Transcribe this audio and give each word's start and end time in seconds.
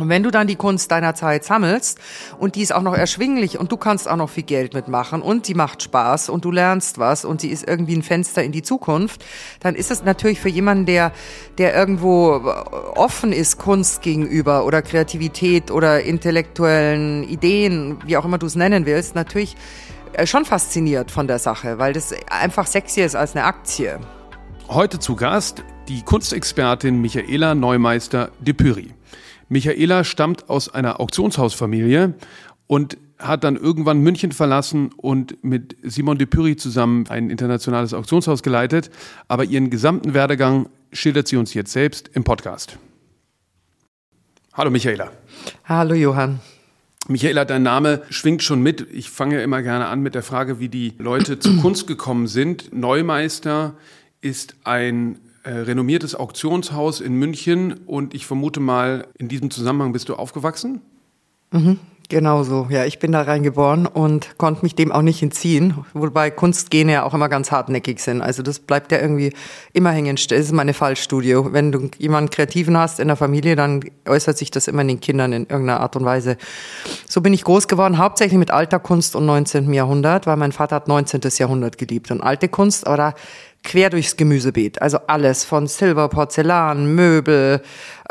Und 0.00 0.08
wenn 0.08 0.22
du 0.22 0.30
dann 0.30 0.46
die 0.46 0.56
Kunst 0.56 0.90
deiner 0.90 1.14
Zeit 1.14 1.44
sammelst 1.44 1.98
und 2.38 2.54
die 2.54 2.62
ist 2.62 2.74
auch 2.74 2.82
noch 2.82 2.94
erschwinglich 2.94 3.58
und 3.58 3.70
du 3.70 3.76
kannst 3.76 4.08
auch 4.08 4.16
noch 4.16 4.30
viel 4.30 4.44
Geld 4.44 4.74
mitmachen 4.74 5.20
und 5.22 5.46
die 5.46 5.54
macht 5.54 5.82
Spaß 5.82 6.30
und 6.30 6.44
du 6.44 6.50
lernst 6.50 6.98
was 6.98 7.24
und 7.24 7.40
sie 7.40 7.48
ist 7.48 7.68
irgendwie 7.68 7.96
ein 7.96 8.02
Fenster 8.02 8.42
in 8.42 8.52
die 8.52 8.62
Zukunft, 8.62 9.24
dann 9.60 9.74
ist 9.74 9.90
es 9.90 10.02
natürlich 10.02 10.40
für 10.40 10.48
jemanden, 10.48 10.86
der, 10.86 11.12
der 11.58 11.74
irgendwo 11.74 12.40
offen 12.94 13.32
ist 13.32 13.58
Kunst 13.58 14.02
gegenüber 14.02 14.64
oder 14.64 14.82
Kreativität 14.82 15.70
oder 15.70 16.02
intellektuellen 16.02 17.24
Ideen, 17.24 17.98
wie 18.06 18.16
auch 18.16 18.24
immer 18.24 18.38
du 18.38 18.46
es 18.46 18.54
nennen 18.54 18.86
willst, 18.86 19.14
natürlich 19.14 19.56
äh, 20.12 20.26
schon 20.26 20.44
fasziniert 20.44 21.10
von 21.10 21.26
der 21.26 21.38
Sache, 21.38 21.78
weil 21.78 21.92
das 21.92 22.14
einfach 22.30 22.66
sexy 22.66 23.02
ist 23.02 23.16
als 23.16 23.36
eine 23.36 23.44
Aktie. 23.44 23.98
Heute 24.68 24.98
zu 24.98 25.16
Gast 25.16 25.62
die 25.88 26.02
Kunstexpertin 26.02 27.00
Michaela 27.00 27.54
Neumeister 27.54 28.30
de 28.38 28.54
Püri. 28.54 28.94
Michaela 29.50 30.04
stammt 30.04 30.48
aus 30.48 30.68
einer 30.72 31.00
Auktionshausfamilie 31.00 32.14
und 32.68 32.96
hat 33.18 33.42
dann 33.42 33.56
irgendwann 33.56 33.98
München 33.98 34.30
verlassen 34.30 34.92
und 34.96 35.42
mit 35.42 35.76
Simon 35.82 36.18
de 36.18 36.26
Püri 36.28 36.56
zusammen 36.56 37.06
ein 37.08 37.30
internationales 37.30 37.92
Auktionshaus 37.92 38.44
geleitet. 38.44 38.90
Aber 39.26 39.44
ihren 39.44 39.68
gesamten 39.68 40.14
Werdegang 40.14 40.68
schildert 40.92 41.26
sie 41.26 41.36
uns 41.36 41.52
jetzt 41.52 41.72
selbst 41.72 42.10
im 42.14 42.22
Podcast. 42.22 42.78
Hallo 44.54 44.70
Michaela. 44.70 45.10
Hallo 45.64 45.94
Johann. 45.94 46.38
Michaela, 47.08 47.44
dein 47.44 47.64
Name 47.64 48.02
schwingt 48.08 48.44
schon 48.44 48.62
mit. 48.62 48.86
Ich 48.92 49.10
fange 49.10 49.42
immer 49.42 49.62
gerne 49.62 49.86
an 49.86 50.00
mit 50.00 50.14
der 50.14 50.22
Frage, 50.22 50.60
wie 50.60 50.68
die 50.68 50.94
Leute 50.98 51.40
zur 51.40 51.56
Kunst 51.60 51.88
gekommen 51.88 52.28
sind. 52.28 52.72
Neumeister 52.72 53.74
ist 54.20 54.54
ein 54.62 55.18
äh, 55.42 55.50
renommiertes 55.50 56.14
Auktionshaus 56.14 57.00
in 57.00 57.14
München 57.14 57.80
und 57.86 58.14
ich 58.14 58.26
vermute 58.26 58.60
mal, 58.60 59.06
in 59.18 59.28
diesem 59.28 59.50
Zusammenhang 59.50 59.92
bist 59.92 60.08
du 60.08 60.14
aufgewachsen? 60.14 60.82
Mhm, 61.50 61.78
genau 62.10 62.42
so. 62.42 62.66
Ja, 62.68 62.84
ich 62.84 62.98
bin 62.98 63.12
da 63.12 63.22
reingeboren 63.22 63.86
und 63.86 64.36
konnte 64.36 64.62
mich 64.62 64.74
dem 64.74 64.92
auch 64.92 65.00
nicht 65.00 65.22
entziehen, 65.22 65.74
wobei 65.94 66.30
Kunstgene 66.30 66.92
ja 66.92 67.04
auch 67.04 67.14
immer 67.14 67.30
ganz 67.30 67.50
hartnäckig 67.50 68.00
sind. 68.00 68.20
Also 68.20 68.42
das 68.42 68.58
bleibt 68.58 68.92
ja 68.92 68.98
irgendwie 68.98 69.32
immer 69.72 69.90
hängen. 69.90 70.16
Das 70.16 70.38
ist 70.38 70.52
meine 70.52 70.74
Fallstudie. 70.74 71.36
Wenn 71.52 71.72
du 71.72 71.88
jemanden 71.96 72.28
Kreativen 72.30 72.76
hast 72.76 73.00
in 73.00 73.08
der 73.08 73.16
Familie, 73.16 73.56
dann 73.56 73.82
äußert 74.06 74.36
sich 74.36 74.50
das 74.50 74.68
immer 74.68 74.82
in 74.82 74.88
den 74.88 75.00
Kindern 75.00 75.32
in 75.32 75.42
irgendeiner 75.42 75.80
Art 75.80 75.96
und 75.96 76.04
Weise. 76.04 76.36
So 77.08 77.22
bin 77.22 77.32
ich 77.32 77.44
groß 77.44 77.68
geworden, 77.68 77.96
hauptsächlich 77.96 78.38
mit 78.38 78.50
alter 78.50 78.78
Kunst 78.78 79.16
und 79.16 79.24
19. 79.24 79.72
Jahrhundert, 79.72 80.26
weil 80.26 80.36
mein 80.36 80.52
Vater 80.52 80.76
hat 80.76 80.88
19. 80.88 81.20
Jahrhundert 81.38 81.78
geliebt 81.78 82.10
und 82.10 82.20
alte 82.20 82.48
Kunst, 82.48 82.86
aber 82.86 82.96
da 82.96 83.14
quer 83.62 83.90
durchs 83.90 84.16
Gemüsebeet. 84.16 84.80
Also 84.80 84.98
alles 85.06 85.44
von 85.44 85.66
Silber, 85.66 86.08
Porzellan, 86.08 86.94
Möbel, 86.94 87.62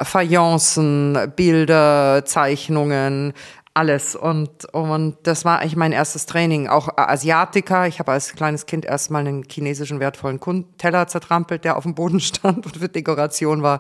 Fayencen, 0.02 1.17
Bilder, 1.36 2.23
Zeichnungen, 2.25 3.33
alles. 3.80 4.13
Und, 4.13 4.66
und 4.73 5.16
das 5.23 5.45
war 5.45 5.59
eigentlich 5.59 5.77
mein 5.77 5.94
erstes 5.94 6.25
Training. 6.25 6.67
Auch 6.67 6.89
Asiatiker. 6.97 7.88
Ich 7.88 7.99
habe 7.99 8.11
als 8.11 8.33
kleines 8.33 8.66
Kind 8.66 8.83
erstmal 8.83 9.25
einen 9.25 9.45
chinesischen 9.49 10.02
wertvollen 10.02 10.39
Teller 10.77 11.08
zertrampelt, 11.08 11.63
der 11.63 11.77
auf 11.77 11.83
dem 11.83 11.95
Boden 11.95 12.19
stand 12.19 12.66
und 12.66 12.77
für 12.77 12.89
Dekoration 12.89 13.63
war. 13.63 13.80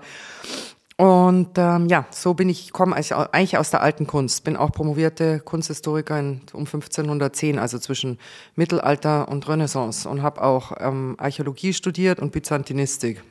Und 0.95 1.51
ähm, 1.57 1.87
ja, 1.87 2.05
so 2.11 2.33
bin 2.33 2.49
ich, 2.49 2.73
komme 2.73 2.95
eigentlich 2.95 3.57
aus 3.57 3.71
der 3.71 3.81
alten 3.81 4.05
Kunst, 4.05 4.43
bin 4.43 4.57
auch 4.57 4.71
promovierte 4.71 5.39
Kunsthistorikerin 5.39 6.41
um 6.51 6.65
1510, 6.65 7.57
also 7.57 7.79
zwischen 7.79 8.19
Mittelalter 8.55 9.29
und 9.29 9.47
Renaissance 9.47 10.09
und 10.09 10.21
habe 10.21 10.41
auch 10.41 10.73
ähm, 10.77 11.15
Archäologie 11.17 11.71
studiert 11.71 12.19
und 12.19 12.33
Byzantinistik. 12.33 13.21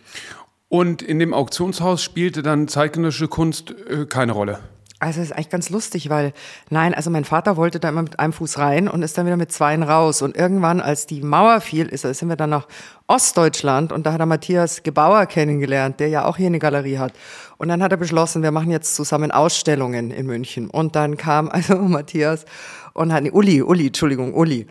Und 0.69 1.03
in 1.03 1.19
dem 1.19 1.35
Auktionshaus 1.35 2.03
spielte 2.03 2.43
dann 2.43 2.69
zeitgenössische 2.69 3.29
Kunst 3.29 3.75
äh, 3.87 4.07
keine 4.07 4.33
Rolle? 4.33 4.61
Also 5.01 5.21
ist 5.21 5.33
eigentlich 5.33 5.49
ganz 5.49 5.71
lustig, 5.71 6.11
weil 6.11 6.33
nein, 6.71 6.93
also 6.93 7.09
mein 7.09 7.25
Vater 7.25 7.57
wollte 7.57 7.79
da 7.79 7.89
immer 7.89 8.03
mit 8.03 8.19
einem 8.19 8.33
Fuß 8.33 8.59
rein 8.59 8.89
und 8.89 9.03
ist 9.03 9.17
dann 9.17 9.27
wieder 9.27 9.37
mit 9.37 9.53
zweien 9.53 9.85
raus. 9.85 10.23
Und 10.23 10.37
irgendwann, 10.37 10.81
als 10.81 11.07
die 11.07 11.23
Mauer 11.23 11.61
fiel, 11.61 11.87
ist, 11.87 12.03
sind 12.03 12.29
wir 12.29 12.35
dann 12.35 12.51
nach 12.51 12.67
Ostdeutschland 13.07 13.93
und 13.93 14.07
da 14.07 14.13
hat 14.13 14.21
er 14.21 14.27
Matthias 14.27 14.83
Gebauer 14.83 15.27
kennengelernt, 15.27 16.01
der 16.01 16.09
ja 16.09 16.25
auch 16.25 16.37
hier 16.37 16.49
eine 16.49 16.59
Galerie 16.59 16.99
hat. 16.99 17.13
Und 17.59 17.69
dann 17.69 17.81
hat 17.81 17.93
er 17.93 17.97
beschlossen, 17.97 18.43
wir 18.43 18.51
machen 18.51 18.73
jetzt 18.73 18.97
zusammen 18.97 19.31
Ausstellungen 19.31 20.11
in 20.11 20.27
München. 20.27 20.69
Und 20.69 20.97
dann 20.97 21.17
kam 21.17 21.49
also 21.53 21.77
Matthias 21.77 22.45
und 22.93 23.13
hat, 23.13 23.23
nee, 23.23 23.31
Uli, 23.31 23.63
Uli, 23.63 23.87
Entschuldigung, 23.87 24.35
Uli. 24.35 24.67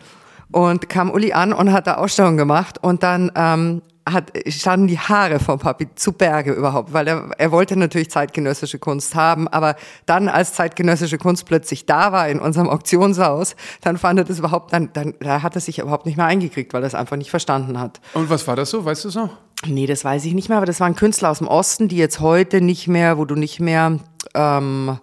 Und 0.52 0.90
kam 0.90 1.10
Uli 1.10 1.32
an 1.32 1.54
und 1.54 1.72
hat 1.72 1.86
da 1.86 1.94
Ausstellungen 1.94 2.36
gemacht 2.36 2.82
und 2.82 3.02
dann 3.02 3.30
ähm, 3.34 3.82
hat, 4.12 4.32
standen 4.48 4.86
die 4.86 4.98
Haare 4.98 5.40
vom 5.40 5.58
Papi 5.58 5.88
zu 5.94 6.12
Berge 6.12 6.52
überhaupt, 6.52 6.92
weil 6.92 7.08
er, 7.08 7.30
er 7.38 7.52
wollte 7.52 7.76
natürlich 7.76 8.10
zeitgenössische 8.10 8.78
Kunst 8.78 9.14
haben, 9.14 9.48
aber 9.48 9.76
dann, 10.06 10.28
als 10.28 10.52
zeitgenössische 10.54 11.18
Kunst 11.18 11.46
plötzlich 11.46 11.86
da 11.86 12.12
war 12.12 12.28
in 12.28 12.40
unserem 12.40 12.68
Auktionshaus, 12.68 13.56
dann 13.80 13.98
fand 13.98 14.18
er 14.18 14.24
das 14.24 14.38
überhaupt, 14.38 14.72
dann, 14.72 14.90
dann 14.92 15.14
da 15.20 15.42
hat 15.42 15.54
er 15.54 15.60
sich 15.60 15.78
überhaupt 15.78 16.06
nicht 16.06 16.16
mehr 16.16 16.26
eingekriegt, 16.26 16.72
weil 16.72 16.82
er 16.82 16.86
es 16.86 16.94
einfach 16.94 17.16
nicht 17.16 17.30
verstanden 17.30 17.78
hat. 17.78 18.00
Und 18.14 18.30
was 18.30 18.46
war 18.46 18.56
das 18.56 18.70
so? 18.70 18.84
Weißt 18.84 19.04
du 19.04 19.10
so? 19.10 19.30
Nee, 19.66 19.86
das 19.86 20.04
weiß 20.04 20.24
ich 20.24 20.34
nicht 20.34 20.48
mehr, 20.48 20.58
aber 20.58 20.66
das 20.66 20.80
waren 20.80 20.94
Künstler 20.94 21.30
aus 21.30 21.38
dem 21.38 21.48
Osten, 21.48 21.88
die 21.88 21.96
jetzt 21.96 22.20
heute 22.20 22.60
nicht 22.60 22.86
mehr, 22.86 23.18
wo 23.18 23.24
du 23.24 23.34
nicht 23.34 23.58
mehr, 23.58 23.98
ähm, 24.34 24.98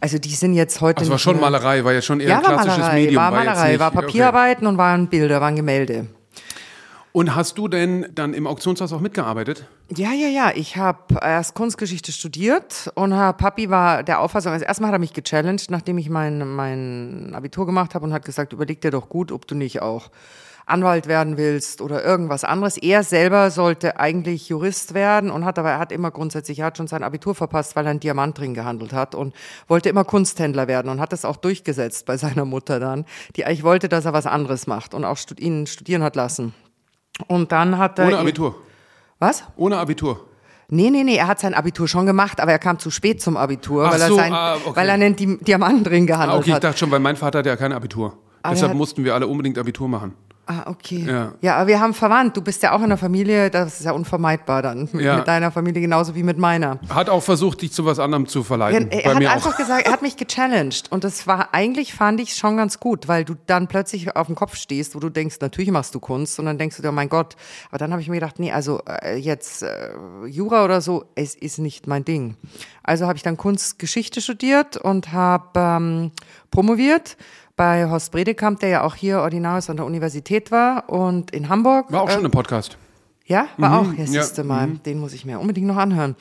also 0.00 0.18
die 0.18 0.30
sind 0.30 0.54
jetzt 0.54 0.80
heute. 0.80 1.00
Also 1.00 1.12
war 1.12 1.18
schon 1.18 1.38
Malerei, 1.38 1.84
war 1.84 1.92
ja 1.92 2.00
schon 2.00 2.20
eher 2.20 2.30
ja, 2.30 2.38
ein 2.38 2.42
klassisches 2.42 2.78
Malerei, 2.78 3.00
Medium. 3.00 3.22
War 3.22 3.30
Malerei, 3.30 3.70
nicht, 3.70 3.80
war 3.80 3.90
Papierarbeiten 3.90 4.66
okay. 4.66 4.72
und 4.72 4.78
waren 4.78 5.08
Bilder, 5.08 5.40
waren 5.40 5.56
Gemälde. 5.56 6.06
Und 7.12 7.34
hast 7.34 7.58
du 7.58 7.68
denn 7.68 8.06
dann 8.14 8.32
im 8.32 8.46
Auktionshaus 8.46 8.90
auch 8.92 9.00
mitgearbeitet? 9.00 9.66
Ja, 9.94 10.12
ja, 10.12 10.28
ja. 10.28 10.52
Ich 10.54 10.78
habe 10.78 11.18
erst 11.20 11.54
Kunstgeschichte 11.54 12.10
studiert 12.10 12.90
und 12.94 13.10
Papi 13.10 13.68
war 13.68 14.02
der 14.02 14.20
Auffassung, 14.20 14.52
also 14.52 14.64
erstmal 14.64 14.88
hat 14.88 14.96
er 14.96 14.98
mich 14.98 15.12
gechallenged, 15.12 15.70
nachdem 15.70 15.98
ich 15.98 16.08
mein, 16.08 16.48
mein 16.48 17.32
Abitur 17.34 17.66
gemacht 17.66 17.94
habe 17.94 18.06
und 18.06 18.14
hat 18.14 18.24
gesagt, 18.24 18.54
überleg 18.54 18.80
dir 18.80 18.90
doch 18.90 19.10
gut, 19.10 19.30
ob 19.30 19.46
du 19.46 19.54
nicht 19.54 19.82
auch 19.82 20.10
Anwalt 20.64 21.06
werden 21.06 21.36
willst 21.36 21.82
oder 21.82 22.02
irgendwas 22.02 22.44
anderes. 22.44 22.78
Er 22.78 23.02
selber 23.02 23.50
sollte 23.50 23.98
eigentlich 23.98 24.48
Jurist 24.48 24.94
werden 24.94 25.30
und 25.30 25.44
hat 25.44 25.58
aber, 25.58 25.72
er 25.72 25.78
hat 25.78 25.92
immer 25.92 26.10
grundsätzlich, 26.10 26.60
er 26.60 26.66
hat 26.66 26.78
schon 26.78 26.86
sein 26.86 27.02
Abitur 27.02 27.34
verpasst, 27.34 27.76
weil 27.76 27.84
er 27.84 27.90
einen 27.90 28.00
Diamantring 28.00 28.54
gehandelt 28.54 28.92
hat 28.94 29.14
und 29.14 29.34
wollte 29.68 29.88
immer 29.88 30.04
Kunsthändler 30.04 30.68
werden 30.68 30.88
und 30.88 31.00
hat 31.00 31.12
das 31.12 31.26
auch 31.26 31.36
durchgesetzt 31.36 32.06
bei 32.06 32.16
seiner 32.22 32.46
Mutter 32.46 32.80
dann, 32.80 33.04
die 33.36 33.44
eigentlich 33.44 33.64
wollte, 33.64 33.90
dass 33.90 34.06
er 34.06 34.14
was 34.14 34.26
anderes 34.26 34.66
macht 34.66 34.94
und 34.94 35.04
auch 35.04 35.18
ihn 35.38 35.66
studieren 35.66 36.02
hat 36.02 36.16
lassen. 36.16 36.54
Und 37.26 37.52
dann 37.52 37.78
hat 37.78 37.98
er. 37.98 38.06
Ohne 38.06 38.18
Abitur. 38.18 38.54
Was? 39.18 39.44
Ohne 39.56 39.78
Abitur. 39.78 40.28
Nee, 40.68 40.90
nee, 40.90 41.04
nee, 41.04 41.16
er 41.16 41.26
hat 41.26 41.38
sein 41.38 41.52
Abitur 41.52 41.86
schon 41.86 42.06
gemacht, 42.06 42.40
aber 42.40 42.52
er 42.52 42.58
kam 42.58 42.78
zu 42.78 42.90
spät 42.90 43.20
zum 43.20 43.36
Abitur, 43.36 43.84
Ach 43.86 43.92
weil, 43.92 43.98
so, 44.00 44.16
er 44.16 44.22
sein, 44.22 44.32
ah, 44.32 44.54
okay. 44.56 44.74
weil 44.74 44.88
er 44.88 44.94
einen 44.94 45.16
Diamanten 45.16 45.84
drin 45.84 46.06
gehandelt 46.06 46.36
ah, 46.36 46.38
okay, 46.40 46.52
hat. 46.52 46.58
ich 46.58 46.62
dachte 46.62 46.78
schon, 46.78 46.90
weil 46.90 47.00
mein 47.00 47.16
Vater 47.16 47.40
hat 47.40 47.46
ja 47.46 47.56
kein 47.56 47.72
Abitur. 47.72 48.16
Aber 48.42 48.54
Deshalb 48.54 48.70
hat- 48.70 48.78
mussten 48.78 49.04
wir 49.04 49.14
alle 49.14 49.26
unbedingt 49.26 49.58
Abitur 49.58 49.86
machen. 49.86 50.14
Ah, 50.44 50.64
okay. 50.68 51.04
Ja. 51.06 51.32
Ja. 51.40 51.56
aber 51.56 51.68
wir 51.68 51.78
haben 51.78 51.94
verwandt. 51.94 52.36
Du 52.36 52.42
bist 52.42 52.64
ja 52.64 52.72
auch 52.72 52.82
in 52.82 52.88
der 52.88 52.98
Familie, 52.98 53.48
das 53.48 53.78
ist 53.78 53.86
ja 53.86 53.92
unvermeidbar 53.92 54.60
dann. 54.60 54.88
Mit, 54.92 55.04
Ja. 55.04 55.16
mit 55.18 55.28
deiner 55.28 55.52
Familie 55.52 55.80
genauso 55.80 56.16
wie 56.16 56.24
mit 56.24 56.36
meiner. 56.36 56.80
Hat 56.88 57.08
auch 57.08 57.22
versucht, 57.22 57.62
dich 57.62 57.72
zu 57.72 57.84
was 57.84 58.00
anderem 58.00 58.26
zu 58.26 58.42
verleiten. 58.42 58.90
Er, 58.90 59.04
er 59.04 59.14
hat 59.14 59.24
einfach 59.36 59.52
auch. 59.52 59.56
gesagt, 59.56 59.86
er 59.86 59.92
hat 59.92 60.02
mich 60.02 60.16
gechallenged. 60.16 60.90
Und 60.90 61.04
das 61.04 61.28
war, 61.28 61.54
eigentlich 61.54 61.94
fand 61.94 62.18
ich 62.20 62.34
schon 62.34 62.56
ganz 62.56 62.80
gut, 62.80 63.06
weil 63.06 63.24
du 63.24 63.36
dann 63.46 63.68
plötzlich 63.68 64.16
auf 64.16 64.26
dem 64.26 64.34
Kopf 64.34 64.56
stehst, 64.56 64.96
wo 64.96 64.98
du 64.98 65.10
denkst, 65.10 65.36
natürlich 65.40 65.70
machst 65.70 65.94
du 65.94 66.00
Kunst. 66.00 66.40
Und 66.40 66.46
dann 66.46 66.58
denkst 66.58 66.74
du 66.76 66.82
dir, 66.82 66.88
oh 66.88 66.92
mein 66.92 67.08
Gott. 67.08 67.36
Aber 67.70 67.78
dann 67.78 67.92
habe 67.92 68.02
ich 68.02 68.08
mir 68.08 68.16
gedacht, 68.16 68.40
nee, 68.40 68.50
also 68.50 68.80
äh, 68.86 69.16
jetzt 69.16 69.62
äh, 69.62 69.90
Jura 70.26 70.64
oder 70.64 70.80
so, 70.80 71.04
es 71.14 71.36
ist 71.36 71.58
nicht 71.58 71.86
mein 71.86 72.04
Ding. 72.04 72.36
Also 72.82 73.06
habe 73.06 73.16
ich 73.16 73.22
dann 73.22 73.36
Kunstgeschichte 73.36 74.20
studiert 74.20 74.76
und 74.76 75.12
habe 75.12 75.50
ähm, 75.54 76.10
promoviert 76.50 77.16
bei 77.62 77.88
Horst 77.88 78.10
Bredekamp, 78.10 78.58
der 78.58 78.68
ja 78.70 78.82
auch 78.82 78.96
hier 78.96 79.20
Ordinarius 79.20 79.70
an 79.70 79.76
der 79.76 79.86
Universität 79.86 80.50
war 80.50 80.88
und 80.90 81.30
in 81.30 81.48
Hamburg. 81.48 81.92
War 81.92 82.02
auch 82.02 82.08
Äh, 82.08 82.14
schon 82.14 82.24
im 82.24 82.30
Podcast. 82.32 82.76
ja, 83.24 83.46
war 83.56 83.68
Mhm, 83.70 83.76
auch. 83.76 83.92
Ja, 83.92 84.04
ja, 84.04 84.06
siehste 84.24 84.42
mal, 84.42 84.66
den 84.84 84.98
muss 84.98 85.12
ich 85.12 85.24
mir 85.24 85.38
unbedingt 85.38 85.68
noch 85.68 85.76
anhören. 85.76 86.16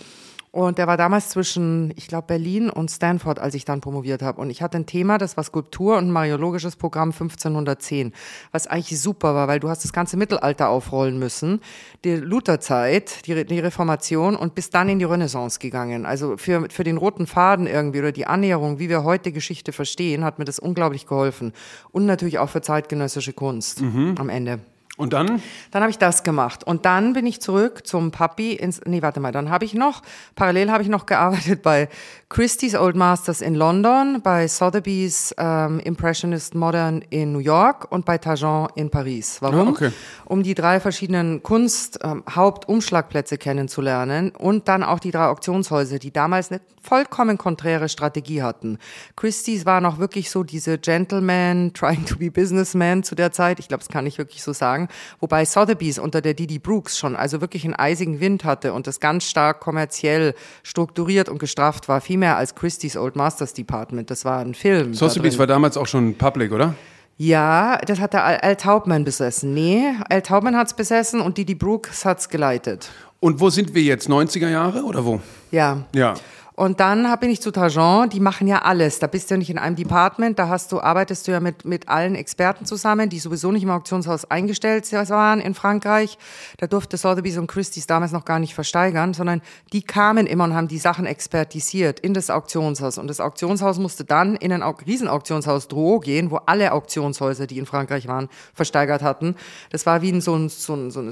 Und 0.54 0.78
der 0.78 0.86
war 0.86 0.98
damals 0.98 1.30
zwischen, 1.30 1.94
ich 1.96 2.08
glaube, 2.10 2.28
Berlin 2.28 2.70
und 2.70 2.92
Stanford, 2.92 3.40
als 3.40 3.56
ich 3.56 3.64
dann 3.64 3.80
promoviert 3.80 4.22
habe. 4.22 4.42
Und 4.42 4.50
ich 4.50 4.62
hatte 4.62 4.78
ein 4.78 4.86
Thema, 4.86 5.18
das 5.18 5.38
war 5.38 5.46
Skulptur 5.46 5.98
und 5.98 6.12
mariologisches 6.12 6.76
Programm 6.76 7.12
1510, 7.12 8.12
was 8.52 8.68
eigentlich 8.68 9.00
super 9.00 9.34
war, 9.34 9.48
weil 9.48 9.62
du 9.62 9.70
hast 9.70 9.86
das 9.86 9.94
ganze 9.94 10.18
Mittelalter 10.18 10.68
aufrollen 10.68 11.18
müssen, 11.18 11.62
die 12.04 12.16
Lutherzeit, 12.16 13.26
die, 13.28 13.34
Re- 13.34 13.46
die 13.46 13.60
Reformation 13.60 14.36
und 14.36 14.54
bis 14.54 14.70
dann 14.70 14.90
in 14.90 15.00
die 15.00 15.06
Renaissance 15.06 15.58
gegangen. 15.60 16.06
Also 16.06 16.36
für, 16.36 16.68
für 16.70 16.84
den 16.84 16.98
roten 16.98 17.28
Faden 17.28 17.66
irgendwie 17.66 18.00
oder 18.00 18.12
die 18.12 18.28
Annäherung, 18.28 18.78
wie 18.78 18.90
wir 18.90 19.06
heute 19.06 19.32
Geschichte 19.32 19.72
verstehen, 19.72 20.26
hat 20.26 20.38
mir 20.38 20.46
das 20.46 20.60
unglaublich 20.60 21.08
geholfen. 21.08 21.54
Und 21.94 22.06
natürlich 22.06 22.40
auch 22.40 22.50
für 22.50 22.62
zeitgenössische 22.62 23.32
Kunst 23.32 23.82
am 24.18 24.28
Ende. 24.28 24.60
Und 25.02 25.14
dann? 25.14 25.42
Dann 25.72 25.82
habe 25.82 25.90
ich 25.90 25.98
das 25.98 26.22
gemacht. 26.22 26.64
Und 26.64 26.86
dann 26.86 27.14
bin 27.14 27.26
ich 27.26 27.42
zurück 27.42 27.88
zum 27.88 28.12
Papi 28.12 28.54
ins, 28.54 28.82
nee, 28.86 29.02
warte 29.02 29.20
mal, 29.20 29.32
dann 29.32 29.50
habe 29.50 29.66
ich 29.66 29.74
noch, 29.74 30.04
parallel 30.36 30.70
habe 30.70 30.84
ich 30.84 30.90
noch 30.90 31.08
gearbeitet 31.08 31.64
bei 31.64 31.90
Christie's 32.30 32.76
Old 32.76 32.96
Masters 32.96 33.42
in 33.42 33.56
London, 33.56 34.22
bei 34.22 34.48
Sotheby's 34.48 35.34
ähm, 35.40 35.80
Impressionist 35.80 36.54
Modern 36.54 37.02
in 37.10 37.32
New 37.34 37.40
York 37.40 37.92
und 37.92 38.06
bei 38.06 38.20
Tajon 38.20 38.68
in 38.76 38.92
Paris. 38.92 39.42
Warum? 39.42 39.70
Ah, 39.70 39.72
okay. 39.72 39.92
Um 40.26 40.44
die 40.44 40.54
drei 40.54 40.80
verschiedenen 40.80 41.42
Kunst-Hauptumschlagplätze 41.42 43.36
ähm, 43.36 43.40
kennenzulernen 43.40 44.30
und 44.30 44.68
dann 44.68 44.84
auch 44.84 45.00
die 45.00 45.10
drei 45.10 45.26
Auktionshäuser, 45.26 45.98
die 45.98 46.12
damals 46.12 46.52
eine 46.52 46.62
vollkommen 46.80 47.38
konträre 47.38 47.90
Strategie 47.90 48.44
hatten. 48.44 48.78
Christie's 49.16 49.66
war 49.66 49.82
noch 49.82 49.98
wirklich 50.00 50.30
so 50.30 50.44
diese 50.44 50.78
Gentleman, 50.78 51.74
trying 51.74 52.06
to 52.06 52.18
be 52.18 52.30
businessman 52.32 53.04
zu 53.04 53.16
der 53.16 53.32
Zeit. 53.32 53.60
Ich 53.60 53.68
glaube, 53.68 53.80
das 53.80 53.90
kann 53.90 54.06
ich 54.06 54.18
wirklich 54.18 54.44
so 54.44 54.54
sagen. 54.54 54.88
Wobei 55.20 55.46
Sotheby's 55.46 56.00
unter 56.00 56.22
der 56.22 56.34
Didi 56.34 56.60
Brooks 56.60 56.98
schon 56.98 57.16
also 57.16 57.42
wirklich 57.42 57.66
einen 57.66 57.76
eisigen 57.76 58.20
Wind 58.20 58.44
hatte 58.44 58.74
und 58.74 58.88
das 58.88 59.00
ganz 59.00 59.26
stark 59.26 59.60
kommerziell 59.60 60.34
strukturiert 60.64 61.30
und 61.30 61.40
gestrafft 61.40 61.88
war, 61.88 62.02
viel 62.02 62.18
mehr 62.18 62.38
als 62.38 62.56
Christie's 62.56 62.98
Old 62.98 63.16
Masters 63.16 63.54
Department. 63.54 64.10
Das 64.10 64.26
war 64.26 64.40
ein 64.40 64.54
Film. 64.54 64.94
Sotheby's 64.94 65.38
war 65.40 65.48
damals 65.48 65.78
auch 65.78 65.88
schon 65.88 66.16
public, 66.16 66.52
oder? 66.52 66.76
Ja, 67.18 67.78
das 67.86 68.00
hat 68.00 68.14
der 68.14 68.44
Al 68.44 68.56
Taubman 68.56 69.04
besessen. 69.04 69.54
Nee, 69.54 69.94
Al 70.10 70.24
Taubman 70.24 70.56
hat's 70.56 70.76
besessen 70.76 71.22
und 71.22 71.38
Didi 71.38 71.54
Brooks 71.54 72.04
hat's 72.04 72.30
geleitet. 72.30 72.90
Und 73.20 73.40
wo 73.40 73.52
sind 73.52 73.76
wir 73.76 73.84
jetzt? 73.84 74.10
90er 74.10 74.50
Jahre 74.50 74.84
oder 74.84 75.06
wo? 75.06 75.22
Ja. 75.52 75.84
Ja. 75.94 76.16
Und 76.54 76.80
dann 76.80 77.08
bin 77.20 77.30
ich 77.30 77.42
zu 77.42 77.52
Tajon, 77.52 78.10
die 78.10 78.20
machen 78.20 78.48
ja 78.48 78.62
alles. 78.64 79.00
Da 79.00 79.08
bist 79.08 79.30
du 79.30 79.36
ja 79.36 79.38
nicht 79.38 79.50
in 79.50 79.58
einem 79.58 79.76
Department, 79.76 80.38
da 80.38 80.50
hast 80.50 80.72
du, 80.72 80.82
arbeitest 80.82 81.28
du 81.28 81.32
ja 81.32 81.40
mit, 81.40 81.66
mit 81.66 81.88
allen 81.88 82.16
Experten 82.16 82.66
zusammen, 82.66 83.10
die 83.10 83.20
sowieso 83.20 83.52
nicht 83.52 83.64
im 83.64 83.72
Auktionshaus 83.72 84.30
eingestellt 84.30 84.92
waren 84.92 85.40
in 85.40 85.54
Frankreich. 85.54 86.18
Da 86.58 86.68
durfte 86.68 86.98
Sotheby's 86.98 87.38
und 87.38 87.48
Christie's 87.48 87.88
damals 87.88 88.12
noch 88.12 88.26
gar 88.26 88.40
nicht 88.40 88.54
versteigern, 88.54 89.14
sondern 89.14 89.42
die 89.72 89.82
kamen 89.82 90.28
immer 90.28 90.44
und 90.44 90.54
haben 90.54 90.68
die 90.68 90.78
Sachen 90.78 91.06
expertisiert 91.06 92.00
in 92.00 92.14
das 92.14 92.30
Auktionshaus. 92.30 92.98
Und 92.98 93.08
das 93.08 93.20
Auktionshaus 93.20 93.80
musste 93.80 94.04
dann 94.04 94.36
in 94.36 94.52
ein 94.52 94.62
Riesenauktionshaus 94.62 95.68
Drouot 95.68 96.04
gehen, 96.04 96.32
wo 96.32 96.38
alle 96.46 96.74
Auktionshäuser, 96.74 97.48
die 97.48 97.58
in 97.58 97.66
Frankreich 97.66 98.08
waren, 98.08 98.28
versteigert 98.54 99.02
hatten. 99.02 99.36
Das 99.70 99.86
war 99.86 100.02
wie 100.02 100.12
ein, 100.12 100.22
so 100.22 100.36
ein, 100.36 100.50
so 100.50 100.74
ein, 100.74 100.92
so 100.92 101.00
ein 101.00 101.12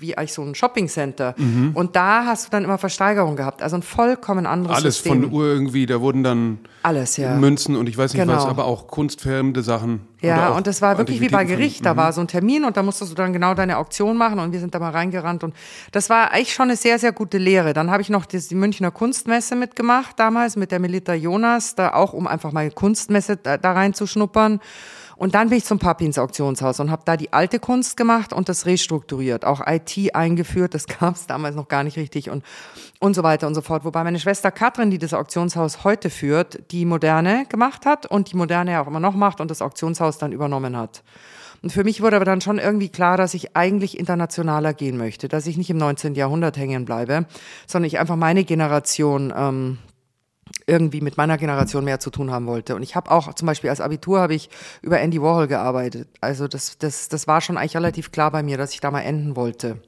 wie 0.00 0.16
eigentlich 0.16 0.32
so 0.32 0.42
ein 0.42 0.54
Shoppingcenter. 0.54 1.34
Mhm. 1.36 1.72
Und 1.74 1.96
da 1.96 2.24
hast 2.24 2.46
du 2.46 2.50
dann 2.50 2.64
immer 2.64 2.78
Versteigerung 2.78 3.36
gehabt. 3.36 3.62
Also 3.62 3.76
ein 3.76 3.82
vollkommen 3.82 4.46
anderes 4.46 4.69
alles 4.74 4.96
System. 4.96 5.22
von 5.24 5.32
Uhr 5.32 5.44
irgendwie, 5.46 5.86
da 5.86 6.00
wurden 6.00 6.22
dann 6.22 6.58
alles, 6.82 7.16
ja. 7.16 7.34
Münzen 7.36 7.76
und 7.76 7.88
ich 7.88 7.96
weiß 7.98 8.12
nicht 8.14 8.22
Genau. 8.22 8.36
was, 8.36 8.46
aber 8.46 8.64
auch 8.64 8.86
kunstfremde 8.88 9.62
Sachen. 9.62 10.00
Ja, 10.22 10.50
und 10.50 10.66
das 10.66 10.82
war 10.82 10.98
wirklich 10.98 11.20
wie 11.20 11.28
bei 11.28 11.44
Gericht. 11.44 11.84
Da 11.84 11.96
war 11.96 12.12
so 12.12 12.20
ein 12.20 12.28
Termin 12.28 12.64
und 12.64 12.76
da 12.76 12.82
musstest 12.82 13.10
du 13.10 13.14
dann 13.14 13.32
genau 13.32 13.54
deine 13.54 13.78
Auktion 13.78 14.16
machen 14.16 14.38
und 14.38 14.52
wir 14.52 14.60
sind 14.60 14.74
da 14.74 14.78
mal 14.78 14.90
reingerannt 14.90 15.44
und 15.44 15.54
das 15.92 16.10
war 16.10 16.32
eigentlich 16.32 16.52
schon 16.52 16.64
eine 16.64 16.76
sehr, 16.76 16.98
sehr 16.98 17.12
gute 17.12 17.38
Lehre. 17.38 17.72
Dann 17.72 17.90
habe 17.90 18.02
ich 18.02 18.10
noch 18.10 18.26
die 18.26 18.54
Münchner 18.54 18.90
Kunstmesse 18.90 19.56
mitgemacht 19.56 20.18
damals 20.18 20.56
mit 20.56 20.72
der 20.72 20.78
Melita 20.78 21.14
Jonas, 21.14 21.74
da 21.74 21.94
auch 21.94 22.12
um 22.12 22.26
einfach 22.26 22.52
mal 22.52 22.70
Kunstmesse 22.70 23.36
da, 23.36 23.56
da 23.56 23.72
reinzuschnuppern. 23.72 24.60
Und 25.20 25.34
dann 25.34 25.50
bin 25.50 25.58
ich 25.58 25.66
zum 25.66 25.78
Papi 25.78 26.06
ins 26.06 26.18
Auktionshaus 26.18 26.80
und 26.80 26.90
habe 26.90 27.02
da 27.04 27.14
die 27.14 27.30
alte 27.34 27.58
Kunst 27.58 27.98
gemacht 27.98 28.32
und 28.32 28.48
das 28.48 28.64
restrukturiert, 28.64 29.44
auch 29.44 29.60
IT 29.66 30.14
eingeführt, 30.14 30.72
das 30.72 30.86
gab 30.98 31.14
es 31.14 31.26
damals 31.26 31.54
noch 31.54 31.68
gar 31.68 31.84
nicht 31.84 31.98
richtig 31.98 32.30
und, 32.30 32.42
und 33.00 33.12
so 33.12 33.22
weiter 33.22 33.46
und 33.46 33.54
so 33.54 33.60
fort. 33.60 33.84
Wobei 33.84 34.02
meine 34.02 34.18
Schwester 34.18 34.50
Katrin, 34.50 34.90
die 34.90 34.96
das 34.96 35.12
Auktionshaus 35.12 35.84
heute 35.84 36.08
führt, 36.08 36.72
die 36.72 36.86
Moderne 36.86 37.44
gemacht 37.50 37.84
hat 37.84 38.06
und 38.06 38.32
die 38.32 38.36
Moderne 38.36 38.80
auch 38.80 38.86
immer 38.86 38.98
noch 38.98 39.14
macht 39.14 39.42
und 39.42 39.50
das 39.50 39.60
Auktionshaus 39.60 40.16
dann 40.16 40.32
übernommen 40.32 40.74
hat. 40.74 41.02
Und 41.62 41.70
für 41.70 41.84
mich 41.84 42.00
wurde 42.00 42.16
aber 42.16 42.24
dann 42.24 42.40
schon 42.40 42.58
irgendwie 42.58 42.88
klar, 42.88 43.18
dass 43.18 43.34
ich 43.34 43.54
eigentlich 43.54 43.98
internationaler 43.98 44.72
gehen 44.72 44.96
möchte, 44.96 45.28
dass 45.28 45.46
ich 45.46 45.58
nicht 45.58 45.68
im 45.68 45.76
19. 45.76 46.14
Jahrhundert 46.14 46.56
hängen 46.56 46.86
bleibe, 46.86 47.26
sondern 47.66 47.88
ich 47.88 47.98
einfach 47.98 48.16
meine 48.16 48.44
Generation 48.44 49.34
ähm, 49.36 49.78
irgendwie 50.70 51.00
mit 51.00 51.16
meiner 51.16 51.36
Generation 51.36 51.84
mehr 51.84 52.00
zu 52.00 52.10
tun 52.10 52.30
haben 52.30 52.46
wollte. 52.46 52.76
Und 52.76 52.82
ich 52.82 52.94
habe 52.96 53.10
auch 53.10 53.34
zum 53.34 53.46
Beispiel 53.46 53.68
als 53.68 53.80
Abitur 53.80 54.20
habe 54.20 54.34
ich 54.34 54.48
über 54.82 55.00
Andy 55.00 55.20
Warhol 55.20 55.48
gearbeitet. 55.48 56.08
Also 56.20 56.46
das, 56.48 56.78
das, 56.78 57.08
das 57.08 57.26
war 57.26 57.40
schon 57.40 57.58
eigentlich 57.58 57.76
relativ 57.76 58.12
klar 58.12 58.30
bei 58.30 58.42
mir, 58.42 58.56
dass 58.56 58.72
ich 58.72 58.80
da 58.80 58.90
mal 58.90 59.00
enden 59.00 59.34
wollte. 59.36 59.78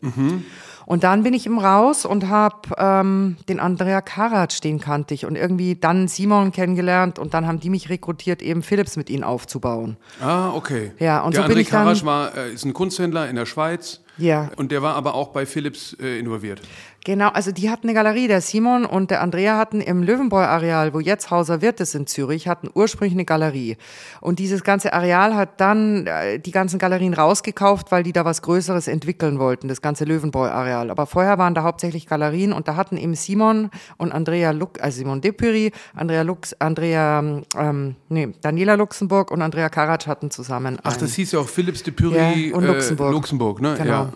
Und 0.85 1.05
dann 1.05 1.23
bin 1.23 1.33
ich 1.33 1.47
im 1.47 1.59
Raus 1.59 2.05
und 2.05 2.29
habe 2.29 2.57
ähm, 2.77 3.37
den 3.49 3.61
Andrea 3.61 4.01
Karatsch, 4.01 4.61
den 4.61 4.81
kannte 4.81 5.15
ich 5.15 5.25
und 5.25 5.37
irgendwie 5.37 5.77
dann 5.77 6.09
Simon 6.09 6.51
kennengelernt 6.51 7.19
und 7.21 7.35
dann 7.35 7.47
haben 7.47 7.61
die 7.61 7.71
mich 7.71 7.89
rekrutiert, 7.89 8.43
eben 8.43 8.63
Philips 8.63 8.97
mit 8.97 9.09
ihnen 9.09 9.23
aufzubauen. 9.23 9.97
Ah, 10.21 10.51
okay. 10.53 10.91
Ja, 10.99 11.21
und 11.23 11.35
der 11.37 11.43
so 11.43 11.49
bin 11.49 11.57
André 11.57 11.61
ich 11.61 11.71
dann- 11.71 11.85
Karasch 11.85 12.05
war, 12.05 12.37
äh, 12.37 12.53
ist 12.53 12.65
ein 12.65 12.73
Kunsthändler 12.73 13.29
in 13.31 13.37
der 13.37 13.47
Schweiz. 13.47 14.01
Ja. 14.19 14.51
Und 14.57 14.73
der 14.73 14.83
war 14.83 14.95
aber 14.95 15.15
auch 15.15 15.29
bei 15.29 15.47
Philips 15.47 15.97
äh, 16.01 16.19
involviert. 16.19 16.61
Genau, 17.05 17.31
also 17.31 17.51
die 17.51 17.69
hatten 17.69 17.89
eine 17.89 17.95
Galerie, 17.95 18.29
der 18.29 18.41
Simon 18.41 18.85
und 18.85 19.11
der 19.11 19.23
Andrea 19.23 19.59
hatten 19.59 19.81
im 19.81 20.05
Löwenbräu-Areal, 20.05 20.95
wo 20.95 21.01
jetzt 21.01 21.33
Hauser 21.33 21.61
Wirt 21.61 21.81
ist 21.81 21.97
in 21.97 22.07
Zürich, 22.07 22.47
hatten 22.47 22.71
ursprünglich 22.73 23.15
eine 23.15 23.25
Galerie. 23.25 23.77
Und 24.21 24.39
dieses 24.39 24.63
ganze 24.63 24.93
Areal 24.93 25.35
hat 25.35 25.61
dann 25.61 26.07
äh, 26.07 26.39
die 26.39 26.53
ganzen 26.53 26.79
Galerien 26.79 27.13
rausgekauft, 27.15 27.91
weil 27.91 28.05
die 28.05 28.13
da 28.13 28.25
was 28.25 28.41
Größeres 28.43 28.87
entwickeln 28.87 29.41
wollten, 29.41 29.67
das 29.67 29.83
ganze 29.83 30.05
Löwenbräu-Areal. 30.05 30.91
Aber 30.93 31.07
vorher 31.07 31.39
waren 31.39 31.55
da 31.55 31.65
hauptsächlich 31.65 32.07
Galerien 32.07 32.53
und 32.53 32.69
da 32.69 32.77
hatten 32.77 32.97
eben 32.97 33.17
Simon 33.17 33.71
und 33.97 34.13
Andrea 34.13 34.53
Lux, 34.53 34.81
also 34.81 34.99
Simon 34.99 35.21
Depury, 35.21 35.73
Andrea 35.97 36.23
Lux, 36.23 36.55
Andrea, 36.61 37.43
ähm, 37.59 37.97
nee, 38.11 38.29
Daniela 38.43 38.75
Luxemburg 38.75 39.33
und 39.33 39.43
Andrea 39.43 39.69
Karatsch 39.71 40.07
hatten 40.07 40.31
zusammen 40.31 40.79
Ach, 40.85 40.97
das 40.97 41.15
hieß 41.15 41.33
ja 41.33 41.41
auch 41.41 41.49
Philips 41.49 41.83
de 41.83 41.93
Pury 41.93 42.51
Ja, 42.51 42.57
und 42.57 42.65
Luxemburg. 42.65 43.11
Äh, 43.11 43.13
Luxemburg, 43.13 43.61
ne? 43.61 43.75
Genau. 43.77 43.91
Ja. 43.91 44.13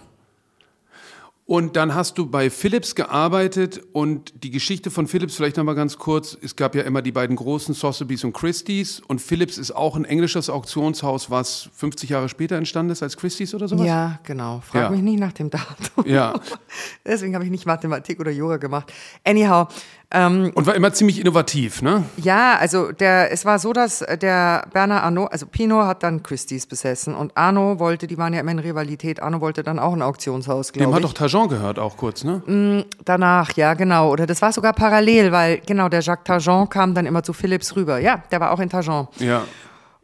Und 1.48 1.76
dann 1.76 1.94
hast 1.94 2.18
du 2.18 2.26
bei 2.26 2.50
Philips 2.50 2.96
gearbeitet 2.96 3.80
und 3.92 4.42
die 4.42 4.50
Geschichte 4.50 4.90
von 4.90 5.06
Philips 5.06 5.36
vielleicht 5.36 5.56
nochmal 5.56 5.76
ganz 5.76 5.96
kurz. 5.96 6.36
Es 6.42 6.56
gab 6.56 6.74
ja 6.74 6.82
immer 6.82 7.02
die 7.02 7.12
beiden 7.12 7.36
großen 7.36 7.72
Sotheby's 7.72 8.24
und 8.24 8.32
Christie's 8.32 9.00
und 9.06 9.20
Philips 9.20 9.56
ist 9.56 9.70
auch 9.70 9.94
ein 9.94 10.04
englisches 10.04 10.50
Auktionshaus, 10.50 11.30
was 11.30 11.70
50 11.76 12.10
Jahre 12.10 12.28
später 12.28 12.56
entstanden 12.56 12.90
ist 12.90 13.04
als 13.04 13.16
Christie's 13.16 13.54
oder 13.54 13.68
sowas? 13.68 13.86
Ja, 13.86 14.18
genau. 14.24 14.60
Frag 14.60 14.82
Ja. 14.82 14.90
mich 14.90 15.02
nicht 15.02 15.20
nach 15.20 15.32
dem 15.34 15.50
Datum. 15.50 16.04
Ja. 16.04 16.34
Deswegen 17.06 17.34
habe 17.36 17.44
ich 17.44 17.50
nicht 17.52 17.64
Mathematik 17.64 18.18
oder 18.18 18.32
Yoga 18.32 18.56
gemacht. 18.56 18.92
Anyhow, 19.22 19.68
ähm, 20.16 20.50
Und 20.54 20.66
war 20.66 20.74
immer 20.74 20.92
ziemlich 20.92 21.20
innovativ, 21.20 21.82
ne? 21.82 22.04
ja, 22.16 22.56
also 22.58 22.90
der, 22.92 23.32
es 23.32 23.44
war 23.44 23.58
so, 23.58 23.72
dass 23.72 24.04
der 24.20 24.66
Bernard 24.72 25.04
Arnault, 25.04 25.32
also 25.32 25.46
Pino 25.46 25.84
hat 25.84 26.02
dann 26.02 26.22
Christie's 26.22 26.66
besessen 26.66 27.14
und 27.14 27.36
Arno 27.36 27.78
wollte, 27.78 28.06
die 28.06 28.18
waren 28.18 28.32
ja 28.32 28.40
immer 28.40 28.52
in 28.52 28.58
Rivalität, 28.58 29.22
Arno 29.22 29.40
wollte 29.40 29.62
dann 29.62 29.78
auch 29.78 29.92
ein 29.92 30.02
Auktionshaus, 30.02 30.72
Dem 30.72 30.80
glaube 30.80 30.94
hat 30.94 31.00
ich. 31.00 31.06
doch 31.06 31.14
Tajon 31.14 31.48
gehört 31.48 31.78
auch 31.78 31.96
kurz, 31.96 32.24
ne? 32.24 32.84
Danach, 33.04 33.52
ja, 33.56 33.74
genau. 33.74 34.10
Oder 34.10 34.26
das 34.26 34.40
war 34.42 34.52
sogar 34.52 34.72
parallel, 34.72 35.32
weil 35.32 35.60
genau 35.66 35.88
der 35.88 36.00
Jacques 36.00 36.24
Targent 36.24 36.70
kam 36.70 36.94
dann 36.94 37.06
immer 37.06 37.22
zu 37.22 37.32
Philips 37.32 37.76
rüber. 37.76 37.98
Ja, 37.98 38.22
der 38.30 38.40
war 38.40 38.50
auch 38.52 38.60
in 38.60 38.68
Targent. 38.70 39.08
Ja. 39.18 39.42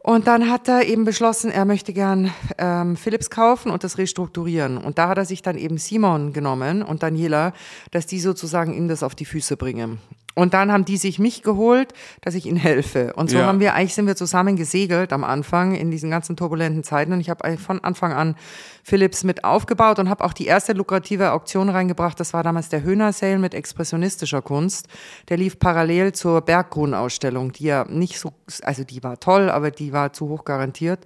Und 0.05 0.27
dann 0.27 0.49
hat 0.49 0.67
er 0.67 0.85
eben 0.85 1.05
beschlossen, 1.05 1.49
er 1.49 1.63
möchte 1.63 1.93
gern 1.93 2.33
ähm, 2.57 2.97
Philips 2.97 3.29
kaufen 3.29 3.71
und 3.71 3.85
das 3.85 3.97
restrukturieren. 3.97 4.77
Und 4.77 4.97
da 4.97 5.07
hat 5.07 5.17
er 5.17 5.23
sich 5.23 5.41
dann 5.41 5.57
eben 5.57 5.77
Simon 5.77 6.33
genommen 6.33 6.83
und 6.83 7.03
Daniela, 7.03 7.53
dass 7.91 8.05
die 8.05 8.19
sozusagen 8.19 8.73
ihm 8.73 8.89
das 8.89 9.01
auf 9.01 9.15
die 9.15 9.23
Füße 9.23 9.55
bringen. 9.55 9.99
Und 10.35 10.53
dann 10.53 10.71
haben 10.71 10.83
die 10.85 10.97
sich 10.97 11.19
mich 11.19 11.43
geholt, 11.43 11.93
dass 12.21 12.33
ich 12.35 12.45
ihnen 12.47 12.57
helfe. 12.57 13.13
Und 13.13 13.29
so 13.29 13.37
Ja. 13.37 13.45
haben 13.45 13.59
wir, 13.59 13.75
eigentlich 13.75 13.93
sind 13.93 14.07
wir 14.07 14.15
zusammen 14.15 14.55
gesegelt 14.55 15.13
am 15.13 15.23
Anfang 15.23 15.75
in 15.75 15.91
diesen 15.91 16.09
ganzen 16.09 16.35
turbulenten 16.35 16.83
Zeiten. 16.83 17.13
Und 17.13 17.21
ich 17.21 17.29
habe 17.29 17.57
von 17.57 17.83
Anfang 17.83 18.13
an 18.13 18.35
Philips 18.83 19.23
mit 19.23 19.43
aufgebaut 19.45 19.99
und 19.99 20.09
habe 20.09 20.23
auch 20.25 20.33
die 20.33 20.45
erste 20.47 20.73
lukrative 20.73 21.31
Auktion 21.33 21.69
reingebracht. 21.69 22.19
Das 22.19 22.33
war 22.33 22.43
damals 22.43 22.69
der 22.69 22.81
Höhner 22.83 23.13
Sale 23.13 23.37
mit 23.39 23.53
expressionistischer 23.53 24.41
Kunst. 24.41 24.87
Der 25.29 25.37
lief 25.37 25.59
parallel 25.59 26.13
zur 26.13 26.41
Berggrun-Ausstellung, 26.41 27.51
die 27.53 27.65
ja 27.65 27.85
nicht 27.87 28.19
so, 28.19 28.31
also 28.63 28.83
die 28.83 29.03
war 29.03 29.19
toll, 29.19 29.49
aber 29.49 29.71
die 29.71 29.93
war 29.93 30.13
zu 30.13 30.27
hoch 30.29 30.43
garantiert. 30.45 30.99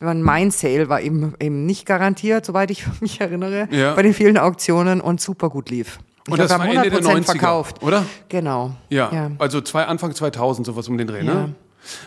Mein 0.00 0.50
Sale 0.50 0.88
war 0.88 1.00
eben, 1.00 1.34
eben 1.40 1.64
nicht 1.66 1.86
garantiert, 1.86 2.44
soweit 2.44 2.70
ich 2.70 2.84
mich 3.00 3.20
erinnere, 3.20 3.68
Ja. 3.70 3.94
bei 3.94 4.02
den 4.02 4.12
vielen 4.12 4.36
Auktionen 4.38 5.00
und 5.00 5.20
super 5.20 5.48
gut 5.48 5.70
lief. 5.70 5.98
Und 6.28 6.34
ich 6.34 6.38
das 6.38 6.48
glaub, 6.48 6.60
war 6.60 6.68
Ende 6.68 6.90
der 6.90 7.00
100% 7.00 7.20
90er, 7.20 7.24
verkauft. 7.24 7.82
oder? 7.82 8.04
Genau. 8.28 8.72
Ja, 8.90 9.10
ja. 9.12 9.30
also 9.38 9.60
zwei, 9.60 9.86
Anfang 9.86 10.14
2000, 10.14 10.66
sowas 10.66 10.88
um 10.88 10.96
den 10.98 11.06
Dreh, 11.08 11.24
Ja. 11.24 11.34
ne? 11.34 11.54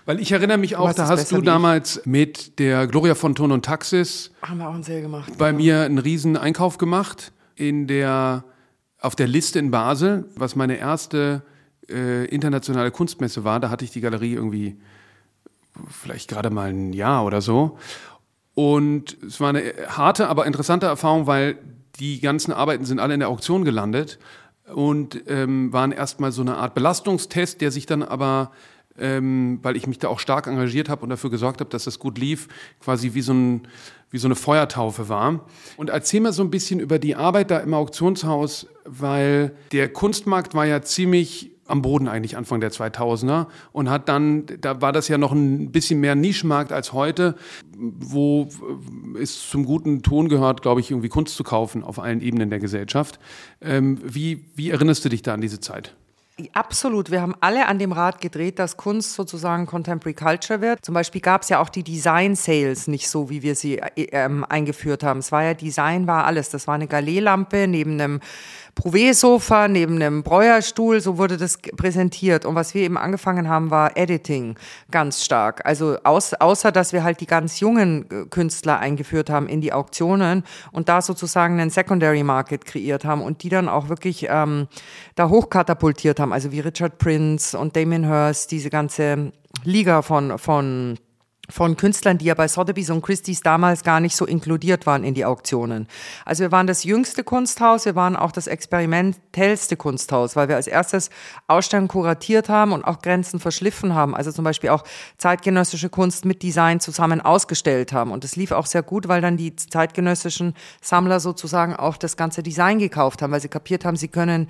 Weil 0.05 0.21
ich 0.21 0.31
erinnere 0.31 0.57
mich 0.57 0.77
auch, 0.77 0.93
da 0.93 1.09
hast 1.09 1.33
du 1.33 1.41
damals 1.41 2.01
mit 2.05 2.59
der 2.59 2.87
Gloria 2.87 3.13
von 3.13 3.35
Ton 3.35 3.51
und 3.51 3.65
Taxis 3.65 4.31
Haben 4.41 4.59
wir 4.59 4.69
auch 4.69 4.73
einen 4.73 4.83
Sale 4.83 5.01
gemacht. 5.01 5.37
bei 5.37 5.51
mir 5.51 5.81
einen 5.81 5.97
riesen 5.97 6.37
Einkauf 6.37 6.77
gemacht 6.77 7.33
in 7.55 7.85
der, 7.85 8.45
auf 9.01 9.17
der 9.17 9.27
Liste 9.27 9.59
in 9.59 9.71
Basel, 9.71 10.29
was 10.37 10.55
meine 10.55 10.77
erste 10.77 11.41
äh, 11.89 12.23
internationale 12.27 12.89
Kunstmesse 12.91 13.43
war. 13.43 13.59
Da 13.59 13.69
hatte 13.69 13.83
ich 13.83 13.91
die 13.91 13.99
Galerie 13.99 14.33
irgendwie 14.35 14.77
vielleicht 15.89 16.29
gerade 16.29 16.49
mal 16.51 16.69
ein 16.69 16.93
Jahr 16.93 17.25
oder 17.25 17.41
so. 17.41 17.77
Und 18.53 19.17
es 19.27 19.41
war 19.41 19.49
eine 19.49 19.61
harte, 19.89 20.29
aber 20.29 20.45
interessante 20.45 20.85
Erfahrung, 20.85 21.27
weil 21.27 21.57
die 21.99 22.19
ganzen 22.19 22.51
Arbeiten 22.51 22.85
sind 22.85 22.99
alle 22.99 23.13
in 23.13 23.19
der 23.19 23.29
Auktion 23.29 23.65
gelandet 23.65 24.19
und 24.73 25.23
ähm, 25.27 25.71
waren 25.73 25.91
erstmal 25.91 26.31
so 26.31 26.41
eine 26.41 26.57
Art 26.57 26.73
Belastungstest, 26.73 27.61
der 27.61 27.71
sich 27.71 27.85
dann 27.85 28.03
aber 28.03 28.51
ähm, 28.97 29.59
weil 29.61 29.75
ich 29.75 29.87
mich 29.87 29.99
da 29.99 30.07
auch 30.07 30.19
stark 30.19 30.47
engagiert 30.47 30.89
habe 30.89 31.03
und 31.03 31.09
dafür 31.09 31.29
gesorgt 31.29 31.59
habe, 31.59 31.69
dass 31.69 31.83
das 31.83 31.99
gut 31.99 32.17
lief, 32.17 32.47
quasi 32.79 33.13
wie 33.13 33.21
so, 33.21 33.33
ein, 33.33 33.67
wie 34.09 34.17
so 34.17 34.27
eine 34.27 34.35
Feuertaufe 34.35 35.09
war. 35.09 35.45
Und 35.77 35.89
erzähl 35.89 36.21
mal 36.21 36.33
so 36.33 36.43
ein 36.43 36.49
bisschen 36.49 36.79
über 36.79 36.99
die 36.99 37.15
Arbeit 37.15 37.51
da 37.51 37.59
im 37.59 37.73
Auktionshaus, 37.73 38.67
weil 38.85 39.55
der 39.71 39.91
Kunstmarkt 39.91 40.53
war 40.53 40.65
ja 40.65 40.81
ziemlich 40.81 41.51
am 41.67 41.81
Boden 41.81 42.07
eigentlich 42.07 42.37
Anfang 42.37 42.59
der 42.61 42.71
2000er 42.71 43.47
und 43.71 43.89
hat 43.89 44.07
dann, 44.07 44.45
da 44.61 44.81
war 44.81 44.91
das 44.91 45.07
ja 45.07 45.17
noch 45.17 45.31
ein 45.31 45.71
bisschen 45.71 45.99
mehr 45.99 46.15
Nischenmarkt 46.15 46.71
als 46.71 46.93
heute, 46.93 47.35
wo 47.77 48.47
es 49.19 49.49
zum 49.49 49.65
guten 49.65 50.03
Ton 50.03 50.29
gehört, 50.29 50.61
glaube 50.61 50.81
ich, 50.81 50.91
irgendwie 50.91 51.09
Kunst 51.09 51.35
zu 51.35 51.43
kaufen 51.43 51.83
auf 51.83 51.99
allen 51.99 52.21
Ebenen 52.21 52.49
der 52.49 52.59
Gesellschaft. 52.59 53.19
Ähm, 53.61 53.99
wie, 54.03 54.45
wie 54.55 54.69
erinnerst 54.69 55.03
du 55.05 55.09
dich 55.09 55.21
da 55.21 55.33
an 55.33 55.41
diese 55.41 55.59
Zeit? 55.59 55.95
Absolut. 56.51 57.11
Wir 57.11 57.21
haben 57.21 57.33
alle 57.39 57.65
an 57.65 57.79
dem 57.79 57.93
Rad 57.93 58.19
gedreht, 58.19 58.59
dass 58.59 58.75
Kunst 58.75 59.13
sozusagen 59.13 59.65
Contemporary 59.67 60.13
Culture 60.13 60.59
wird. 60.59 60.83
Zum 60.83 60.93
Beispiel 60.93 61.21
gab 61.21 61.43
es 61.43 61.49
ja 61.49 61.61
auch 61.61 61.69
die 61.69 61.83
Design 61.83 62.35
Sales 62.35 62.87
nicht 62.87 63.09
so, 63.09 63.29
wie 63.29 63.41
wir 63.41 63.55
sie 63.55 63.77
äh, 63.77 64.07
ähm, 64.11 64.43
eingeführt 64.43 65.01
haben. 65.01 65.19
Es 65.19 65.31
war 65.31 65.43
ja 65.43 65.53
Design, 65.53 66.07
war 66.07 66.25
alles. 66.25 66.49
Das 66.49 66.67
war 66.67 66.75
eine 66.75 66.87
Galet-Lampe 66.87 67.69
neben 67.69 67.93
einem 67.93 68.19
Prouvé-Sofa 68.75 69.69
neben 69.69 69.95
einem 69.95 70.21
Breuerstuhl, 70.21 70.99
so 70.99 71.17
wurde 71.17 71.37
das 71.37 71.57
präsentiert. 71.57 72.45
Und 72.45 72.55
was 72.55 72.73
wir 72.73 72.83
eben 72.83 72.97
angefangen 72.97 73.47
haben, 73.47 73.71
war 73.71 73.95
Editing 73.95 74.55
ganz 74.91 75.23
stark. 75.23 75.65
Also 75.65 75.97
aus, 76.03 76.33
außer, 76.33 76.71
dass 76.73 76.91
wir 76.91 77.03
halt 77.03 77.21
die 77.21 77.25
ganz 77.25 77.61
jungen 77.61 78.05
äh, 78.11 78.25
Künstler 78.29 78.79
eingeführt 78.79 79.29
haben 79.29 79.47
in 79.47 79.61
die 79.61 79.71
Auktionen 79.71 80.43
und 80.73 80.89
da 80.89 81.01
sozusagen 81.01 81.59
einen 81.59 81.69
Secondary 81.69 82.23
Market 82.23 82.65
kreiert 82.65 83.05
haben 83.05 83.21
und 83.21 83.43
die 83.43 83.49
dann 83.49 83.69
auch 83.69 83.87
wirklich 83.87 84.27
ähm, 84.29 84.67
da 85.15 85.29
hochkatapultiert 85.29 86.19
haben, 86.19 86.33
also 86.33 86.51
wie 86.51 86.59
Richard 86.59 86.97
Prince 86.97 87.57
und 87.57 87.75
Damien 87.75 88.05
Hirst, 88.05 88.51
diese 88.51 88.69
ganze 88.69 89.31
Liga 89.63 90.01
von, 90.01 90.37
von 90.37 90.97
von 91.49 91.77
Künstlern, 91.77 92.17
die 92.17 92.25
ja 92.25 92.33
bei 92.33 92.47
Sotheby's 92.47 92.89
und 92.89 93.01
Christie's 93.01 93.41
damals 93.41 93.83
gar 93.83 93.99
nicht 93.99 94.15
so 94.15 94.25
inkludiert 94.25 94.85
waren 94.85 95.03
in 95.03 95.13
die 95.13 95.25
Auktionen. 95.25 95.87
Also 96.25 96.43
wir 96.43 96.51
waren 96.51 96.67
das 96.67 96.83
jüngste 96.83 97.23
Kunsthaus, 97.23 97.85
wir 97.85 97.95
waren 97.95 98.15
auch 98.15 98.31
das 98.31 98.47
experimentellste 98.47 99.77
Kunsthaus, 99.77 100.35
weil 100.35 100.47
wir 100.47 100.55
als 100.55 100.67
erstes 100.67 101.09
Ausstellungen 101.47 101.87
kuratiert 101.87 102.49
haben 102.49 102.71
und 102.71 102.83
auch 102.83 103.01
Grenzen 103.01 103.39
verschliffen 103.39 103.93
haben. 103.93 104.15
Also 104.15 104.31
zum 104.31 104.43
Beispiel 104.43 104.69
auch 104.69 104.83
zeitgenössische 105.17 105.89
Kunst 105.89 106.25
mit 106.25 106.43
Design 106.43 106.79
zusammen 106.79 107.21
ausgestellt 107.21 107.93
haben. 107.93 108.11
Und 108.11 108.23
das 108.23 108.35
lief 108.35 108.51
auch 108.51 108.65
sehr 108.65 108.83
gut, 108.83 109.07
weil 109.07 109.21
dann 109.21 109.37
die 109.37 109.55
zeitgenössischen 109.55 110.53
Sammler 110.81 111.19
sozusagen 111.19 111.75
auch 111.75 111.97
das 111.97 112.17
ganze 112.17 112.43
Design 112.43 112.79
gekauft 112.79 113.21
haben, 113.21 113.31
weil 113.31 113.41
sie 113.41 113.49
kapiert 113.49 113.85
haben, 113.85 113.97
sie 113.97 114.07
können 114.07 114.49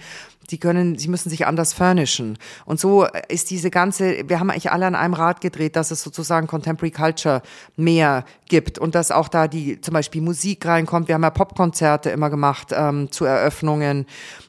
die 0.51 0.57
können, 0.57 0.97
sie 0.97 1.07
müssen 1.07 1.29
sich 1.29 1.45
anders 1.45 1.73
furnischen. 1.73 2.37
Und 2.65 2.79
so 2.79 3.07
ist 3.27 3.49
diese 3.49 3.69
ganze, 3.69 4.29
wir 4.29 4.39
haben 4.39 4.49
eigentlich 4.49 4.71
alle 4.71 4.85
an 4.85 4.95
einem 4.95 5.13
Rad 5.13 5.41
gedreht, 5.41 5.75
dass 5.75 5.91
es 5.91 6.01
sozusagen 6.01 6.47
Contemporary 6.47 6.91
Culture 6.91 7.41
mehr 7.75 8.25
gibt 8.47 8.77
und 8.79 8.95
dass 8.95 9.11
auch 9.11 9.27
da 9.27 9.47
die 9.47 9.81
zum 9.81 9.93
Beispiel 9.93 10.21
Musik 10.21 10.65
reinkommt. 10.65 11.07
Wir 11.07 11.15
haben 11.15 11.23
ja 11.23 11.29
Popkonzerte 11.29 12.09
immer 12.09 12.29
gemacht 12.29 12.69
ähm, 12.71 13.11
zu 13.11 13.25
Eröffnungen. 13.25 14.05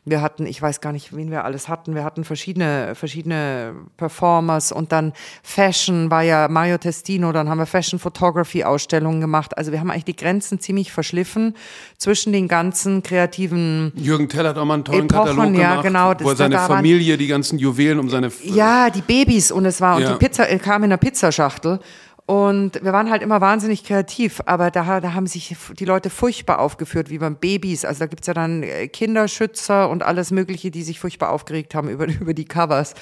Wir 0.09 0.23
hatten, 0.23 0.47
ich 0.47 0.63
weiß 0.63 0.81
gar 0.81 0.93
nicht, 0.93 1.17
wen 1.17 1.33
wir 1.33 1.45
alles 1.45 1.69
hatten. 1.69 1.97
Wir 1.97 2.05
hatten 2.05 2.23
verschiedene, 2.23 2.95
verschiedene 2.95 3.75
Performers 3.97 4.71
und 4.71 4.93
dann 4.93 5.13
Fashion 5.43 6.13
war 6.13 6.23
ja 6.23 6.47
Mario 6.47 6.79
Testino. 6.79 7.33
Dann 7.33 7.49
haben 7.49 7.59
wir 7.59 7.67
Fashion 7.67 7.99
Photography 7.99 8.63
Ausstellungen 8.63 9.21
gemacht. 9.21 9.59
Also 9.59 9.73
wir 9.73 9.81
haben 9.81 9.91
eigentlich 9.91 10.05
die 10.05 10.15
Grenzen 10.15 10.61
ziemlich 10.61 10.93
verschliffen 10.93 11.57
zwischen 11.99 12.33
den 12.33 12.47
ganzen 12.47 13.03
kreativen 13.03 13.93
Jürgen 13.97 14.29
Teller 14.29 14.51
hat 14.51 14.59
auch 14.59 14.65
mal 14.65 14.75
einen 14.75 14.85
tollen 14.85 15.07
Epochen, 15.07 15.25
Katalog 15.25 15.53
gemacht, 15.53 15.61
ja, 15.61 15.83
genau, 15.83 16.15
wo 16.21 16.31
er 16.31 16.37
seine 16.37 16.59
Familie, 16.59 17.17
die 17.17 17.27
ganzen 17.27 17.59
Juwelen 17.59 17.99
um 17.99 18.09
seine 18.09 18.31
ja 18.45 18.91
die 18.91 19.03
Babys 19.03 19.51
und 19.51 19.67
es 19.67 19.81
war 19.81 19.97
und 19.97 20.03
ja. 20.03 20.13
die 20.13 20.19
Pizza 20.19 20.47
kam 20.59 20.85
in 20.85 20.91
einer 20.93 20.99
Pizzaschachtel 20.99 21.81
und 22.27 22.83
wir 22.83 22.93
waren 22.93 23.09
halt 23.09 23.23
immer 23.23 23.41
wahnsinnig 23.41 23.85
kreativ, 23.85 24.43
aber 24.47 24.73
da, 24.73 25.01
da 25.01 25.15
haben 25.15 25.29
sich 25.29 25.57
die 25.79 25.85
Leute 25.85 26.11
furchtbar 26.11 26.59
aufgeführt, 26.59 27.09
wie 27.09 27.19
beim 27.19 27.37
Babys. 27.37 27.85
Also 27.85 28.01
da 28.01 28.07
gibt's 28.07 28.27
ja 28.27 28.35
dann 28.35 28.65
äh, 28.65 28.89
Kinderschützer 28.89 29.89
und 29.89 30.03
alles 30.03 30.33
Mögliche, 30.33 30.73
die 30.73 30.83
sich 30.83 30.99
furchtbar 30.99 31.31
aufgeregt 31.31 31.77
haben 31.77 31.89
über, 31.89 32.07
über 32.21 32.35
die 32.35 32.45
Covers. 32.45 32.95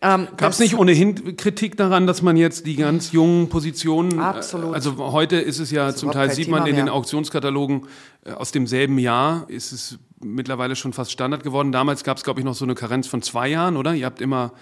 Ähm, 0.00 0.28
Gab 0.38 0.52
es 0.52 0.58
nicht 0.58 0.76
ohnehin 0.76 1.36
Kritik 1.36 1.76
daran, 1.76 2.06
dass 2.06 2.22
man 2.22 2.36
jetzt 2.36 2.66
die 2.66 2.76
ganz 2.76 3.12
jungen 3.12 3.50
Positionen, 3.50 4.18
äh, 4.18 4.22
Absolut. 4.22 4.74
also 4.74 4.96
heute 5.12 5.36
ist 5.36 5.58
es 5.58 5.70
ja 5.70 5.94
zum 5.94 6.10
Teil, 6.12 6.30
sieht 6.30 6.48
man 6.48 6.66
in 6.66 6.76
den 6.76 6.88
Auktionskatalogen 6.88 7.86
äh, 8.24 8.32
aus 8.32 8.52
demselben 8.52 8.98
Jahr, 8.98 9.44
ist 9.48 9.72
es 9.72 9.98
mittlerweile 10.22 10.76
schon 10.76 10.94
fast 10.94 11.12
Standard 11.12 11.42
geworden. 11.42 11.72
Damals 11.72 12.04
gab 12.04 12.16
es, 12.16 12.24
glaube 12.24 12.40
ich, 12.40 12.46
noch 12.46 12.54
so 12.54 12.64
eine 12.64 12.74
Karenz 12.74 13.06
von 13.06 13.20
zwei 13.20 13.48
Jahren, 13.48 13.76
oder? 13.76 13.94
Ihr 13.94 14.06
habt 14.06 14.20
immer 14.22 14.52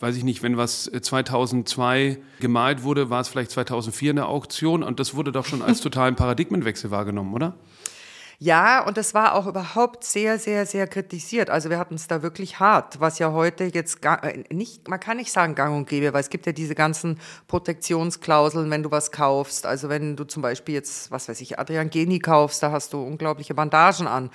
weiß 0.00 0.16
ich 0.16 0.24
nicht, 0.24 0.42
wenn 0.42 0.56
was 0.56 0.84
2002 0.84 2.00
äh, 2.00 2.16
gemalt 2.40 2.82
wurde, 2.82 3.10
war 3.10 3.20
es 3.20 3.28
vielleicht 3.28 3.50
2004 3.50 4.10
eine 4.10 4.26
Auktion 4.26 4.82
und 4.82 5.00
das 5.00 5.14
wurde 5.14 5.32
doch 5.32 5.44
schon 5.44 5.62
als 5.62 5.80
totalen 5.82 6.14
Paradigmenwechsel 6.16 6.90
wahrgenommen, 6.90 7.34
oder? 7.34 7.54
Ja, 8.40 8.86
und 8.86 8.96
das 8.96 9.14
war 9.14 9.34
auch 9.34 9.48
überhaupt 9.48 10.04
sehr, 10.04 10.38
sehr, 10.38 10.64
sehr 10.64 10.86
kritisiert. 10.86 11.50
Also 11.50 11.70
wir 11.70 11.78
hatten 11.80 11.96
es 11.96 12.06
da 12.06 12.22
wirklich 12.22 12.60
hart, 12.60 13.00
was 13.00 13.18
ja 13.18 13.32
heute 13.32 13.64
jetzt 13.64 14.00
gar, 14.00 14.22
äh, 14.22 14.44
nicht, 14.54 14.86
man 14.86 15.00
kann 15.00 15.16
nicht 15.16 15.32
sagen 15.32 15.56
gang 15.56 15.74
und 15.74 15.88
gäbe, 15.88 16.12
weil 16.12 16.20
es 16.20 16.30
gibt 16.30 16.46
ja 16.46 16.52
diese 16.52 16.76
ganzen 16.76 17.18
Protektionsklauseln, 17.48 18.70
wenn 18.70 18.84
du 18.84 18.92
was 18.92 19.10
kaufst. 19.10 19.66
Also 19.66 19.88
wenn 19.88 20.14
du 20.14 20.22
zum 20.22 20.40
Beispiel 20.42 20.76
jetzt, 20.76 21.10
was 21.10 21.28
weiß 21.28 21.40
ich, 21.40 21.58
Adrian 21.58 21.90
Geni 21.90 22.20
kaufst, 22.20 22.62
da 22.62 22.70
hast 22.70 22.92
du 22.92 23.02
unglaubliche 23.02 23.54
Bandagen 23.54 24.06
an. 24.06 24.30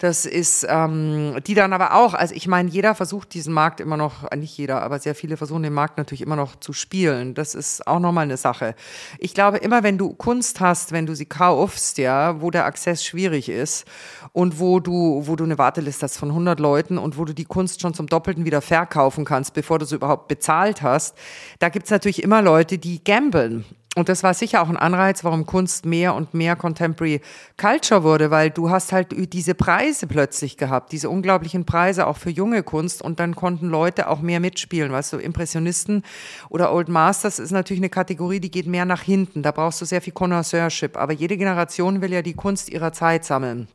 Das 0.00 0.26
ist, 0.26 0.66
ähm, 0.68 1.36
die 1.46 1.54
dann 1.54 1.72
aber 1.72 1.94
auch, 1.94 2.14
also 2.14 2.34
ich 2.34 2.48
meine, 2.48 2.68
jeder 2.68 2.96
versucht 2.96 3.34
diesen 3.34 3.54
Markt 3.54 3.78
immer 3.78 3.96
noch, 3.96 4.28
äh, 4.32 4.36
nicht 4.36 4.58
jeder, 4.58 4.82
aber 4.82 4.98
sehr 4.98 5.14
viele 5.14 5.36
versuchen 5.36 5.62
den 5.62 5.74
Markt 5.74 5.96
natürlich 5.96 6.22
immer 6.22 6.34
noch 6.34 6.56
zu 6.56 6.72
spielen. 6.72 7.34
Das 7.34 7.54
ist 7.54 7.86
auch 7.86 8.00
nochmal 8.00 8.24
eine 8.24 8.36
Sache. 8.36 8.74
Ich 9.20 9.32
glaube, 9.32 9.58
immer 9.58 9.84
wenn 9.84 9.96
du 9.96 10.12
Kunst 10.12 10.58
hast, 10.58 10.90
wenn 10.90 11.06
du 11.06 11.14
sie 11.14 11.26
kaufst, 11.26 11.98
ja, 11.98 12.40
wo 12.40 12.50
der 12.50 12.64
Access 12.64 13.04
schwierig 13.04 13.43
schwierig 13.44 13.48
ist 13.48 13.86
und 14.32 14.58
wo 14.58 14.80
du, 14.80 15.22
wo 15.26 15.36
du 15.36 15.44
eine 15.44 15.58
Warteliste 15.58 16.04
hast 16.04 16.18
von 16.18 16.30
100 16.30 16.58
Leuten 16.60 16.98
und 16.98 17.18
wo 17.18 17.24
du 17.24 17.32
die 17.32 17.44
Kunst 17.44 17.80
schon 17.80 17.94
zum 17.94 18.06
Doppelten 18.06 18.44
wieder 18.44 18.60
verkaufen 18.60 19.24
kannst, 19.24 19.54
bevor 19.54 19.78
du 19.78 19.86
sie 19.86 19.96
überhaupt 19.96 20.28
bezahlt 20.28 20.82
hast, 20.82 21.16
da 21.58 21.68
gibt 21.68 21.86
es 21.86 21.90
natürlich 21.90 22.22
immer 22.22 22.42
Leute, 22.42 22.78
die 22.78 23.02
gambeln 23.02 23.64
und 23.96 24.08
das 24.08 24.22
war 24.24 24.34
sicher 24.34 24.62
auch 24.62 24.68
ein 24.68 24.76
Anreiz, 24.76 25.22
warum 25.22 25.46
Kunst 25.46 25.86
mehr 25.86 26.14
und 26.14 26.34
mehr 26.34 26.56
Contemporary 26.56 27.20
Culture 27.56 28.02
wurde, 28.02 28.30
weil 28.30 28.50
du 28.50 28.70
hast 28.70 28.92
halt 28.92 29.14
diese 29.32 29.54
Preise 29.54 30.06
plötzlich 30.06 30.56
gehabt, 30.56 30.90
diese 30.90 31.08
unglaublichen 31.08 31.64
Preise 31.64 32.06
auch 32.06 32.16
für 32.16 32.30
junge 32.30 32.62
Kunst 32.64 33.02
und 33.02 33.20
dann 33.20 33.36
konnten 33.36 33.68
Leute 33.68 34.08
auch 34.08 34.20
mehr 34.20 34.40
mitspielen. 34.40 34.90
Weißt 34.90 35.12
du, 35.12 35.18
Impressionisten 35.18 36.02
oder 36.48 36.72
Old 36.72 36.88
Masters 36.88 37.38
ist 37.38 37.52
natürlich 37.52 37.80
eine 37.80 37.90
Kategorie, 37.90 38.40
die 38.40 38.50
geht 38.50 38.66
mehr 38.66 38.84
nach 38.84 39.02
hinten. 39.02 39.42
Da 39.42 39.52
brauchst 39.52 39.80
du 39.80 39.84
sehr 39.84 40.02
viel 40.02 40.12
Connoisseurship. 40.12 40.96
Aber 40.96 41.12
jede 41.12 41.36
Generation 41.36 42.00
will 42.00 42.12
ja 42.12 42.22
die 42.22 42.34
Kunst 42.34 42.70
ihrer 42.70 42.92
Zeit 42.92 43.24
sammeln. 43.24 43.68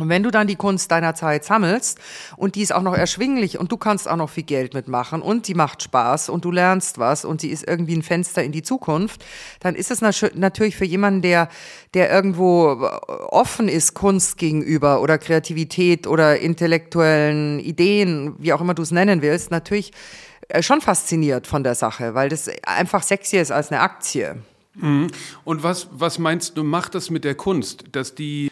Und 0.00 0.08
wenn 0.08 0.22
du 0.22 0.30
dann 0.30 0.46
die 0.46 0.56
Kunst 0.56 0.90
deiner 0.90 1.14
Zeit 1.14 1.44
sammelst 1.44 1.98
und 2.36 2.54
die 2.54 2.62
ist 2.62 2.74
auch 2.74 2.82
noch 2.82 2.94
erschwinglich 2.94 3.58
und 3.58 3.70
du 3.70 3.76
kannst 3.76 4.08
auch 4.08 4.16
noch 4.16 4.30
viel 4.30 4.44
Geld 4.44 4.74
mitmachen 4.74 5.22
und 5.22 5.48
die 5.48 5.54
macht 5.54 5.82
Spaß 5.82 6.28
und 6.28 6.44
du 6.44 6.50
lernst 6.50 6.98
was 6.98 7.24
und 7.24 7.40
sie 7.40 7.50
ist 7.50 7.66
irgendwie 7.66 7.96
ein 7.96 8.02
Fenster 8.02 8.42
in 8.42 8.52
die 8.52 8.62
Zukunft, 8.62 9.24
dann 9.60 9.74
ist 9.74 9.90
es 9.90 10.00
natürlich 10.00 10.76
für 10.76 10.84
jemanden, 10.84 11.22
der, 11.22 11.48
der 11.94 12.10
irgendwo 12.10 12.88
offen 13.28 13.68
ist 13.68 13.94
Kunst 13.94 14.38
gegenüber 14.38 15.02
oder 15.02 15.18
Kreativität 15.18 16.06
oder 16.06 16.38
intellektuellen 16.38 17.60
Ideen, 17.60 18.34
wie 18.38 18.52
auch 18.52 18.60
immer 18.60 18.74
du 18.74 18.82
es 18.82 18.90
nennen 18.90 19.22
willst, 19.22 19.50
natürlich 19.50 19.92
äh, 20.48 20.62
schon 20.62 20.80
fasziniert 20.80 21.46
von 21.46 21.62
der 21.62 21.74
Sache, 21.74 22.14
weil 22.14 22.28
das 22.28 22.50
einfach 22.64 23.02
sexier 23.02 23.42
ist 23.42 23.52
als 23.52 23.70
eine 23.70 23.80
Aktie. 23.80 24.36
Mhm. 24.74 25.08
Und 25.44 25.62
was, 25.62 25.88
was 25.92 26.18
meinst 26.18 26.56
du, 26.56 26.64
macht 26.64 26.94
das 26.94 27.10
mit 27.10 27.24
der 27.24 27.34
Kunst, 27.34 27.84
dass 27.92 28.14
die 28.14 28.46
äh, 28.46 28.50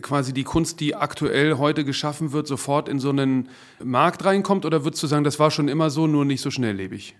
quasi 0.00 0.32
die 0.32 0.44
Kunst, 0.44 0.80
die 0.80 0.94
aktuell 0.94 1.58
heute 1.58 1.84
geschaffen 1.84 2.32
wird, 2.32 2.46
sofort 2.46 2.88
in 2.88 2.98
so 2.98 3.10
einen 3.10 3.48
Markt 3.82 4.24
reinkommt? 4.24 4.64
Oder 4.64 4.84
würdest 4.84 5.02
du 5.02 5.06
sagen, 5.06 5.24
das 5.24 5.38
war 5.38 5.50
schon 5.50 5.68
immer 5.68 5.90
so, 5.90 6.06
nur 6.06 6.24
nicht 6.24 6.40
so 6.40 6.50
schnelllebig? 6.50 7.16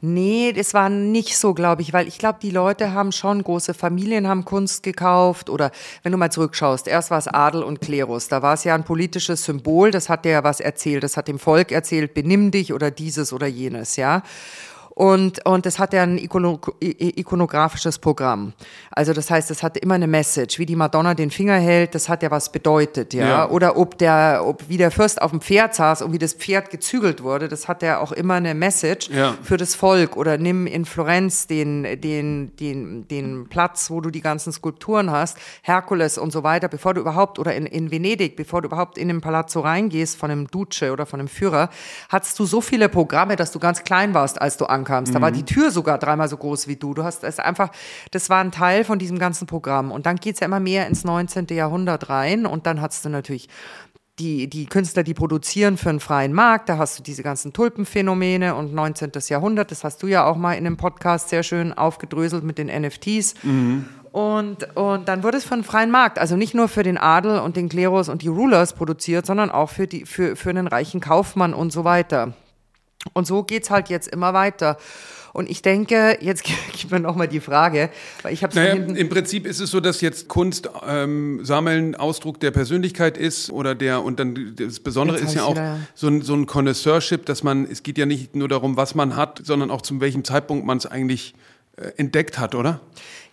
Nee, 0.00 0.52
das 0.52 0.74
war 0.74 0.88
nicht 0.88 1.36
so, 1.36 1.54
glaube 1.54 1.82
ich, 1.82 1.92
weil 1.92 2.06
ich 2.06 2.18
glaube, 2.18 2.38
die 2.40 2.52
Leute 2.52 2.92
haben 2.92 3.10
schon 3.10 3.42
große 3.42 3.74
Familien, 3.74 4.28
haben 4.28 4.44
Kunst 4.44 4.84
gekauft 4.84 5.50
oder 5.50 5.72
wenn 6.04 6.12
du 6.12 6.18
mal 6.18 6.30
zurückschaust, 6.30 6.86
erst 6.86 7.10
war 7.10 7.18
es 7.18 7.26
Adel 7.26 7.64
und 7.64 7.80
Klerus, 7.80 8.28
da 8.28 8.40
war 8.40 8.54
es 8.54 8.62
ja 8.62 8.76
ein 8.76 8.84
politisches 8.84 9.44
Symbol, 9.44 9.90
das 9.90 10.08
hat 10.08 10.24
dir 10.24 10.30
ja 10.30 10.44
was 10.44 10.60
erzählt, 10.60 11.02
das 11.02 11.16
hat 11.16 11.26
dem 11.26 11.40
Volk 11.40 11.72
erzählt, 11.72 12.14
benimm 12.14 12.52
dich 12.52 12.72
oder 12.72 12.92
dieses 12.92 13.32
oder 13.32 13.48
jenes, 13.48 13.96
ja. 13.96 14.22
Und, 14.98 15.46
und 15.46 15.64
das 15.64 15.78
hat 15.78 15.92
ja 15.92 16.02
ein 16.02 16.18
ikono, 16.18 16.58
ikonografisches 16.80 18.00
Programm. 18.00 18.52
Also 18.90 19.12
das 19.12 19.30
heißt, 19.30 19.48
das 19.48 19.62
hatte 19.62 19.78
immer 19.78 19.94
eine 19.94 20.08
Message, 20.08 20.58
wie 20.58 20.66
die 20.66 20.74
Madonna 20.74 21.14
den 21.14 21.30
Finger 21.30 21.54
hält, 21.54 21.94
das 21.94 22.08
hat 22.08 22.24
ja 22.24 22.32
was 22.32 22.50
bedeutet, 22.50 23.14
ja. 23.14 23.28
ja. 23.28 23.48
Oder 23.48 23.76
ob 23.76 23.96
der, 23.98 24.42
ob 24.44 24.68
wie 24.68 24.76
der 24.76 24.90
Fürst 24.90 25.22
auf 25.22 25.30
dem 25.30 25.40
Pferd 25.40 25.76
saß 25.76 26.02
und 26.02 26.12
wie 26.12 26.18
das 26.18 26.32
Pferd 26.32 26.70
gezügelt 26.70 27.22
wurde, 27.22 27.46
das 27.46 27.68
hat 27.68 27.84
ja 27.84 28.00
auch 28.00 28.10
immer 28.10 28.34
eine 28.34 28.56
Message 28.56 29.08
ja. 29.10 29.36
für 29.40 29.56
das 29.56 29.76
Volk. 29.76 30.16
Oder 30.16 30.36
nimm 30.36 30.66
in 30.66 30.84
Florenz 30.84 31.46
den, 31.46 31.84
den, 32.00 32.56
den, 32.56 33.06
den 33.06 33.48
Platz, 33.48 33.92
wo 33.92 34.00
du 34.00 34.10
die 34.10 34.20
ganzen 34.20 34.52
Skulpturen 34.52 35.12
hast, 35.12 35.38
Herkules 35.62 36.18
und 36.18 36.32
so 36.32 36.42
weiter, 36.42 36.66
bevor 36.66 36.94
du 36.94 37.02
überhaupt, 37.02 37.38
oder 37.38 37.54
in, 37.54 37.66
in 37.66 37.92
Venedig, 37.92 38.34
bevor 38.34 38.62
du 38.62 38.66
überhaupt 38.66 38.98
in 38.98 39.06
den 39.06 39.20
Palazzo 39.20 39.60
reingehst 39.60 40.16
von 40.16 40.32
einem 40.32 40.48
Duce 40.48 40.90
oder 40.90 41.06
von 41.06 41.20
einem 41.20 41.28
Führer, 41.28 41.70
hattest 42.08 42.36
du 42.40 42.46
so 42.46 42.60
viele 42.60 42.88
Programme, 42.88 43.36
dass 43.36 43.52
du 43.52 43.60
ganz 43.60 43.84
klein 43.84 44.12
warst, 44.12 44.40
als 44.40 44.56
du 44.56 44.64
ankamst. 44.66 44.87
Mhm. 44.88 45.12
Da 45.12 45.20
war 45.20 45.30
die 45.30 45.44
Tür 45.44 45.70
sogar 45.70 45.98
dreimal 45.98 46.28
so 46.28 46.36
groß 46.36 46.68
wie 46.68 46.76
du. 46.76 46.94
Du 46.94 47.04
hast 47.04 47.24
es 47.24 47.38
einfach, 47.38 47.70
das 48.10 48.30
war 48.30 48.40
ein 48.42 48.52
Teil 48.52 48.84
von 48.84 48.98
diesem 48.98 49.18
ganzen 49.18 49.46
Programm. 49.46 49.90
Und 49.90 50.06
dann 50.06 50.16
geht's 50.16 50.40
ja 50.40 50.46
immer 50.46 50.60
mehr 50.60 50.86
ins 50.86 51.04
19. 51.04 51.46
Jahrhundert 51.50 52.08
rein 52.08 52.46
und 52.46 52.66
dann 52.66 52.80
hast 52.80 53.04
du 53.04 53.08
natürlich 53.08 53.48
die, 54.18 54.48
die 54.48 54.66
Künstler, 54.66 55.02
die 55.02 55.14
produzieren 55.14 55.76
für 55.76 55.90
einen 55.90 56.00
freien 56.00 56.32
Markt, 56.32 56.68
da 56.68 56.78
hast 56.78 56.98
du 56.98 57.02
diese 57.02 57.22
ganzen 57.22 57.52
Tulpenphänomene 57.52 58.54
und 58.54 58.74
19. 58.74 59.12
Jahrhundert, 59.28 59.70
das 59.70 59.84
hast 59.84 60.02
du 60.02 60.06
ja 60.06 60.24
auch 60.24 60.36
mal 60.36 60.54
in 60.54 60.66
einem 60.66 60.76
Podcast 60.76 61.28
sehr 61.28 61.42
schön 61.42 61.72
aufgedröselt 61.72 62.44
mit 62.44 62.58
den 62.58 62.66
NFTs. 62.66 63.34
Mhm. 63.42 63.86
Und, 64.10 64.76
und 64.76 65.06
dann 65.06 65.22
wurde 65.22 65.36
es 65.36 65.44
für 65.44 65.54
einen 65.54 65.64
freien 65.64 65.90
Markt, 65.90 66.18
also 66.18 66.36
nicht 66.36 66.54
nur 66.54 66.68
für 66.68 66.82
den 66.82 66.98
Adel 66.98 67.40
und 67.40 67.56
den 67.56 67.68
Klerus 67.68 68.08
und 68.08 68.22
die 68.22 68.28
Rulers 68.28 68.72
produziert, 68.72 69.26
sondern 69.26 69.50
auch 69.50 69.70
für, 69.70 69.86
die, 69.86 70.06
für, 70.06 70.34
für 70.34 70.50
einen 70.50 70.66
reichen 70.66 71.00
Kaufmann 71.00 71.54
und 71.54 71.72
so 71.72 71.84
weiter. 71.84 72.32
Und 73.12 73.26
so 73.26 73.42
geht's 73.42 73.70
halt 73.70 73.88
jetzt 73.88 74.08
immer 74.08 74.34
weiter. 74.34 74.76
Und 75.32 75.48
ich 75.48 75.62
denke, 75.62 76.18
jetzt 76.20 76.42
gibt 76.72 76.90
mir 76.90 77.00
nochmal 77.00 77.28
die 77.28 77.40
Frage, 77.40 77.90
weil 78.22 78.32
ich 78.32 78.42
habe 78.42 78.54
naja, 78.54 78.72
Im 78.74 79.08
Prinzip 79.08 79.46
ist 79.46 79.60
es 79.60 79.70
so, 79.70 79.80
dass 79.80 80.00
jetzt 80.00 80.28
Kunst 80.28 80.68
ähm, 80.86 81.44
sammeln 81.44 81.94
Ausdruck 81.94 82.40
der 82.40 82.50
Persönlichkeit 82.50 83.16
ist 83.16 83.50
oder 83.50 83.74
der, 83.74 84.02
und 84.02 84.18
dann 84.18 84.54
das 84.56 84.80
Besondere 84.80 85.18
ist 85.18 85.34
ja 85.34 85.44
auch 85.44 85.56
so 85.94 86.08
ein, 86.08 86.22
so 86.22 86.34
ein 86.34 86.46
Connoisseurship, 86.46 87.26
dass 87.26 87.42
man, 87.42 87.68
es 87.70 87.82
geht 87.82 87.98
ja 87.98 88.06
nicht 88.06 88.34
nur 88.34 88.48
darum, 88.48 88.76
was 88.76 88.94
man 88.94 89.16
hat, 89.16 89.40
sondern 89.44 89.70
auch 89.70 89.82
zu 89.82 90.00
welchem 90.00 90.24
Zeitpunkt 90.24 90.66
man 90.66 90.78
es 90.78 90.86
eigentlich 90.86 91.34
äh, 91.76 91.92
entdeckt 91.96 92.38
hat, 92.38 92.54
oder? 92.54 92.80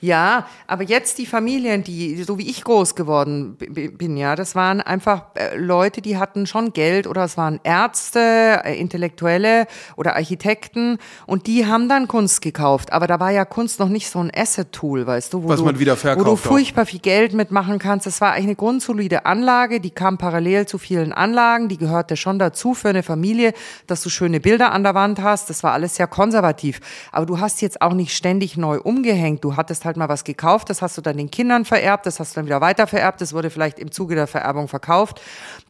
Ja, 0.06 0.46
aber 0.68 0.84
jetzt 0.84 1.18
die 1.18 1.26
Familien, 1.26 1.84
die, 1.84 2.22
so 2.22 2.38
wie 2.38 2.48
ich 2.48 2.64
groß 2.64 2.94
geworden 2.94 3.56
bin, 3.58 4.18
ja, 4.18 4.36
das 4.36 4.54
waren 4.54 4.80
einfach 4.80 5.24
äh, 5.34 5.58
Leute, 5.58 6.00
die 6.00 6.20
hatten 6.20 6.46
schon 6.46 6.74
Geld 6.74 7.08
oder 7.08 7.24
es 7.24 7.38
waren 7.38 7.60
Ärzte, 7.64 8.62
äh, 8.64 8.80
Intellektuelle 8.80 9.66
oder 9.96 10.16
Architekten 10.16 11.00
und 11.26 11.48
die 11.48 11.66
haben 11.66 11.90
dann 11.90 12.08
Kunst 12.08 12.44
gekauft. 12.44 12.94
Aber 12.94 13.08
da 13.08 13.20
war 13.20 13.32
ja 13.32 13.46
Kunst 13.46 13.80
noch 13.80 13.90
nicht 13.90 14.08
so 14.08 14.20
ein 14.20 14.30
Asset-Tool, 14.32 15.08
weißt 15.08 15.34
du, 15.34 15.42
wo 15.42 15.50
Was 15.50 15.62
du, 15.62 15.66
man 15.66 15.80
wieder 15.80 15.98
verkauft 15.98 16.28
wo 16.28 16.30
du 16.30 16.36
furchtbar 16.36 16.84
auch. 16.84 16.88
viel 16.88 17.00
Geld 17.00 17.34
mitmachen 17.34 17.80
kannst. 17.80 18.06
Das 18.06 18.22
war 18.22 18.34
eigentlich 18.34 18.46
eine 18.46 18.56
grundsolide 18.58 19.26
Anlage, 19.26 19.80
die 19.80 19.90
kam 19.90 20.20
parallel 20.20 20.68
zu 20.68 20.78
vielen 20.78 21.14
Anlagen, 21.14 21.68
die 21.68 21.78
gehörte 21.78 22.16
schon 22.16 22.38
dazu 22.38 22.76
für 22.76 22.90
eine 22.90 23.02
Familie, 23.02 23.54
dass 23.88 24.04
du 24.04 24.12
schöne 24.12 24.40
Bilder 24.40 24.72
an 24.72 24.84
der 24.84 24.94
Wand 24.94 25.24
hast. 25.24 25.50
Das 25.50 25.64
war 25.64 25.72
alles 25.74 25.96
sehr 25.96 26.06
konservativ. 26.06 26.80
Aber 27.12 27.26
du 27.26 27.40
hast 27.40 27.64
jetzt 27.64 27.82
auch 27.82 27.94
nicht 27.94 28.16
ständig 28.16 28.56
neu 28.56 28.80
umgehängt. 28.80 29.44
Du 29.44 29.56
hattest 29.56 29.84
halt 29.84 29.95
mal 29.98 30.10
was 30.10 30.24
gekauft, 30.24 30.70
das 30.70 30.82
hast 30.82 30.98
du 30.98 31.02
dann 31.02 31.18
den 31.18 31.32
Kindern 31.32 31.66
vererbt, 31.66 32.06
das 32.06 32.20
hast 32.20 32.36
du 32.36 32.40
dann 32.40 32.46
wieder 32.46 32.62
weiter 32.62 32.88
vererbt, 32.88 33.22
das 33.22 33.34
wurde 33.34 33.50
vielleicht 33.50 33.80
im 33.80 33.92
Zuge 33.92 34.16
der 34.16 34.28
Vererbung 34.28 34.68
verkauft. 34.68 35.22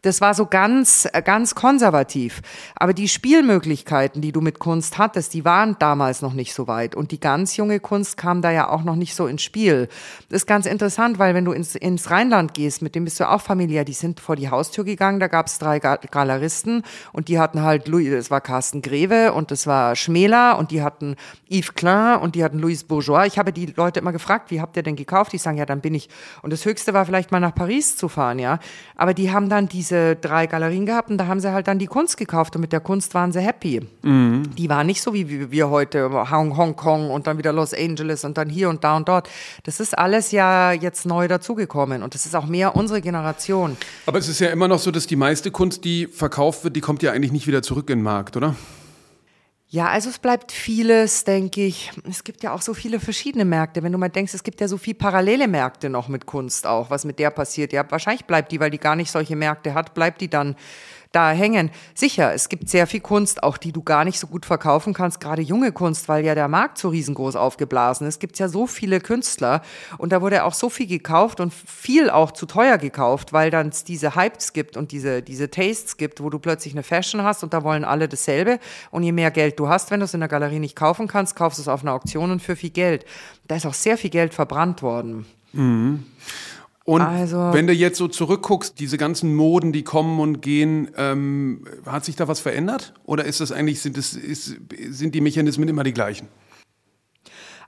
Das 0.01 0.21
war 0.21 0.33
so 0.33 0.45
ganz, 0.45 1.07
äh, 1.11 1.21
ganz 1.21 1.55
konservativ. 1.55 2.41
Aber 2.75 2.93
die 2.93 3.07
Spielmöglichkeiten, 3.07 4.21
die 4.21 4.31
du 4.31 4.41
mit 4.41 4.59
Kunst 4.59 4.97
hattest, 4.97 5.33
die 5.33 5.45
waren 5.45 5.75
damals 5.79 6.21
noch 6.21 6.33
nicht 6.33 6.53
so 6.53 6.67
weit. 6.67 6.95
Und 6.95 7.11
die 7.11 7.19
ganz 7.19 7.57
junge 7.57 7.79
Kunst 7.79 8.17
kam 8.17 8.41
da 8.41 8.51
ja 8.51 8.69
auch 8.69 8.83
noch 8.83 8.95
nicht 8.95 9.15
so 9.15 9.27
ins 9.27 9.41
Spiel. 9.41 9.87
Das 10.29 10.43
ist 10.43 10.47
ganz 10.47 10.65
interessant, 10.65 11.17
weil 11.17 11.33
wenn 11.33 11.45
du 11.45 11.51
ins, 11.51 11.75
ins 11.75 12.11
Rheinland 12.11 12.53
gehst, 12.53 12.81
mit 12.81 12.93
dem 12.95 13.05
bist 13.05 13.19
du 13.19 13.29
auch 13.29 13.41
familiär, 13.41 13.85
die 13.85 13.93
sind 13.93 14.19
vor 14.19 14.35
die 14.35 14.49
Haustür 14.49 14.83
gegangen, 14.83 15.19
da 15.19 15.27
gab 15.27 15.47
es 15.47 15.57
drei 15.59 15.79
Galeristen 15.79 16.83
und 17.13 17.27
die 17.27 17.39
hatten 17.39 17.61
halt, 17.61 17.87
Louis, 17.87 18.11
das 18.11 18.29
war 18.29 18.41
Carsten 18.41 18.81
Greve 18.81 19.33
und 19.33 19.51
das 19.51 19.65
war 19.65 19.95
Schmäler 19.95 20.57
und 20.57 20.71
die 20.71 20.81
hatten 20.81 21.15
Yves 21.49 21.73
Klein 21.73 22.19
und 22.19 22.35
die 22.35 22.43
hatten 22.43 22.59
Louis 22.59 22.83
Bourgeois. 22.83 23.25
Ich 23.25 23.37
habe 23.37 23.53
die 23.53 23.67
Leute 23.67 23.99
immer 23.99 24.11
gefragt, 24.15 24.49
wie 24.49 24.61
habt 24.61 24.77
ihr 24.77 24.83
denn 24.83 24.95
gekauft? 24.95 25.33
Die 25.33 25.37
sagen, 25.37 25.57
ja, 25.57 25.65
dann 25.65 25.81
bin 25.81 25.93
ich. 25.93 26.09
Und 26.41 26.53
das 26.53 26.63
Höchste 26.63 26.93
war 26.93 27.05
vielleicht 27.05 27.31
mal 27.31 27.39
nach 27.41 27.53
Paris 27.53 27.97
zu 27.97 28.07
fahren, 28.07 28.39
ja. 28.39 28.59
Aber 28.95 29.13
die 29.13 29.31
haben 29.31 29.49
dann 29.49 29.67
diese 29.67 30.15
drei 30.15 30.47
Galerien 30.47 30.85
gehabt 30.85 31.09
und 31.09 31.17
da 31.17 31.27
haben 31.27 31.39
sie 31.39 31.51
halt 31.51 31.67
dann 31.67 31.79
die 31.79 31.87
Kunst 31.87 32.15
gekauft 32.17 32.55
und 32.55 32.61
mit 32.61 32.71
der 32.71 32.79
Kunst 32.79 33.13
waren 33.13 33.31
sie 33.31 33.41
happy. 33.41 33.81
Mhm. 34.01 34.55
Die 34.55 34.69
war 34.69 34.83
nicht 34.83 35.01
so 35.01 35.13
wie 35.13 35.51
wir 35.51 35.69
heute, 35.69 36.09
Hongkong 36.31 37.09
und 37.11 37.27
dann 37.27 37.37
wieder 37.37 37.51
Los 37.51 37.73
Angeles 37.73 38.23
und 38.23 38.37
dann 38.37 38.49
hier 38.49 38.69
und 38.69 38.83
da 38.83 38.95
und 38.95 39.09
dort. 39.09 39.29
Das 39.63 39.79
ist 39.79 39.97
alles 39.97 40.31
ja 40.31 40.71
jetzt 40.71 41.05
neu 41.05 41.27
dazugekommen 41.27 42.03
und 42.03 42.15
das 42.15 42.25
ist 42.25 42.35
auch 42.35 42.45
mehr 42.45 42.75
unsere 42.75 43.01
Generation. 43.01 43.75
Aber 44.05 44.17
es 44.17 44.29
ist 44.29 44.39
ja 44.39 44.49
immer 44.49 44.67
noch 44.67 44.79
so, 44.79 44.91
dass 44.91 45.07
die 45.07 45.17
meiste 45.17 45.51
Kunst, 45.51 45.83
die 45.83 46.07
verkauft 46.07 46.63
wird, 46.63 46.75
die 46.75 46.81
kommt 46.81 47.03
ja 47.03 47.11
eigentlich 47.11 47.31
nicht 47.31 47.47
wieder 47.47 47.61
zurück 47.61 47.89
in 47.89 47.99
den 47.99 48.03
Markt, 48.03 48.37
oder? 48.37 48.55
Ja, 49.67 49.87
also 49.87 50.09
es 50.09 50.19
bleibt 50.19 50.51
vieles, 50.51 51.23
denke 51.23 51.65
ich. 51.65 51.91
Es 52.07 52.23
gibt 52.23 52.43
ja 52.43 52.53
auch 52.53 52.61
so 52.61 52.73
viele 52.75 52.99
verschiedene 52.99 53.45
Märkte. 53.45 53.81
Wenn 53.81 53.91
du 53.91 53.97
mal 53.97 54.09
denkst, 54.09 54.33
es 54.33 54.43
gibt 54.43 54.61
ja 54.61 54.67
so 54.67 54.77
viele 54.77 54.95
parallele 54.95 55.47
Märkte 55.47 55.89
noch 55.89 56.07
mit 56.07 56.27
Kunst 56.27 56.67
auch, 56.67 56.91
was 56.91 57.03
mit 57.03 57.17
der 57.17 57.31
passiert. 57.31 57.73
Ja, 57.73 57.83
wahrscheinlich 57.89 58.25
bleibt 58.25 58.51
die, 58.51 58.59
weil 58.59 58.69
die 58.69 58.77
gar 58.77 58.95
nicht 58.95 59.11
solche 59.11 59.35
Märkte 59.35 59.73
hat, 59.73 59.95
bleibt 59.95 60.21
die 60.21 60.29
dann 60.29 60.55
da 61.15 61.31
hängen. 61.31 61.71
Sicher, 61.93 62.33
es 62.33 62.49
gibt 62.49 62.69
sehr 62.69 62.87
viel 62.87 62.99
Kunst, 62.99 63.43
auch 63.43 63.57
die 63.57 63.71
du 63.71 63.81
gar 63.81 64.03
nicht 64.03 64.19
so 64.19 64.27
gut 64.27 64.45
verkaufen 64.45 64.93
kannst, 64.93 65.19
gerade 65.19 65.41
junge 65.41 65.71
Kunst, 65.71 66.09
weil 66.09 66.25
ja 66.25 66.35
der 66.35 66.47
Markt 66.47 66.77
so 66.77 66.89
riesengroß 66.89 67.35
aufgeblasen 67.35 68.07
ist. 68.07 68.15
Es 68.15 68.19
gibt 68.19 68.37
ja 68.37 68.47
so 68.47 68.67
viele 68.67 68.99
Künstler 68.99 69.61
und 69.97 70.11
da 70.11 70.21
wurde 70.21 70.43
auch 70.43 70.53
so 70.53 70.69
viel 70.69 70.87
gekauft 70.87 71.39
und 71.39 71.53
viel 71.53 72.09
auch 72.09 72.31
zu 72.31 72.45
teuer 72.45 72.77
gekauft, 72.77 73.33
weil 73.33 73.49
dann 73.51 73.69
es 73.69 73.83
diese 73.83 74.15
Hypes 74.15 74.53
gibt 74.53 74.77
und 74.77 74.91
diese, 74.91 75.21
diese 75.21 75.49
Tastes 75.49 75.97
gibt, 75.97 76.21
wo 76.21 76.29
du 76.29 76.39
plötzlich 76.39 76.73
eine 76.73 76.83
Fashion 76.83 77.23
hast 77.23 77.43
und 77.43 77.53
da 77.53 77.63
wollen 77.63 77.85
alle 77.85 78.07
dasselbe 78.07 78.59
und 78.91 79.03
je 79.03 79.11
mehr 79.11 79.31
Geld 79.31 79.59
du 79.59 79.69
hast, 79.69 79.91
wenn 79.91 80.01
du 80.01 80.05
es 80.05 80.13
in 80.13 80.19
der 80.19 80.29
Galerie 80.29 80.59
nicht 80.59 80.75
kaufen 80.75 81.07
kannst, 81.07 81.35
kaufst 81.35 81.59
du 81.59 81.61
es 81.61 81.67
auf 81.67 81.81
einer 81.81 81.93
Auktion 81.93 82.31
und 82.31 82.41
für 82.41 82.55
viel 82.55 82.71
Geld. 82.71 83.05
Da 83.47 83.55
ist 83.55 83.65
auch 83.65 83.73
sehr 83.73 83.97
viel 83.97 84.09
Geld 84.09 84.33
verbrannt 84.33 84.81
worden. 84.81 85.25
Mhm. 85.53 86.03
Und 86.85 87.01
also, 87.01 87.51
wenn 87.51 87.65
du 87.65 87.73
jetzt 87.73 87.97
so 87.97 88.07
zurückguckst, 88.07 88.79
diese 88.79 88.99
ganzen 88.99 89.33
Moden, 89.33 89.73
die 89.73 89.83
kommen 89.83 90.19
und 90.19 90.41
gehen, 90.41 90.91
ähm, 90.97 91.65
hat 91.87 92.05
sich 92.05 92.15
da 92.15 92.27
was 92.27 92.39
verändert? 92.39 92.93
Oder 93.05 93.25
ist 93.25 93.41
das 93.41 93.51
eigentlich, 93.51 93.81
sind, 93.81 93.97
das, 93.97 94.13
ist, 94.13 94.55
sind 94.89 95.15
die 95.15 95.21
Mechanismen 95.21 95.67
immer 95.67 95.83
die 95.83 95.93
gleichen? 95.93 96.27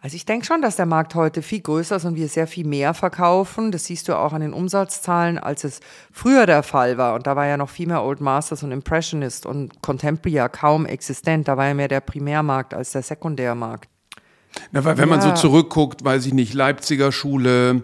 Also 0.03 0.15
ich 0.15 0.25
denke 0.25 0.45
schon, 0.45 0.61
dass 0.61 0.75
der 0.75 0.85
Markt 0.85 1.15
heute 1.15 1.41
viel 1.41 1.61
größer 1.61 1.95
ist 1.95 2.05
und 2.05 2.15
wir 2.15 2.27
sehr 2.27 2.45
viel 2.45 2.67
mehr 2.67 2.93
verkaufen. 2.93 3.71
Das 3.71 3.85
siehst 3.85 4.07
du 4.07 4.15
auch 4.15 4.33
an 4.33 4.41
den 4.41 4.53
Umsatzzahlen, 4.53 5.39
als 5.39 5.63
es 5.63 5.79
früher 6.11 6.45
der 6.45 6.61
Fall 6.61 6.99
war. 6.99 7.15
Und 7.15 7.25
da 7.25 7.35
war 7.35 7.47
ja 7.47 7.57
noch 7.57 7.69
viel 7.71 7.87
mehr 7.87 8.03
Old 8.03 8.21
Masters 8.21 8.61
und 8.61 8.71
Impressionist 8.71 9.47
und 9.47 9.81
Contemporary 9.81 10.35
ja 10.35 10.47
kaum 10.47 10.85
existent. 10.85 11.47
Da 11.47 11.57
war 11.57 11.67
ja 11.67 11.73
mehr 11.73 11.87
der 11.87 12.01
Primärmarkt 12.01 12.75
als 12.75 12.91
der 12.91 13.01
Sekundärmarkt. 13.01 13.89
Na, 14.71 14.85
weil 14.85 14.97
wenn 14.97 15.09
ja. 15.09 15.17
man 15.17 15.21
so 15.21 15.33
zurückguckt, 15.33 16.03
weiß 16.03 16.27
ich 16.27 16.33
nicht, 16.33 16.53
Leipziger 16.53 17.11
Schule, 17.11 17.83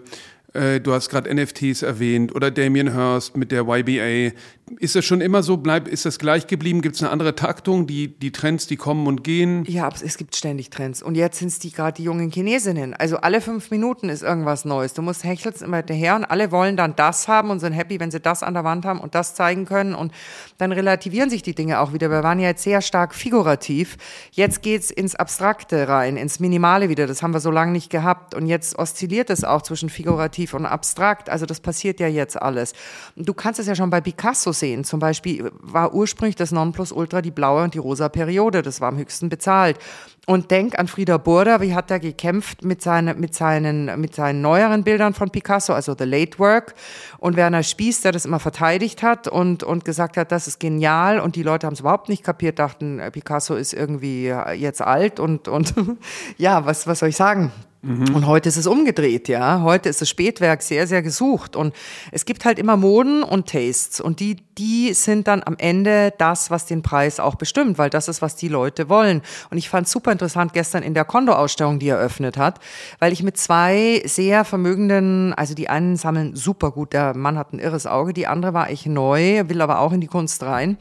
äh, 0.54 0.80
du 0.80 0.92
hast 0.92 1.08
gerade 1.08 1.32
NFTs 1.34 1.82
erwähnt 1.82 2.34
oder 2.34 2.50
Damien 2.50 2.94
Hirst 2.94 3.36
mit 3.36 3.52
der 3.52 3.66
YBA. 3.68 4.34
Ist 4.78 4.96
das 4.96 5.04
schon 5.04 5.20
immer 5.20 5.42
so? 5.42 5.58
Bleib, 5.58 5.88
ist 5.88 6.06
das 6.06 6.18
gleich 6.18 6.46
geblieben? 6.46 6.80
Gibt 6.80 6.96
es 6.96 7.02
eine 7.02 7.10
andere 7.10 7.34
Taktung? 7.34 7.86
Die, 7.86 8.08
die 8.18 8.32
Trends, 8.32 8.66
die 8.66 8.76
kommen 8.76 9.06
und 9.06 9.22
gehen? 9.22 9.62
Ja, 9.66 9.90
es 10.02 10.16
gibt 10.16 10.34
ständig 10.34 10.70
Trends. 10.70 11.02
Und 11.02 11.16
jetzt 11.16 11.38
sind 11.38 11.48
es 11.48 11.58
die 11.58 11.70
gerade 11.70 11.96
die 11.98 12.04
jungen 12.04 12.30
Chinesinnen. 12.30 12.94
Also 12.94 13.18
alle 13.18 13.42
fünf 13.42 13.70
Minuten 13.70 14.08
ist 14.08 14.22
irgendwas 14.22 14.64
Neues. 14.64 14.94
Du 14.94 15.02
musst 15.02 15.22
hechelst 15.22 15.60
immer 15.60 15.78
hinterher 15.78 16.16
und 16.16 16.24
alle 16.24 16.50
wollen 16.50 16.78
dann 16.78 16.96
das 16.96 17.28
haben 17.28 17.50
und 17.50 17.60
sind 17.60 17.74
happy, 17.74 18.00
wenn 18.00 18.10
sie 18.10 18.20
das 18.20 18.42
an 18.42 18.54
der 18.54 18.64
Wand 18.64 18.86
haben 18.86 19.00
und 19.00 19.14
das 19.14 19.34
zeigen 19.34 19.66
können. 19.66 19.94
Und 19.94 20.12
dann 20.56 20.72
relativieren 20.72 21.28
sich 21.28 21.42
die 21.42 21.54
Dinge 21.54 21.80
auch 21.80 21.92
wieder. 21.92 22.10
Wir 22.10 22.22
waren 22.22 22.40
ja 22.40 22.48
jetzt 22.48 22.62
sehr 22.62 22.80
stark 22.80 23.14
figurativ. 23.14 23.98
Jetzt 24.32 24.62
geht's 24.62 24.90
ins 24.90 25.14
Abstrakte 25.14 25.88
rein, 25.88 26.16
ins 26.16 26.40
Minimale 26.40 26.88
wieder. 26.88 27.06
Das 27.06 27.22
haben 27.22 27.34
wir 27.34 27.40
so 27.40 27.50
lange 27.50 27.72
nicht 27.72 27.90
gehabt. 27.90 28.34
Und 28.34 28.46
jetzt 28.46 28.78
oszilliert 28.78 29.28
es 29.28 29.44
auch 29.44 29.60
zwischen 29.60 29.90
figurativ 29.90 30.54
und 30.54 30.64
abstrakt. 30.64 31.28
Also 31.28 31.44
das 31.44 31.60
passiert 31.60 32.00
ja 32.00 32.08
jetzt 32.08 32.40
alles. 32.40 32.72
Du 33.14 33.34
kannst 33.34 33.60
es 33.60 33.66
ja 33.66 33.74
schon 33.74 33.90
bei 33.90 34.00
Picasso 34.00 34.53
sehen. 34.54 34.84
Zum 34.84 35.00
Beispiel 35.00 35.50
war 35.60 35.94
ursprünglich 35.94 36.36
das 36.36 36.52
Nonplusultra 36.52 37.20
die 37.20 37.30
blaue 37.30 37.64
und 37.64 37.74
die 37.74 37.78
rosa 37.78 38.08
Periode. 38.08 38.62
Das 38.62 38.80
war 38.80 38.88
am 38.88 38.96
höchsten 38.96 39.28
bezahlt. 39.28 39.78
Und 40.26 40.50
denk 40.50 40.78
an 40.78 40.88
Frieder 40.88 41.18
Burda, 41.18 41.60
wie 41.60 41.74
hat 41.74 41.90
er 41.90 42.00
gekämpft 42.00 42.64
mit, 42.64 42.80
seine, 42.80 43.14
mit, 43.14 43.34
seinen, 43.34 44.00
mit 44.00 44.14
seinen 44.14 44.40
neueren 44.40 44.82
Bildern 44.82 45.12
von 45.12 45.28
Picasso, 45.28 45.74
also 45.74 45.94
The 45.98 46.04
Late 46.04 46.38
Work. 46.38 46.74
Und 47.18 47.36
Werner 47.36 47.62
Spieß, 47.62 48.00
der 48.00 48.12
das 48.12 48.24
immer 48.24 48.40
verteidigt 48.40 49.02
hat 49.02 49.28
und, 49.28 49.62
und 49.62 49.84
gesagt 49.84 50.16
hat, 50.16 50.32
das 50.32 50.46
ist 50.46 50.60
genial. 50.60 51.20
Und 51.20 51.36
die 51.36 51.42
Leute 51.42 51.66
haben 51.66 51.74
es 51.74 51.80
überhaupt 51.80 52.08
nicht 52.08 52.22
kapiert, 52.22 52.58
dachten, 52.58 53.02
Picasso 53.12 53.54
ist 53.54 53.74
irgendwie 53.74 54.32
jetzt 54.56 54.80
alt 54.80 55.20
und, 55.20 55.48
und 55.48 55.74
ja, 56.38 56.64
was, 56.64 56.86
was 56.86 57.00
soll 57.00 57.10
ich 57.10 57.16
sagen? 57.16 57.52
Mhm. 57.84 58.14
Und 58.14 58.26
heute 58.26 58.48
ist 58.48 58.56
es 58.56 58.66
umgedreht, 58.66 59.28
ja. 59.28 59.60
Heute 59.62 59.88
ist 59.88 60.00
das 60.00 60.08
Spätwerk 60.08 60.62
sehr, 60.62 60.86
sehr 60.86 61.02
gesucht. 61.02 61.54
Und 61.54 61.74
es 62.12 62.24
gibt 62.24 62.44
halt 62.44 62.58
immer 62.58 62.76
Moden 62.76 63.22
und 63.22 63.48
Tastes. 63.48 64.00
Und 64.00 64.20
die, 64.20 64.36
die 64.56 64.94
sind 64.94 65.28
dann 65.28 65.42
am 65.44 65.56
Ende 65.58 66.12
das, 66.16 66.50
was 66.50 66.66
den 66.66 66.82
Preis 66.82 67.20
auch 67.20 67.34
bestimmt, 67.34 67.76
weil 67.76 67.90
das 67.90 68.08
ist, 68.08 68.22
was 68.22 68.36
die 68.36 68.48
Leute 68.48 68.88
wollen. 68.88 69.22
Und 69.50 69.58
ich 69.58 69.68
fand 69.68 69.86
super 69.88 70.12
interessant 70.12 70.52
gestern 70.54 70.82
in 70.82 70.94
der 70.94 71.04
Kondo-Ausstellung, 71.04 71.78
die 71.78 71.88
eröffnet 71.88 72.36
hat, 72.38 72.60
weil 72.98 73.12
ich 73.12 73.22
mit 73.22 73.36
zwei 73.36 74.02
sehr 74.06 74.44
vermögenden, 74.44 75.34
also 75.34 75.54
die 75.54 75.68
einen 75.68 75.96
sammeln 75.96 76.36
super 76.36 76.70
gut, 76.70 76.92
der 76.92 77.14
Mann 77.16 77.38
hat 77.38 77.52
ein 77.52 77.58
irres 77.58 77.86
Auge, 77.86 78.12
die 78.12 78.26
andere 78.26 78.54
war 78.54 78.70
ich 78.70 78.86
neu, 78.86 79.42
will 79.48 79.60
aber 79.60 79.80
auch 79.80 79.92
in 79.92 80.00
die 80.00 80.06
Kunst 80.06 80.42
rein. 80.42 80.78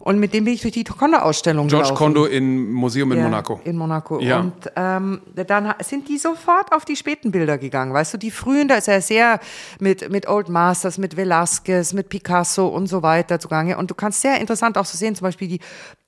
Und 0.00 0.18
mit 0.18 0.32
dem 0.32 0.46
bin 0.46 0.54
ich 0.54 0.62
durch 0.62 0.72
die 0.72 0.82
Kondo-Ausstellung 0.82 1.68
George 1.68 1.88
gelaufen. 1.88 1.98
Kondo 1.98 2.24
im 2.24 2.72
Museum 2.72 3.12
in 3.12 3.18
ja, 3.18 3.24
Monaco. 3.24 3.60
In 3.64 3.76
Monaco. 3.76 4.18
Ja. 4.18 4.40
Und 4.40 4.54
ähm, 4.74 5.20
dann 5.34 5.74
sind 5.80 6.08
die 6.08 6.16
sofort 6.40 6.72
auf 6.72 6.84
die 6.84 6.96
späten 6.96 7.30
Bilder 7.30 7.58
gegangen. 7.58 7.92
Weißt 7.92 8.14
du, 8.14 8.18
die 8.18 8.30
frühen, 8.30 8.68
da 8.68 8.76
ist 8.76 8.88
er 8.88 9.00
sehr 9.00 9.40
mit, 9.78 10.10
mit 10.10 10.28
Old 10.28 10.48
Masters, 10.48 10.98
mit 10.98 11.16
Velázquez, 11.16 11.94
mit 11.94 12.08
Picasso 12.08 12.66
und 12.66 12.86
so 12.86 13.02
weiter 13.02 13.38
zugange. 13.38 13.76
Und 13.76 13.90
du 13.90 13.94
kannst 13.94 14.22
sehr 14.22 14.40
interessant 14.40 14.78
auch 14.78 14.84
so 14.84 14.96
sehen, 14.96 15.14
zum 15.14 15.26
Beispiel 15.26 15.48
die, 15.48 15.60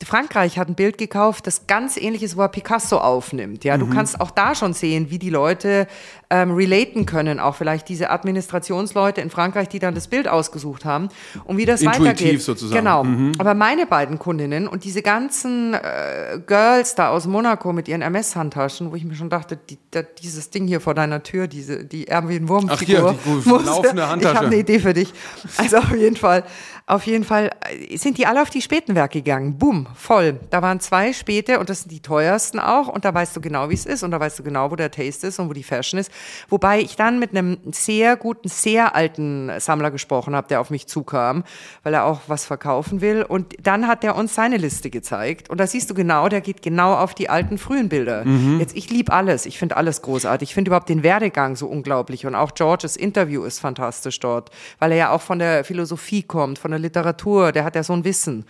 Frankreich 0.04 0.58
hat 0.58 0.68
ein 0.68 0.74
Bild 0.74 0.98
gekauft, 0.98 1.46
das 1.46 1.66
ganz 1.66 1.96
ähnlich 1.96 2.22
ist, 2.22 2.36
wo 2.36 2.42
er 2.42 2.48
Picasso 2.48 2.98
aufnimmt. 2.98 3.64
Ja, 3.64 3.76
mhm. 3.76 3.80
du 3.80 3.94
kannst 3.94 4.20
auch 4.20 4.30
da 4.30 4.54
schon 4.54 4.72
sehen, 4.72 5.10
wie 5.10 5.18
die 5.18 5.30
Leute 5.30 5.86
ähm, 6.30 6.52
relaten 6.52 7.06
können, 7.06 7.40
auch 7.40 7.54
vielleicht 7.54 7.88
diese 7.88 8.10
Administrationsleute 8.10 9.20
in 9.20 9.30
Frankreich, 9.30 9.68
die 9.68 9.78
dann 9.78 9.94
das 9.94 10.08
Bild 10.08 10.28
ausgesucht 10.28 10.84
haben 10.84 11.08
und 11.44 11.56
wie 11.56 11.66
das 11.66 11.82
Intuitiv 11.82 12.06
weitergeht. 12.06 12.42
sozusagen. 12.42 12.78
Genau. 12.78 13.04
Mhm. 13.04 13.32
Aber 13.38 13.54
meine 13.54 13.86
beiden 13.86 14.18
Kundinnen 14.18 14.66
und 14.66 14.84
diese 14.84 15.02
ganzen 15.02 15.74
äh, 15.74 16.40
Girls 16.46 16.94
da 16.94 17.10
aus 17.10 17.26
Monaco 17.26 17.72
mit 17.72 17.88
ihren 17.88 18.02
Hermes-Handtaschen, 18.02 18.90
wo 18.90 18.96
ich 18.96 19.04
mir 19.04 19.14
schon 19.14 19.30
dachte, 19.30 19.56
die, 19.56 19.78
da, 19.90 20.02
dieses 20.22 20.50
Ding 20.50 20.66
hier 20.66 20.80
vor 20.80 20.94
deiner 20.94 21.22
Tür, 21.22 21.48
diese, 21.48 21.84
die 21.84 22.06
Erwin 22.06 22.48
Wurmfigur. 22.48 23.16
Ach 23.18 23.24
hier, 23.24 23.42
die 23.44 23.64
laufende 23.66 24.08
Handtasche. 24.08 24.32
Ich 24.32 24.36
habe 24.36 24.46
eine 24.46 24.56
Idee 24.56 24.78
für 24.78 24.94
dich. 24.94 25.12
Also 25.56 25.78
auf 25.78 25.94
jeden 25.96 26.16
Fall 26.16 26.44
auf 26.86 27.06
jeden 27.06 27.24
Fall 27.24 27.50
äh, 27.68 27.96
sind 27.96 28.18
die 28.18 28.26
alle 28.26 28.42
auf 28.42 28.50
die 28.50 28.60
Spätenwerke 28.60 29.20
gegangen. 29.20 29.56
Boom, 29.56 29.86
voll. 29.94 30.40
Da 30.50 30.62
waren 30.62 30.80
zwei 30.80 31.12
Späte 31.12 31.58
und 31.58 31.70
das 31.70 31.82
sind 31.82 31.92
die 31.92 32.00
teuersten 32.00 32.58
auch. 32.58 32.88
Und 32.88 33.04
da 33.04 33.14
weißt 33.14 33.36
du 33.36 33.40
genau, 33.40 33.70
wie 33.70 33.74
es 33.74 33.86
ist. 33.86 34.02
Und 34.02 34.10
da 34.10 34.20
weißt 34.20 34.38
du 34.38 34.42
genau, 34.42 34.70
wo 34.70 34.76
der 34.76 34.90
Taste 34.90 35.28
ist 35.28 35.38
und 35.38 35.48
wo 35.48 35.52
die 35.52 35.62
Fashion 35.62 35.98
ist. 35.98 36.10
Wobei 36.48 36.80
ich 36.80 36.96
dann 36.96 37.18
mit 37.18 37.30
einem 37.30 37.58
sehr 37.70 38.16
guten, 38.16 38.48
sehr 38.48 38.94
alten 38.94 39.50
Sammler 39.58 39.90
gesprochen 39.90 40.34
habe, 40.34 40.48
der 40.48 40.60
auf 40.60 40.70
mich 40.70 40.86
zukam, 40.86 41.44
weil 41.82 41.94
er 41.94 42.04
auch 42.04 42.20
was 42.26 42.44
verkaufen 42.44 43.00
will. 43.00 43.22
Und 43.22 43.54
dann 43.62 43.86
hat 43.86 44.04
er 44.04 44.16
uns 44.16 44.34
seine 44.34 44.56
Liste 44.56 44.90
gezeigt. 44.90 45.50
Und 45.50 45.58
da 45.58 45.66
siehst 45.66 45.88
du 45.88 45.94
genau, 45.94 46.28
der 46.28 46.40
geht 46.40 46.62
genau 46.62 46.94
auf 46.94 47.14
die 47.14 47.30
alten 47.30 47.58
frühen 47.58 47.88
Bilder. 47.88 48.24
Mhm. 48.24 48.58
Jetzt, 48.60 48.76
ich 48.76 48.90
liebe 48.90 49.12
alles. 49.12 49.46
Ich 49.46 49.58
finde 49.58 49.76
alles 49.76 50.02
großartig. 50.02 50.50
Ich 50.50 50.54
finde 50.54 50.68
überhaupt 50.70 50.88
den 50.88 51.02
Werdegang 51.02 51.56
so 51.56 51.68
unglaublich. 51.68 52.26
Und 52.26 52.34
auch 52.34 52.54
Georges 52.54 52.96
Interview 52.96 53.44
ist 53.44 53.60
fantastisch 53.60 54.18
dort, 54.20 54.50
weil 54.78 54.92
er 54.92 54.98
ja 54.98 55.10
auch 55.10 55.22
von 55.22 55.38
der 55.38 55.64
Philosophie 55.64 56.22
kommt, 56.22 56.58
von 56.58 56.70
der 56.70 56.81
Literatur, 56.82 57.52
der 57.52 57.64
hat 57.64 57.74
ja 57.74 57.82
so 57.82 57.92
ein 57.92 58.04
Wissen. 58.04 58.44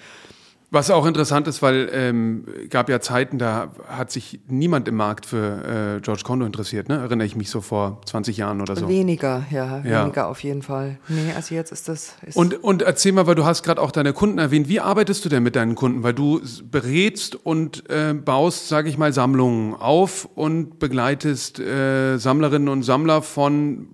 Was 0.72 0.90
auch 0.90 1.04
interessant 1.04 1.46
ist, 1.48 1.60
weil 1.60 1.90
ähm, 1.92 2.46
gab 2.70 2.88
ja 2.88 2.98
Zeiten, 2.98 3.36
da 3.36 3.72
hat 3.86 4.10
sich 4.10 4.40
niemand 4.48 4.88
im 4.88 4.94
Markt 4.94 5.26
für 5.26 5.98
äh, 5.98 6.00
George 6.00 6.22
Condo 6.24 6.46
interessiert, 6.46 6.88
ne? 6.88 6.96
Erinnere 6.96 7.26
ich 7.26 7.36
mich 7.36 7.50
so 7.50 7.60
vor 7.60 8.00
20 8.06 8.38
Jahren 8.38 8.62
oder 8.62 8.74
so. 8.74 8.88
Weniger, 8.88 9.44
ja, 9.50 9.82
ja. 9.84 10.04
weniger 10.04 10.28
auf 10.28 10.42
jeden 10.42 10.62
Fall. 10.62 10.98
Nee, 11.08 11.34
also 11.36 11.54
jetzt 11.54 11.72
ist 11.72 11.88
das. 11.88 12.14
Ist 12.24 12.38
und, 12.38 12.64
und 12.64 12.80
erzähl 12.80 13.12
mal, 13.12 13.26
weil 13.26 13.34
du 13.34 13.44
hast 13.44 13.64
gerade 13.64 13.82
auch 13.82 13.90
deine 13.90 14.14
Kunden 14.14 14.38
erwähnt, 14.38 14.66
wie 14.66 14.80
arbeitest 14.80 15.22
du 15.26 15.28
denn 15.28 15.42
mit 15.42 15.56
deinen 15.56 15.74
Kunden? 15.74 16.04
Weil 16.04 16.14
du 16.14 16.40
berätst 16.70 17.34
und 17.34 17.90
äh, 17.90 18.14
baust, 18.14 18.68
sage 18.68 18.88
ich 18.88 18.96
mal, 18.96 19.12
Sammlungen 19.12 19.74
auf 19.74 20.26
und 20.34 20.78
begleitest 20.78 21.60
äh, 21.60 22.16
Sammlerinnen 22.16 22.70
und 22.70 22.82
Sammler 22.82 23.20
von 23.20 23.88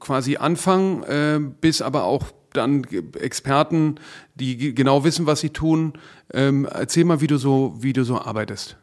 quasi 0.00 0.38
Anfang 0.38 1.02
äh, 1.02 1.38
bis 1.60 1.82
aber 1.82 2.04
auch 2.04 2.24
dann 2.54 2.84
Experten, 3.20 3.96
die 4.34 4.74
genau 4.74 5.04
wissen, 5.04 5.26
was 5.26 5.40
sie 5.40 5.50
tun. 5.50 5.92
Ähm, 6.32 6.66
erzähl 6.70 7.04
mal, 7.04 7.20
wie 7.20 7.26
du 7.26 7.36
so, 7.36 7.74
wie 7.78 7.92
du 7.92 8.04
so 8.04 8.18
arbeitest. 8.20 8.76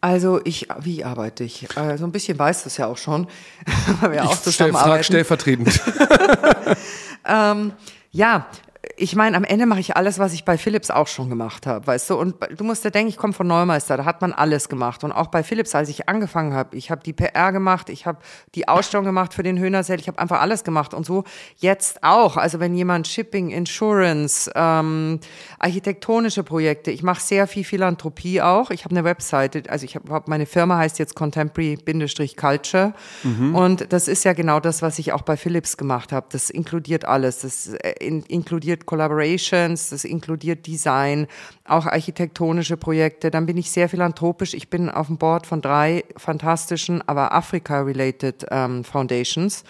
Also 0.00 0.40
ich, 0.42 0.66
wie 0.80 1.04
arbeite 1.04 1.44
ich? 1.44 1.76
Äh, 1.76 1.96
so 1.96 2.04
ein 2.04 2.10
bisschen 2.10 2.36
weiß 2.36 2.64
das 2.64 2.76
ja 2.76 2.88
auch 2.88 2.96
schon, 2.96 3.28
weil 4.00 4.10
wir 4.10 4.22
ich 4.24 4.28
auch 4.28 4.40
zusammenarbeiten. 4.40 5.04
Stell, 5.04 5.24
stellvertretend. 5.24 5.80
ähm, 7.24 7.72
ja, 8.10 8.48
ich 8.96 9.14
meine, 9.14 9.36
am 9.36 9.44
Ende 9.44 9.66
mache 9.66 9.78
ich 9.78 9.96
alles, 9.96 10.18
was 10.18 10.32
ich 10.32 10.44
bei 10.44 10.58
Philips 10.58 10.90
auch 10.90 11.06
schon 11.06 11.28
gemacht 11.28 11.66
habe, 11.66 11.86
weißt 11.86 12.10
du? 12.10 12.16
Und 12.16 12.34
du 12.56 12.64
musst 12.64 12.84
dir 12.84 12.90
denken, 12.90 13.08
ich 13.08 13.16
komme 13.16 13.32
von 13.32 13.46
Neumeister, 13.46 13.96
da 13.96 14.04
hat 14.04 14.20
man 14.20 14.32
alles 14.32 14.68
gemacht. 14.68 15.04
Und 15.04 15.12
auch 15.12 15.28
bei 15.28 15.44
Philips, 15.44 15.74
als 15.76 15.88
ich 15.88 16.08
angefangen 16.08 16.52
habe, 16.52 16.76
ich 16.76 16.90
habe 16.90 17.00
die 17.02 17.12
PR 17.12 17.52
gemacht, 17.52 17.88
ich 17.88 18.06
habe 18.06 18.18
die 18.56 18.66
Ausstellung 18.66 19.04
gemacht 19.04 19.34
für 19.34 19.44
den 19.44 19.58
Höhnersell, 19.58 20.00
ich 20.00 20.08
habe 20.08 20.18
einfach 20.18 20.40
alles 20.40 20.64
gemacht. 20.64 20.94
Und 20.94 21.06
so 21.06 21.22
jetzt 21.58 22.02
auch. 22.02 22.36
Also 22.36 22.58
wenn 22.58 22.74
jemand 22.74 23.06
Shipping, 23.06 23.50
Insurance, 23.50 24.50
ähm, 24.56 25.20
architektonische 25.60 26.42
Projekte, 26.42 26.90
ich 26.90 27.04
mache 27.04 27.20
sehr 27.20 27.46
viel 27.46 27.64
Philanthropie 27.64 28.42
auch. 28.42 28.70
Ich 28.70 28.84
habe 28.84 28.96
eine 28.96 29.04
Webseite, 29.04 29.62
also 29.68 29.84
ich 29.84 29.94
habe, 29.94 30.22
meine 30.26 30.46
Firma 30.46 30.78
heißt 30.78 30.98
jetzt 30.98 31.14
Contemporary-Culture. 31.14 32.94
Mhm. 33.22 33.54
Und 33.54 33.92
das 33.92 34.08
ist 34.08 34.24
ja 34.24 34.32
genau 34.32 34.58
das, 34.58 34.82
was 34.82 34.98
ich 34.98 35.12
auch 35.12 35.22
bei 35.22 35.36
Philips 35.36 35.76
gemacht 35.76 36.10
habe. 36.10 36.26
Das 36.30 36.50
inkludiert 36.50 37.04
alles. 37.04 37.40
Das 37.40 37.68
äh, 37.68 37.92
in, 38.00 38.22
inkludiert 38.22 38.71
inkludiert 38.72 38.86
Collaborations, 38.86 39.90
das 39.90 40.04
inkludiert 40.04 40.66
Design, 40.66 41.26
auch 41.64 41.86
architektonische 41.86 42.76
Projekte. 42.76 43.30
Dann 43.30 43.46
bin 43.46 43.56
ich 43.58 43.70
sehr 43.70 43.88
philanthropisch. 43.88 44.54
Ich 44.54 44.70
bin 44.70 44.88
auf 44.88 45.08
dem 45.08 45.18
Board 45.18 45.46
von 45.46 45.60
drei 45.60 46.04
fantastischen, 46.16 47.06
aber 47.06 47.32
Afrika-related 47.32 48.46
ähm, 48.50 48.84
Foundations 48.84 49.64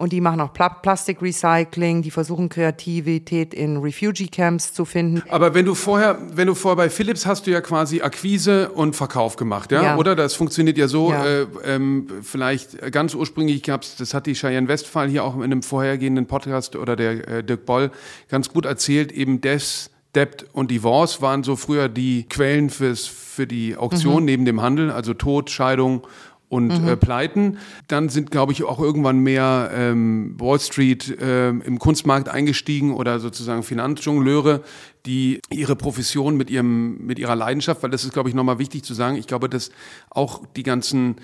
und 0.00 0.14
die 0.14 0.22
machen 0.22 0.40
auch 0.40 0.54
Pla 0.54 0.70
Plastikrecycling, 0.70 2.00
die 2.00 2.10
versuchen 2.10 2.48
Kreativität 2.48 3.52
in 3.52 3.76
Refugee 3.76 4.28
Camps 4.28 4.72
zu 4.72 4.86
finden. 4.86 5.22
Aber 5.28 5.52
wenn 5.52 5.66
du 5.66 5.74
vorher, 5.74 6.18
wenn 6.32 6.46
du 6.46 6.54
vorher 6.54 6.76
bei 6.76 6.88
Philips 6.88 7.26
hast 7.26 7.46
du 7.46 7.50
ja 7.50 7.60
quasi 7.60 8.00
Akquise 8.00 8.70
und 8.70 8.96
Verkauf 8.96 9.36
gemacht, 9.36 9.72
ja? 9.72 9.82
ja. 9.82 9.96
Oder? 9.98 10.16
Das 10.16 10.32
funktioniert 10.34 10.78
ja 10.78 10.88
so, 10.88 11.10
ja. 11.12 11.26
Äh, 11.26 11.46
ähm, 11.66 12.08
vielleicht 12.22 12.90
ganz 12.92 13.14
ursprünglich 13.14 13.62
gab's, 13.62 13.96
das 13.96 14.14
hat 14.14 14.24
die 14.24 14.32
Cheyenne 14.32 14.68
Westphal 14.68 15.06
hier 15.06 15.22
auch 15.22 15.36
in 15.36 15.42
einem 15.42 15.62
vorhergehenden 15.62 16.24
Podcast 16.24 16.76
oder 16.76 16.96
der 16.96 17.28
äh, 17.28 17.44
Dirk 17.44 17.66
Boll 17.66 17.90
ganz 18.30 18.48
gut 18.48 18.64
erzählt, 18.64 19.12
eben 19.12 19.42
des 19.42 19.90
Debt 20.14 20.46
und 20.52 20.70
Divorce 20.70 21.20
waren 21.20 21.44
so 21.44 21.56
früher 21.56 21.88
die 21.90 22.26
Quellen 22.28 22.70
fürs, 22.70 23.06
für 23.06 23.46
die 23.46 23.76
Auktion 23.76 24.20
mhm. 24.20 24.24
neben 24.24 24.44
dem 24.46 24.62
Handel, 24.62 24.90
also 24.90 25.12
Tod, 25.12 25.50
Scheidung 25.50 26.06
und 26.50 26.82
mhm. 26.82 26.88
äh, 26.88 26.96
Pleiten. 26.96 27.58
Dann 27.88 28.10
sind, 28.10 28.30
glaube 28.30 28.52
ich, 28.52 28.64
auch 28.64 28.80
irgendwann 28.80 29.20
mehr 29.20 29.70
ähm, 29.72 30.34
Wall 30.38 30.60
Street 30.60 31.18
äh, 31.20 31.48
im 31.48 31.78
Kunstmarkt 31.78 32.28
eingestiegen 32.28 32.92
oder 32.92 33.20
sozusagen 33.20 33.62
Finanzjongleure, 33.62 34.60
die 35.06 35.40
ihre 35.48 35.76
Profession 35.76 36.36
mit 36.36 36.50
ihrem 36.50 37.06
mit 37.06 37.18
ihrer 37.18 37.36
Leidenschaft, 37.36 37.82
weil 37.82 37.90
das 37.90 38.04
ist, 38.04 38.12
glaube 38.12 38.28
ich, 38.28 38.34
nochmal 38.34 38.58
wichtig 38.58 38.82
zu 38.82 38.92
sagen. 38.92 39.16
Ich 39.16 39.28
glaube, 39.28 39.48
dass 39.48 39.70
auch 40.10 40.42
die 40.56 40.64
ganzen 40.64 41.16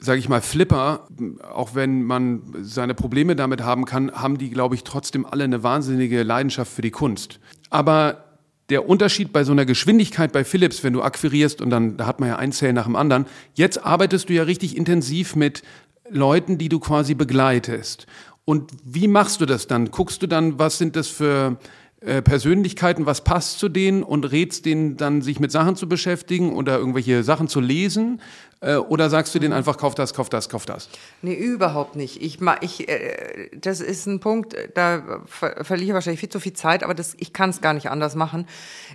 sage 0.00 0.20
ich 0.20 0.28
mal, 0.28 0.40
Flipper, 0.40 1.08
auch 1.52 1.74
wenn 1.74 2.04
man 2.04 2.42
seine 2.62 2.94
Probleme 2.94 3.34
damit 3.34 3.62
haben 3.62 3.84
kann, 3.84 4.12
haben 4.12 4.38
die, 4.38 4.48
glaube 4.48 4.76
ich, 4.76 4.84
trotzdem 4.84 5.26
alle 5.26 5.42
eine 5.42 5.64
wahnsinnige 5.64 6.22
Leidenschaft 6.22 6.72
für 6.72 6.82
die 6.82 6.92
Kunst. 6.92 7.40
Aber 7.68 8.27
der 8.68 8.88
Unterschied 8.88 9.32
bei 9.32 9.44
so 9.44 9.52
einer 9.52 9.64
Geschwindigkeit 9.64 10.32
bei 10.32 10.44
Philips, 10.44 10.84
wenn 10.84 10.92
du 10.92 11.02
akquirierst 11.02 11.62
und 11.62 11.70
dann, 11.70 11.96
da 11.96 12.06
hat 12.06 12.20
man 12.20 12.28
ja 12.28 12.36
ein 12.36 12.52
Sale 12.52 12.72
nach 12.72 12.84
dem 12.84 12.96
anderen. 12.96 13.26
Jetzt 13.54 13.84
arbeitest 13.84 14.28
du 14.28 14.34
ja 14.34 14.42
richtig 14.42 14.76
intensiv 14.76 15.36
mit 15.36 15.62
Leuten, 16.10 16.58
die 16.58 16.68
du 16.68 16.78
quasi 16.78 17.14
begleitest. 17.14 18.06
Und 18.44 18.70
wie 18.84 19.08
machst 19.08 19.40
du 19.40 19.46
das 19.46 19.66
dann? 19.66 19.90
Guckst 19.90 20.22
du 20.22 20.26
dann, 20.26 20.58
was 20.58 20.78
sind 20.78 20.96
das 20.96 21.08
für 21.08 21.58
äh, 22.00 22.22
Persönlichkeiten, 22.22 23.06
was 23.06 23.24
passt 23.24 23.58
zu 23.58 23.68
denen 23.68 24.02
und 24.02 24.24
rätst 24.24 24.64
denen 24.64 24.96
dann, 24.96 25.20
sich 25.20 25.40
mit 25.40 25.50
Sachen 25.50 25.76
zu 25.76 25.88
beschäftigen 25.88 26.54
oder 26.54 26.78
irgendwelche 26.78 27.22
Sachen 27.22 27.48
zu 27.48 27.60
lesen? 27.60 28.20
Äh, 28.60 28.76
oder 28.76 29.08
sagst 29.08 29.34
du 29.34 29.38
denen 29.38 29.52
einfach, 29.52 29.76
kauf 29.76 29.94
das, 29.94 30.14
kauf 30.14 30.28
das, 30.28 30.48
kauf 30.48 30.66
das? 30.66 30.88
Nee, 31.22 31.34
überhaupt 31.34 31.94
nicht. 31.94 32.20
Ich, 32.20 32.38
ich, 32.60 32.88
äh, 32.88 33.50
das 33.52 33.80
ist 33.80 34.06
ein 34.06 34.18
Punkt, 34.18 34.56
da 34.74 35.22
ver 35.26 35.64
verliere 35.64 35.88
ich 35.88 35.94
wahrscheinlich 35.94 36.20
viel 36.20 36.28
zu 36.28 36.40
viel 36.40 36.54
Zeit, 36.54 36.82
aber 36.82 36.94
das, 36.94 37.14
ich 37.18 37.32
kann 37.32 37.50
es 37.50 37.60
gar 37.60 37.72
nicht 37.72 37.88
anders 37.88 38.16
machen. 38.16 38.48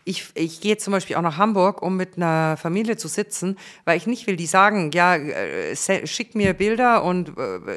Ich, 0.03 0.25
ich 0.35 0.59
gehe 0.59 0.77
zum 0.77 0.91
Beispiel 0.91 1.15
auch 1.15 1.21
nach 1.21 1.37
Hamburg, 1.37 1.81
um 1.81 1.95
mit 1.95 2.17
einer 2.17 2.57
Familie 2.57 2.97
zu 2.97 3.07
sitzen, 3.07 3.57
weil 3.85 3.95
ich 3.95 4.05
nicht 4.05 4.27
will, 4.27 4.35
die 4.35 4.47
sagen, 4.47 4.91
ja, 4.93 5.15
äh, 5.15 5.75
schick 5.75 6.35
mir 6.35 6.53
Bilder 6.53 7.03
und 7.03 7.31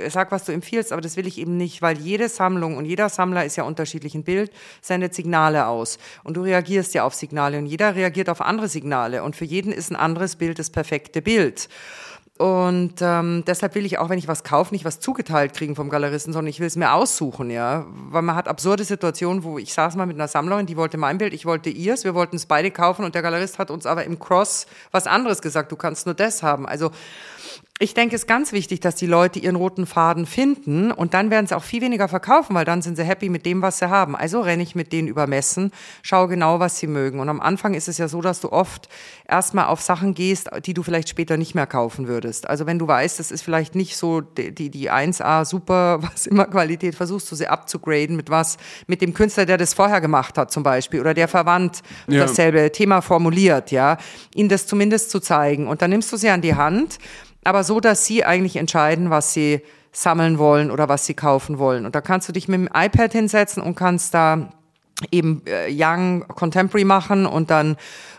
sag, 0.09 0.33
was 0.33 0.45
du 0.45 0.53
empfiehlst, 0.53 0.93
aber 0.93 1.01
das 1.01 1.17
will 1.17 1.27
ich 1.27 1.39
eben 1.39 1.57
nicht, 1.57 1.83
weil 1.83 1.99
jede 1.99 2.29
Sammlung 2.29 2.77
und 2.77 2.85
jeder 2.85 3.09
Sammler 3.09 3.45
ist 3.45 3.57
ja 3.57 3.65
unterschiedlich. 3.65 4.15
Ein 4.15 4.25
Bild 4.25 4.51
sendet 4.81 5.15
Signale 5.15 5.67
aus 5.67 5.99
und 6.25 6.37
du 6.37 6.43
reagierst 6.43 6.95
ja 6.95 7.05
auf 7.05 7.15
Signale 7.15 7.59
und 7.59 7.67
jeder 7.67 7.95
reagiert 7.95 8.29
auf 8.29 8.41
andere 8.41 8.69
Signale 8.69 9.23
und 9.23 9.37
für 9.37 9.45
jeden 9.45 9.73
ist 9.73 9.91
ein 9.91 9.97
anderes 9.97 10.37
Bild 10.37 10.59
das 10.59 10.71
perfekte 10.71 11.23
Bild. 11.23 11.69
Und 12.39 12.97
ähm, 13.01 13.45
deshalb 13.47 13.75
will 13.75 13.87
ich 13.87 13.99
auch, 13.99 14.11
wenn 14.11 14.19
ich 14.19 14.29
was 14.29 14.45
kaufe, 14.45 14.75
nicht 14.75 14.85
was 14.85 15.01
zugeteilt 15.01 15.55
kriegen 15.55 15.75
vom 15.75 15.89
Galeristen, 15.89 16.35
sondern 16.35 16.51
ich 16.51 16.61
will 16.61 16.67
es 16.67 16.77
mir 16.77 16.93
aussuchen, 16.93 17.49
ja. 17.51 17.87
Weil 17.89 18.21
man 18.21 18.37
hat 18.37 18.47
absurde 18.47 18.85
Situationen, 18.85 19.43
wo 19.43 19.59
ich 19.59 19.73
saß 19.73 19.97
mal 19.97 20.05
mit 20.05 20.17
einer 20.17 20.29
Sammlerin, 20.29 20.67
die 20.67 20.77
wollte 20.77 20.99
mein 20.99 21.17
Bild, 21.17 21.33
ich 21.33 21.47
wollte 21.47 21.71
ihrs, 21.71 22.05
wir 22.05 22.15
wollten 22.15 22.37
es 22.37 22.45
beide 22.45 22.71
kaufen 22.71 23.07
und 23.07 23.15
der 23.15 23.23
Galerist 23.23 23.59
hat 23.59 23.71
uns 23.71 23.87
aber 23.87 24.05
im 24.05 24.19
Cross 24.19 24.67
was 24.91 25.07
anderes 25.07 25.41
gesagt, 25.41 25.73
du 25.73 25.77
kannst 25.77 26.05
nur 26.05 26.15
das 26.15 26.43
haben. 26.43 26.69
Also 26.69 26.91
ich 27.79 27.93
denke, 27.93 28.17
es 28.17 28.23
ist 28.23 28.27
ganz 28.27 28.53
wichtig, 28.53 28.81
dass 28.81 28.95
die 28.95 29.07
Leute 29.07 29.39
ihren 29.39 29.57
roten 29.57 29.85
Faden 29.85 30.25
finden 30.25 30.91
und 30.91 31.13
dann 31.13 31.31
werden 31.31 31.47
sie 31.47 31.55
auch 31.55 31.63
viel 31.63 31.83
weniger 31.83 32.09
verkaufen, 32.09 32.55
weil 32.55 32.65
dann 32.65 32.81
sind 32.81 32.97
sie 32.97 33.05
happy 33.05 33.29
mit 33.29 33.45
dem, 33.45 33.61
was 33.61 33.79
sie 33.79 33.91
haben. 33.91 34.17
Also 34.17 34.41
renne 34.41 34.63
ich 34.63 34.75
mit 34.75 34.95
denen 34.95 35.09
über 35.09 35.27
Messen, 35.27 35.73
schaue 36.01 36.29
genau, 36.29 36.59
was 36.59 36.79
sie 36.79 36.87
mögen. 36.87 37.21
Und 37.21 37.29
am 37.29 37.39
Anfang 37.39 37.75
ist 37.75 37.87
es 37.87 37.99
ja 37.99 38.09
so, 38.09 38.23
dass 38.23 38.41
du 38.41 38.51
oft 38.51 38.89
erstmal 39.29 39.67
auf 39.67 39.83
Sachen 39.83 40.15
gehst, 40.15 40.49
die 40.65 40.73
du 40.73 40.83
vielleicht 40.83 41.11
später 41.11 41.37
nicht 41.37 41.55
mehr 41.55 41.67
kaufen 41.67 42.09
würdest. 42.09 42.49
Also 42.49 42.65
wenn 42.65 42.79
du 42.79 42.89
weißt, 42.89 43.19
das 43.19 43.31
ist 43.31 43.43
vielleicht 43.43 43.75
nicht 43.75 43.99
so 43.99 44.23
die, 44.23 44.55
die, 44.55 44.71
die 44.71 44.91
1A 44.91 45.45
super, 45.45 45.99
was 46.15 46.27
immer 46.27 46.47
Qualität, 46.47 46.95
versuchst 46.95 47.31
du 47.31 47.37
sie 47.37 47.47
abzugraden 47.47 48.17
mit 48.17 48.31
was, 48.31 48.57
mit 48.87 49.03
dem 49.03 49.13
Künstler, 49.13 49.45
der 49.45 49.59
das 49.59 49.75
vorher 49.75 50.01
gemacht 50.01 50.39
hat 50.39 50.51
zum 50.51 50.63
Beispiel 50.63 51.01
oder 51.01 51.13
der 51.13 51.29
verwandt 51.29 51.83
ja. 52.09 52.21
dasselbe 52.21 52.73
Thema 52.73 53.03
formuliert, 53.03 53.71
ja, 53.71 53.99
ihnen 54.35 54.49
das 54.49 54.67
zumindest 54.67 55.11
zu 55.11 55.21
zeigen. 55.21 55.69
Und 55.69 55.83
dann 55.83 55.91
nimmst 55.91 56.11
du 56.11 56.17
sie 56.17 56.31
an 56.31 56.41
die 56.41 56.55
Hand 56.55 56.99
aber 57.47 57.65
so, 57.65 57.81
dass 57.81 58.05
sie 58.05 58.25
eigentlich 58.25 58.57
entscheiden, 58.57 59.11
was 59.11 59.33
sie 59.33 59.63
sammeln 59.93 60.39
wollen 60.39 60.71
oder 60.71 60.89
was 60.89 61.07
sie 61.07 61.15
kaufen 61.15 61.59
wollen. 61.59 61.87
Und 61.87 61.95
da 61.95 62.01
kannst 62.01 62.29
du 62.29 62.33
dich 62.33 62.49
mit 62.49 62.61
dem 62.61 62.69
iPad 62.73 63.13
hinsetzen 63.13 63.63
und 63.63 63.77
kannst 63.77 64.13
da 64.13 64.51
eben 65.11 65.43
äh, 65.47 65.69
Young 65.71 66.27
Contemporary 66.29 66.85
machen 66.85 67.27
und 67.27 67.51
dann 67.51 67.77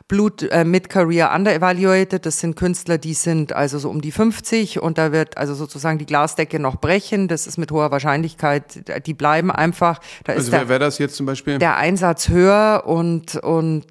Blut 0.08 0.44
äh, 0.44 0.64
Mid-Career 0.64 1.32
Under-Evaluated. 1.36 2.26
Das 2.26 2.40
sind 2.40 2.56
Künstler, 2.56 2.98
die 2.98 3.14
sind 3.14 3.52
also 3.54 3.78
so 3.78 3.90
um 3.90 4.02
die 4.02 4.12
50 4.12 4.82
und 4.82 4.98
da 4.98 5.12
wird 5.12 5.38
also 5.38 5.54
sozusagen 5.54 5.98
die 5.98 6.06
Glasdecke 6.06 6.60
noch 6.60 6.78
brechen. 6.78 7.28
Das 7.28 7.46
ist 7.46 7.58
mit 7.58 7.72
hoher 7.72 7.92
Wahrscheinlichkeit, 7.92 9.06
die 9.06 9.14
bleiben 9.14 9.52
einfach. 9.52 10.00
Da 10.24 10.34
also 10.34 10.52
wer 10.52 10.70
wäre 10.70 10.80
das 10.80 10.98
jetzt 10.98 11.16
zum 11.16 11.26
Beispiel? 11.26 11.58
Der 11.60 11.78
Einsatz 11.78 12.30
höher 12.30 12.84
und, 12.86 13.36
und 13.36 13.88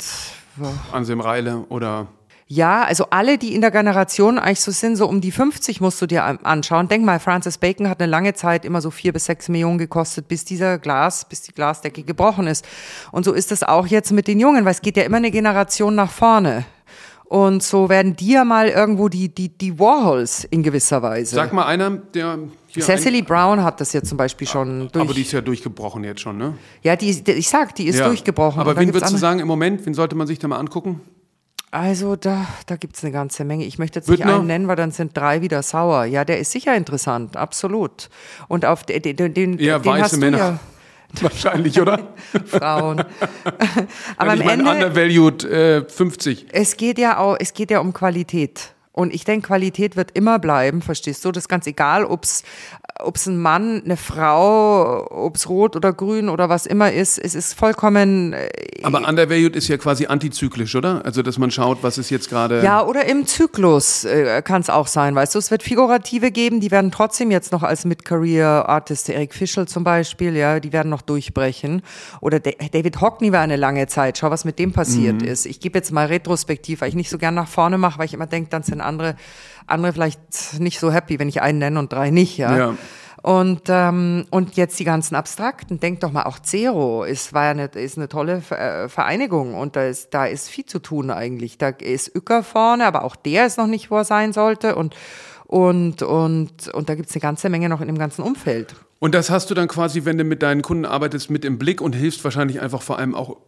Anselm 0.92 1.20
Reile 1.20 1.66
oder 1.68 2.07
ja, 2.48 2.85
also 2.85 3.06
alle, 3.11 3.38
die 3.38 3.54
in 3.54 3.61
der 3.61 3.72
Generation 3.72 4.38
eigentlich 4.38 4.61
so 4.61 4.70
sind, 4.70 4.94
so 4.94 5.09
um 5.09 5.20
die 5.20 5.32
50 5.32 5.80
musst 5.80 6.00
du 6.00 6.06
dir 6.06 6.22
anschauen. 6.44 6.87
Denk 6.87 7.04
mal, 7.04 7.18
Francis 7.18 7.59
Bacon 7.59 7.88
hat 7.88 8.00
eine 8.00 8.09
lange 8.09 8.35
Zeit 8.35 8.64
immer 8.64 8.80
so 8.80 8.92
vier 8.92 9.12
bis 9.12 9.24
sechs 9.24 9.48
Millionen 9.48 9.78
gekostet, 9.78 10.28
bis 10.28 10.44
dieser 10.44 10.78
Glas, 10.78 11.28
bis 11.28 11.42
die 11.42 11.52
Glasdecke 11.52 12.04
gebrochen 12.04 12.46
ist. 12.46 12.64
Und 13.11 13.24
so 13.24 13.32
ist 13.32 13.50
es 13.50 13.64
auch 13.64 13.88
jetzt 13.88 14.12
mit 14.12 14.28
den 14.28 14.38
Jungen, 14.38 14.64
weil 14.64 14.70
es 14.72 14.80
geht 14.80 14.96
ja 14.96 15.02
immer 15.02 15.16
eine 15.16 15.32
Generation 15.32 15.96
nach 15.96 16.12
vorne. 16.12 16.64
Und 17.24 17.64
so 17.64 17.88
werden 17.88 18.14
die 18.14 18.35
ja 18.35 18.44
mal 18.44 18.68
irgendwo 18.68 19.09
die, 19.09 19.28
die, 19.28 19.48
die 19.48 19.80
Warhols 19.80 20.44
in 20.44 20.62
gewisser 20.62 21.02
Weise. 21.02 21.35
Sag 21.35 21.52
mal 21.52 21.66
einer, 21.66 21.90
der 21.90 22.38
hier 22.68 22.85
Cecily 22.85 23.22
Brown 23.22 23.64
hat 23.64 23.80
das 23.80 23.92
jetzt 23.92 24.09
zum 24.09 24.18
Beispiel 24.18 24.46
schon 24.46 24.88
durch. 24.92 25.04
Aber 25.04 25.12
die 25.12 25.22
ist 25.22 25.32
ja 25.32 25.40
durchgebrochen 25.40 26.04
jetzt 26.04 26.20
schon, 26.20 26.38
ne? 26.38 26.54
Ja, 26.85 26.94
die, 26.94 27.24
die 27.24 27.32
ich 27.32 27.48
sag, 27.48 27.74
die 27.74 27.88
ist 27.88 27.98
ja. 27.98 28.06
durchgebrochen. 28.06 28.61
Aber 28.61 28.76
wen 28.76 28.94
würdest 28.94 29.12
du 29.12 29.16
sagen 29.16 29.40
im 29.40 29.48
Moment, 29.48 29.85
wen 29.85 29.94
sollte 29.94 30.14
man 30.14 30.28
sich 30.28 30.38
da 30.38 30.46
mal 30.46 30.59
angucken? 30.59 31.00
Also 31.70 32.16
da, 32.16 32.46
da 32.66 32.76
gibt 32.76 32.96
es 32.96 33.05
eine 33.05 33.12
ganze 33.12 33.44
Menge. 33.44 33.64
Ich 33.64 33.79
möchte 33.79 33.98
jetzt 33.98 34.09
nicht 34.09 34.18
Büttner? 34.18 34.37
einen 34.37 34.46
nennen, 34.46 34.68
weil 34.68 34.76
dann 34.76 34.92
sind 34.92 35.16
drei 35.16 35.42
wieder 35.42 35.62
sauer. 35.62 36.05
Ja, 36.05 36.24
der 36.24 36.38
ist 36.38 36.52
sicher 36.52 36.76
interessant, 36.76 37.37
absolut. 37.37 38.09
Und 38.48 38.64
auf 38.64 38.85
den, 38.85 39.02
den, 39.02 39.35
den, 39.35 39.59
Eher 39.59 39.79
den 39.79 39.92
weiße 39.92 40.16
Männer. 40.18 40.38
Ja 40.38 40.61
Wahrscheinlich, 41.20 41.81
oder? 41.81 42.09
Frauen. 42.46 43.00
Aber 44.16 44.33
am 44.33 44.40
Ende. 44.40 44.70
Undervalued 44.70 45.44
äh, 45.44 45.85
50. 45.85 46.46
Es 46.52 46.76
geht 46.76 46.98
ja 46.98 47.18
auch, 47.18 47.37
es 47.38 47.55
geht 47.55 47.70
ja 47.70 47.81
um 47.81 47.92
Qualität. 47.92 48.72
Und 48.96 49.12
ich 49.12 49.24
denke, 49.24 49.48
Qualität 49.48 49.94
wird 49.94 50.12
immer 50.12 50.38
bleiben, 50.38 50.80
verstehst 50.80 51.22
du? 51.26 51.30
Das 51.30 51.44
ist 51.44 51.48
ganz 51.48 51.66
egal, 51.66 52.06
ob's 52.06 52.44
ob 52.98 53.16
es 53.16 53.26
ein 53.26 53.37
Mann, 53.37 53.82
eine 53.85 53.96
Frau, 53.96 55.06
ob 55.11 55.37
es 55.37 55.48
rot 55.48 55.76
oder 55.76 55.92
grün 55.92 56.28
oder 56.28 56.48
was 56.48 56.66
immer 56.66 56.92
ist, 56.92 57.18
es 57.18 57.35
ist 57.35 57.52
vollkommen. 57.52 58.32
Äh, 58.32 58.48
Aber 58.82 59.06
undervalued 59.06 59.54
ist 59.54 59.68
ja 59.68 59.76
quasi 59.76 60.06
antizyklisch, 60.06 60.74
oder? 60.74 61.04
Also, 61.04 61.22
dass 61.22 61.38
man 61.38 61.50
schaut, 61.50 61.82
was 61.82 61.98
ist 61.98 62.11
jetzt 62.11 62.30
gerade. 62.30 62.62
Ja, 62.62 62.85
oder 62.85 63.06
im 63.06 63.26
Zyklus 63.26 64.04
äh, 64.04 64.40
kann 64.42 64.62
es 64.62 64.70
auch 64.70 64.87
sein, 64.87 65.14
weißt 65.14 65.35
du? 65.35 65.38
Es 65.38 65.50
wird 65.50 65.62
Figurative 65.62 66.30
geben, 66.30 66.61
die 66.61 66.70
werden 66.70 66.90
trotzdem 66.90 67.30
jetzt 67.30 67.52
noch 67.52 67.62
als 67.62 67.85
Mid-Career-Artist, 67.85 69.11
Eric 69.11 69.35
Fischel 69.35 69.68
zum 69.68 69.85
Beispiel, 69.85 70.35
ja, 70.35 70.59
die 70.61 70.72
werden 70.72 70.88
noch 70.88 71.02
durchbrechen. 71.02 71.82
Oder 72.20 72.40
David 72.40 73.00
Hockney 73.00 73.32
war 73.32 73.40
eine 73.40 73.56
lange 73.56 73.87
Zeit. 73.88 74.18
Schau, 74.18 74.30
was 74.30 74.44
mit 74.44 74.59
dem 74.59 74.72
passiert 74.72 75.20
mhm. 75.20 75.28
ist. 75.28 75.44
Ich 75.46 75.61
gebe 75.61 75.78
jetzt 75.78 75.92
mal 75.92 76.06
retrospektiv, 76.06 76.80
weil 76.80 76.88
ich 76.88 76.94
nicht 76.94 77.11
so 77.11 77.18
gern 77.18 77.35
nach 77.35 77.48
vorne 77.48 77.76
mache, 77.76 77.98
weil 77.98 78.06
ich 78.06 78.14
immer 78.14 78.26
denke, 78.26 78.48
dann 78.50 78.62
sind 78.62 78.80
andere 78.87 79.16
andere 79.66 79.92
vielleicht 79.92 80.20
nicht 80.59 80.79
so 80.79 80.92
happy, 80.92 81.18
wenn 81.18 81.29
ich 81.29 81.42
einen 81.42 81.59
nenne 81.59 81.79
und 81.79 81.92
drei 81.92 82.11
nicht, 82.11 82.38
ja. 82.38 82.57
ja. 82.57 82.75
Und, 83.22 83.62
ähm, 83.66 84.27
und 84.31 84.57
jetzt 84.57 84.79
die 84.79 84.85
ganzen 84.85 85.16
Abstrakten. 85.16 85.81
Denk 85.81 86.01
doch 86.01 86.12
mal, 86.12 86.25
auch 86.25 86.38
Zero 86.38 87.03
ist, 87.03 87.33
war 87.33 87.44
ja 87.44 87.51
eine, 87.51 87.64
ist 87.64 87.96
eine 87.96 88.09
tolle 88.09 88.40
äh, 88.51 88.88
Vereinigung 88.88 89.55
und 89.55 89.75
da 89.75 89.85
ist, 89.85 90.14
da 90.14 90.27
ist 90.27 90.49
viel 90.49 90.66
zu 90.66 90.79
tun 90.79 91.11
eigentlich. 91.11 91.59
Da 91.59 91.70
ist 91.70 92.14
Uecker 92.14 92.44
vorne, 92.44 92.87
aber 92.87 93.03
auch 93.03 93.16
der 93.16 93.46
ist 93.46 93.59
noch 93.59 93.66
nicht, 93.66 93.90
wo 93.90 93.96
er 93.96 94.05
sein 94.05 94.33
sollte. 94.33 94.77
Und, 94.77 94.94
und, 95.46 96.03
und, 96.03 96.68
und 96.68 96.88
da 96.88 96.94
gibt's 96.94 97.14
eine 97.14 97.20
ganze 97.20 97.49
Menge 97.49 97.68
noch 97.68 97.81
in 97.81 97.88
dem 97.88 97.99
ganzen 97.99 98.22
Umfeld. 98.22 98.77
Und 99.01 99.12
das 99.14 99.29
hast 99.29 99.51
du 99.51 99.55
dann 99.55 99.66
quasi, 99.66 100.05
wenn 100.05 100.18
du 100.18 100.25
mit 100.25 100.42
deinen 100.42 100.62
Kunden 100.62 100.85
arbeitest, 100.85 101.29
mit 101.29 101.44
im 101.44 101.59
Blick 101.59 101.81
und 101.81 101.94
hilfst 101.94 102.22
wahrscheinlich 102.22 102.61
einfach 102.61 102.83
vor 102.83 102.99
allem 102.99 103.16
auch 103.16 103.38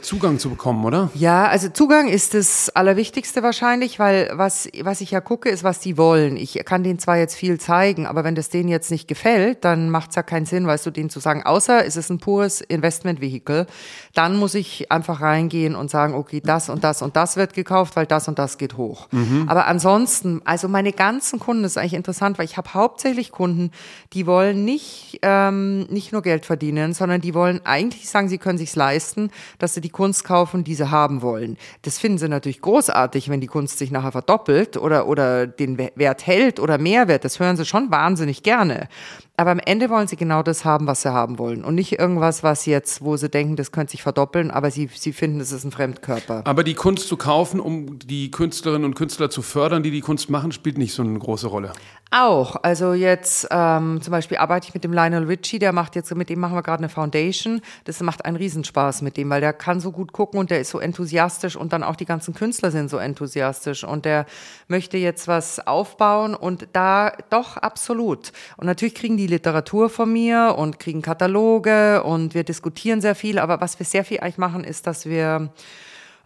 Zugang 0.00 0.38
zu 0.38 0.48
bekommen, 0.48 0.84
oder? 0.86 1.10
Ja, 1.14 1.46
also 1.46 1.68
Zugang 1.68 2.08
ist 2.08 2.32
das 2.32 2.70
Allerwichtigste 2.70 3.42
wahrscheinlich, 3.42 3.98
weil 3.98 4.30
was, 4.32 4.68
was 4.80 5.02
ich 5.02 5.10
ja 5.10 5.20
gucke, 5.20 5.50
ist, 5.50 5.62
was 5.62 5.80
die 5.80 5.98
wollen. 5.98 6.38
Ich 6.38 6.64
kann 6.64 6.82
denen 6.82 6.98
zwar 6.98 7.18
jetzt 7.18 7.34
viel 7.34 7.60
zeigen, 7.60 8.06
aber 8.06 8.24
wenn 8.24 8.34
das 8.34 8.48
denen 8.48 8.70
jetzt 8.70 8.90
nicht 8.90 9.06
gefällt, 9.06 9.64
dann 9.66 9.90
macht 9.90 10.10
es 10.10 10.16
ja 10.16 10.22
keinen 10.22 10.46
Sinn, 10.46 10.66
weißt 10.66 10.86
du, 10.86 10.90
denen 10.90 11.10
zu 11.10 11.20
sagen, 11.20 11.42
außer 11.42 11.84
es 11.84 11.96
ist 11.96 12.10
ein 12.10 12.18
pures 12.18 12.62
Investmentvehikel, 12.62 13.66
dann 14.14 14.36
muss 14.36 14.54
ich 14.54 14.90
einfach 14.90 15.20
reingehen 15.20 15.74
und 15.74 15.90
sagen, 15.90 16.14
okay, 16.14 16.40
das 16.42 16.70
und 16.70 16.82
das 16.82 17.02
und 17.02 17.16
das 17.16 17.36
wird 17.36 17.52
gekauft, 17.52 17.96
weil 17.96 18.06
das 18.06 18.28
und 18.28 18.38
das 18.38 18.56
geht 18.56 18.78
hoch. 18.78 19.08
Mhm. 19.10 19.44
Aber 19.46 19.66
ansonsten, 19.66 20.40
also 20.46 20.68
meine 20.68 20.92
ganzen 20.92 21.38
Kunden, 21.38 21.64
das 21.64 21.72
ist 21.72 21.78
eigentlich 21.78 21.94
interessant, 21.94 22.38
weil 22.38 22.46
ich 22.46 22.56
habe 22.56 22.72
hauptsächlich 22.72 23.30
Kunden, 23.30 23.72
die 24.14 24.26
wollen 24.26 24.64
nicht, 24.64 25.18
ähm, 25.20 25.80
nicht 25.90 26.12
nur 26.12 26.22
Geld 26.22 26.46
verdienen, 26.46 26.94
sondern 26.94 27.20
die 27.20 27.34
wollen 27.34 27.60
eigentlich 27.64 28.08
sagen, 28.08 28.30
sie 28.30 28.38
können 28.38 28.56
sich's 28.56 28.74
leisten, 28.74 29.30
dass 29.58 29.74
sie 29.74 29.80
die 29.80 29.90
Kunst 29.90 30.24
kaufen, 30.24 30.64
die 30.64 30.74
sie 30.74 30.90
haben 30.90 31.22
wollen. 31.22 31.56
Das 31.82 31.98
finden 31.98 32.18
sie 32.18 32.28
natürlich 32.28 32.60
großartig, 32.60 33.28
wenn 33.28 33.40
die 33.40 33.46
Kunst 33.46 33.78
sich 33.78 33.90
nachher 33.90 34.12
verdoppelt 34.12 34.76
oder, 34.76 35.06
oder 35.06 35.46
den 35.46 35.78
Wert 35.78 36.26
hält 36.26 36.60
oder 36.60 36.78
Mehrwert. 36.78 37.24
Das 37.24 37.38
hören 37.40 37.56
sie 37.56 37.64
schon 37.64 37.90
wahnsinnig 37.90 38.42
gerne. 38.42 38.88
Aber 39.36 39.52
am 39.52 39.58
Ende 39.58 39.88
wollen 39.88 40.06
sie 40.06 40.16
genau 40.16 40.42
das 40.42 40.64
haben, 40.64 40.86
was 40.86 41.02
sie 41.02 41.12
haben 41.12 41.38
wollen. 41.38 41.64
Und 41.64 41.74
nicht 41.74 41.98
irgendwas, 41.98 42.42
was 42.42 42.66
jetzt, 42.66 43.02
wo 43.02 43.16
sie 43.16 43.30
denken, 43.30 43.56
das 43.56 43.72
könnte 43.72 43.92
sich 43.92 44.02
verdoppeln, 44.02 44.50
aber 44.50 44.70
sie, 44.70 44.90
sie 44.94 45.12
finden, 45.12 45.40
es 45.40 45.50
ist 45.50 45.64
ein 45.64 45.70
Fremdkörper. 45.70 46.42
Aber 46.44 46.62
die 46.62 46.74
Kunst 46.74 47.08
zu 47.08 47.16
kaufen, 47.16 47.58
um 47.58 47.98
die 47.98 48.30
Künstlerinnen 48.30 48.84
und 48.84 48.94
Künstler 48.94 49.30
zu 49.30 49.40
fördern, 49.40 49.82
die 49.82 49.90
die 49.90 50.02
Kunst 50.02 50.28
machen, 50.28 50.52
spielt 50.52 50.76
nicht 50.76 50.92
so 50.92 51.02
eine 51.02 51.18
große 51.18 51.46
Rolle. 51.46 51.72
Auch. 52.12 52.56
Also 52.62 52.92
jetzt 52.92 53.46
ähm, 53.52 54.02
zum 54.02 54.10
Beispiel 54.10 54.38
arbeite 54.38 54.66
ich 54.66 54.74
mit 54.74 54.82
dem 54.82 54.92
Lionel 54.92 55.24
Richie, 55.24 55.60
der 55.60 55.72
macht 55.72 55.94
jetzt, 55.94 56.12
mit 56.14 56.28
dem 56.28 56.40
machen 56.40 56.56
wir 56.56 56.62
gerade 56.62 56.80
eine 56.80 56.88
Foundation. 56.88 57.60
Das 57.84 58.00
macht 58.00 58.24
einen 58.24 58.36
Riesenspaß 58.36 59.02
mit 59.02 59.16
dem, 59.16 59.30
weil 59.30 59.40
der 59.40 59.52
kann 59.52 59.78
so 59.78 59.92
gut 59.92 60.12
gucken 60.12 60.40
und 60.40 60.50
der 60.50 60.60
ist 60.60 60.70
so 60.70 60.80
enthusiastisch 60.80 61.54
und 61.54 61.72
dann 61.72 61.84
auch 61.84 61.94
die 61.94 62.06
ganzen 62.06 62.34
Künstler 62.34 62.72
sind 62.72 62.90
so 62.90 62.96
enthusiastisch 62.96 63.84
und 63.84 64.04
der 64.04 64.26
möchte 64.66 64.98
jetzt 64.98 65.28
was 65.28 65.64
aufbauen 65.64 66.34
und 66.34 66.66
da 66.72 67.12
doch 67.30 67.56
absolut. 67.56 68.32
Und 68.56 68.66
natürlich 68.66 68.96
kriegen 68.96 69.16
die 69.16 69.28
Literatur 69.30 69.88
von 69.88 70.12
mir 70.12 70.54
und 70.58 70.78
kriegen 70.78 71.02
Kataloge 71.02 72.02
und 72.02 72.34
wir 72.34 72.44
diskutieren 72.44 73.00
sehr 73.00 73.14
viel. 73.14 73.38
Aber 73.38 73.60
was 73.60 73.78
wir 73.78 73.86
sehr 73.86 74.04
viel 74.04 74.20
eigentlich 74.20 74.38
machen, 74.38 74.64
ist, 74.64 74.86
dass 74.86 75.06
wir 75.06 75.50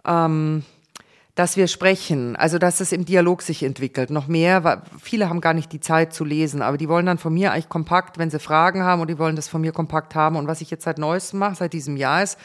ähm, 0.05 0.65
dass 1.35 1.57
wir 1.57 1.67
sprechen, 1.67 2.37
also 2.37 2.59
dass 2.59 2.81
es 2.81 2.93
im 2.93 3.05
Dialog 3.05 3.43
sich 3.43 3.65
entwickelt. 3.65 4.11
Noch 4.11 4.29
mehr, 4.29 4.63
weil 4.63 4.83
viele 5.03 5.29
haben 5.29 5.41
gar 5.41 5.53
nicht 5.53 5.73
die 5.73 5.81
Zeit 5.81 6.13
zu 6.13 6.25
lesen, 6.25 6.63
aber 6.63 6.79
die 6.79 6.89
wollen 6.89 7.07
dann 7.07 7.19
von 7.19 7.35
mir 7.35 7.53
eigentlich 7.53 7.69
kompakt, 7.69 8.19
wenn 8.19 8.31
sie 8.31 8.39
Fragen 8.39 8.85
haben 8.85 9.03
und 9.03 9.09
die 9.09 9.19
wollen 9.19 9.35
das 9.35 9.49
von 9.49 9.61
mir 9.61 9.73
kompakt 9.73 10.15
haben. 10.15 10.37
Und 10.37 10.47
was 10.47 10.61
ich 10.61 10.71
jetzt 10.71 10.85
seit 10.85 10.99
neuestem 10.99 11.41
mache, 11.41 11.57
seit 11.57 11.73
diesem 11.73 11.97
Jahr 11.97 12.23
ist, 12.23 12.39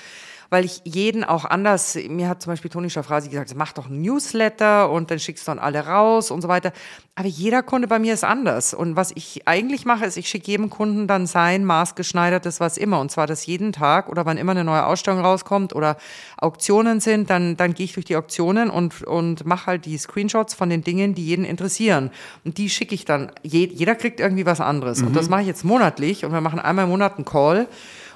weil 0.49 0.65
ich 0.65 0.81
jeden 0.83 1.23
auch 1.23 1.45
anders, 1.45 1.97
mir 2.07 2.27
hat 2.27 2.41
zum 2.41 2.53
Beispiel 2.53 2.71
Toni 2.71 2.89
Schafrasi 2.89 3.29
gesagt, 3.29 3.53
mach 3.55 3.73
doch 3.73 3.87
ein 3.89 4.01
Newsletter 4.01 4.89
und 4.89 5.11
dann 5.11 5.19
schickst 5.19 5.47
du 5.47 5.51
dann 5.51 5.59
alle 5.59 5.85
raus 5.85 6.31
und 6.31 6.41
so 6.41 6.47
weiter. 6.47 6.71
Aber 7.15 7.27
jeder 7.27 7.63
Kunde 7.63 7.87
bei 7.87 7.99
mir 7.99 8.13
ist 8.13 8.23
anders. 8.23 8.73
Und 8.73 8.95
was 8.95 9.11
ich 9.13 9.47
eigentlich 9.47 9.85
mache, 9.85 10.05
ist, 10.05 10.17
ich 10.17 10.29
schicke 10.29 10.51
jedem 10.51 10.69
Kunden 10.69 11.05
dann 11.05 11.27
sein 11.27 11.65
maßgeschneidertes 11.65 12.59
was 12.59 12.77
immer. 12.77 12.99
Und 12.99 13.11
zwar 13.11 13.27
das 13.27 13.45
jeden 13.45 13.73
Tag 13.73 14.09
oder 14.09 14.25
wann 14.25 14.37
immer 14.37 14.53
eine 14.53 14.63
neue 14.63 14.85
Ausstellung 14.85 15.19
rauskommt 15.19 15.75
oder 15.75 15.97
Auktionen 16.37 16.99
sind, 16.99 17.29
dann, 17.29 17.57
dann 17.57 17.73
gehe 17.73 17.83
ich 17.83 17.93
durch 17.93 18.05
die 18.05 18.15
Auktionen 18.15 18.69
und, 18.69 19.03
und 19.03 19.45
mache 19.45 19.67
halt 19.67 19.85
die 19.85 19.97
Screenshots 19.97 20.53
von 20.53 20.69
den 20.69 20.83
Dingen, 20.83 21.13
die 21.13 21.25
jeden 21.25 21.45
interessieren. 21.45 22.09
Und 22.45 22.57
die 22.57 22.69
schicke 22.69 22.95
ich 22.95 23.05
dann. 23.05 23.31
jeder 23.43 23.95
kriegt 23.95 24.19
irgendwie 24.19 24.45
was 24.45 24.61
anderes. 24.61 25.01
Mhm. 25.01 25.07
Und 25.07 25.15
das 25.15 25.29
mache 25.29 25.41
ich 25.41 25.47
jetzt 25.47 25.65
monatlich 25.65 26.25
und 26.25 26.31
wir 26.31 26.41
machen 26.41 26.59
einmal 26.59 26.85
im 26.85 26.91
Monat 26.91 27.17
einen 27.17 27.25
Call. 27.25 27.67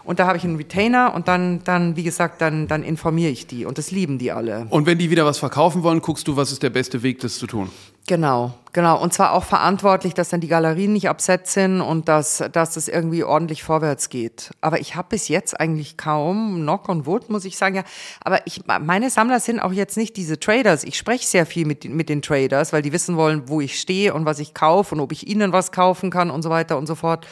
Und 0.05 0.19
da 0.19 0.27
habe 0.27 0.37
ich 0.37 0.43
einen 0.43 0.57
Retainer 0.57 1.13
und 1.13 1.27
dann, 1.27 1.63
dann 1.63 1.95
wie 1.95 2.03
gesagt, 2.03 2.41
dann, 2.41 2.67
dann 2.67 2.83
informiere 2.83 3.31
ich 3.31 3.47
die. 3.47 3.65
Und 3.65 3.77
das 3.77 3.91
lieben 3.91 4.17
die 4.17 4.31
alle. 4.31 4.67
Und 4.69 4.85
wenn 4.85 4.97
die 4.97 5.09
wieder 5.09 5.25
was 5.25 5.37
verkaufen 5.37 5.83
wollen, 5.83 6.01
guckst 6.01 6.27
du, 6.27 6.35
was 6.35 6.51
ist 6.51 6.61
der 6.61 6.69
beste 6.69 7.03
Weg, 7.03 7.19
das 7.19 7.37
zu 7.37 7.47
tun? 7.47 7.69
Genau, 8.05 8.53
genau. 8.73 9.01
Und 9.01 9.13
zwar 9.13 9.31
auch 9.31 9.45
verantwortlich, 9.45 10.13
dass 10.13 10.27
dann 10.27 10.41
die 10.41 10.49
Galerien 10.49 10.91
nicht 10.91 11.07
absetzt 11.07 11.53
sind 11.53 11.79
und 11.79 12.09
dass, 12.09 12.43
dass 12.51 12.73
das 12.73 12.89
irgendwie 12.89 13.23
ordentlich 13.23 13.63
vorwärts 13.63 14.09
geht. 14.09 14.51
Aber 14.59 14.81
ich 14.81 14.95
habe 14.95 15.07
bis 15.11 15.29
jetzt 15.29 15.57
eigentlich 15.57 15.95
kaum, 15.95 16.55
Knock 16.57 16.89
on 16.89 17.05
Wood, 17.05 17.29
muss 17.29 17.45
ich 17.45 17.55
sagen, 17.55 17.75
ja. 17.75 17.83
Aber 18.21 18.45
ich, 18.45 18.61
meine 18.67 19.09
Sammler 19.09 19.39
sind 19.39 19.61
auch 19.61 19.71
jetzt 19.71 19.95
nicht 19.95 20.17
diese 20.17 20.37
Traders. 20.37 20.83
Ich 20.83 20.97
spreche 20.97 21.25
sehr 21.25 21.45
viel 21.45 21.65
mit, 21.65 21.85
mit 21.85 22.09
den 22.09 22.21
Traders, 22.21 22.73
weil 22.73 22.81
die 22.81 22.91
wissen 22.91 23.15
wollen, 23.15 23.47
wo 23.47 23.61
ich 23.61 23.79
stehe 23.79 24.13
und 24.13 24.25
was 24.25 24.39
ich 24.39 24.53
kaufe 24.53 24.95
und 24.95 24.99
ob 24.99 25.13
ich 25.13 25.25
ihnen 25.25 25.53
was 25.53 25.71
kaufen 25.71 26.09
kann 26.09 26.29
und 26.29 26.41
so 26.41 26.49
weiter 26.49 26.77
und 26.77 26.87
so 26.87 26.95
fort. 26.95 27.25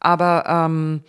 Aber 0.00 0.44
ähm, 0.46 1.02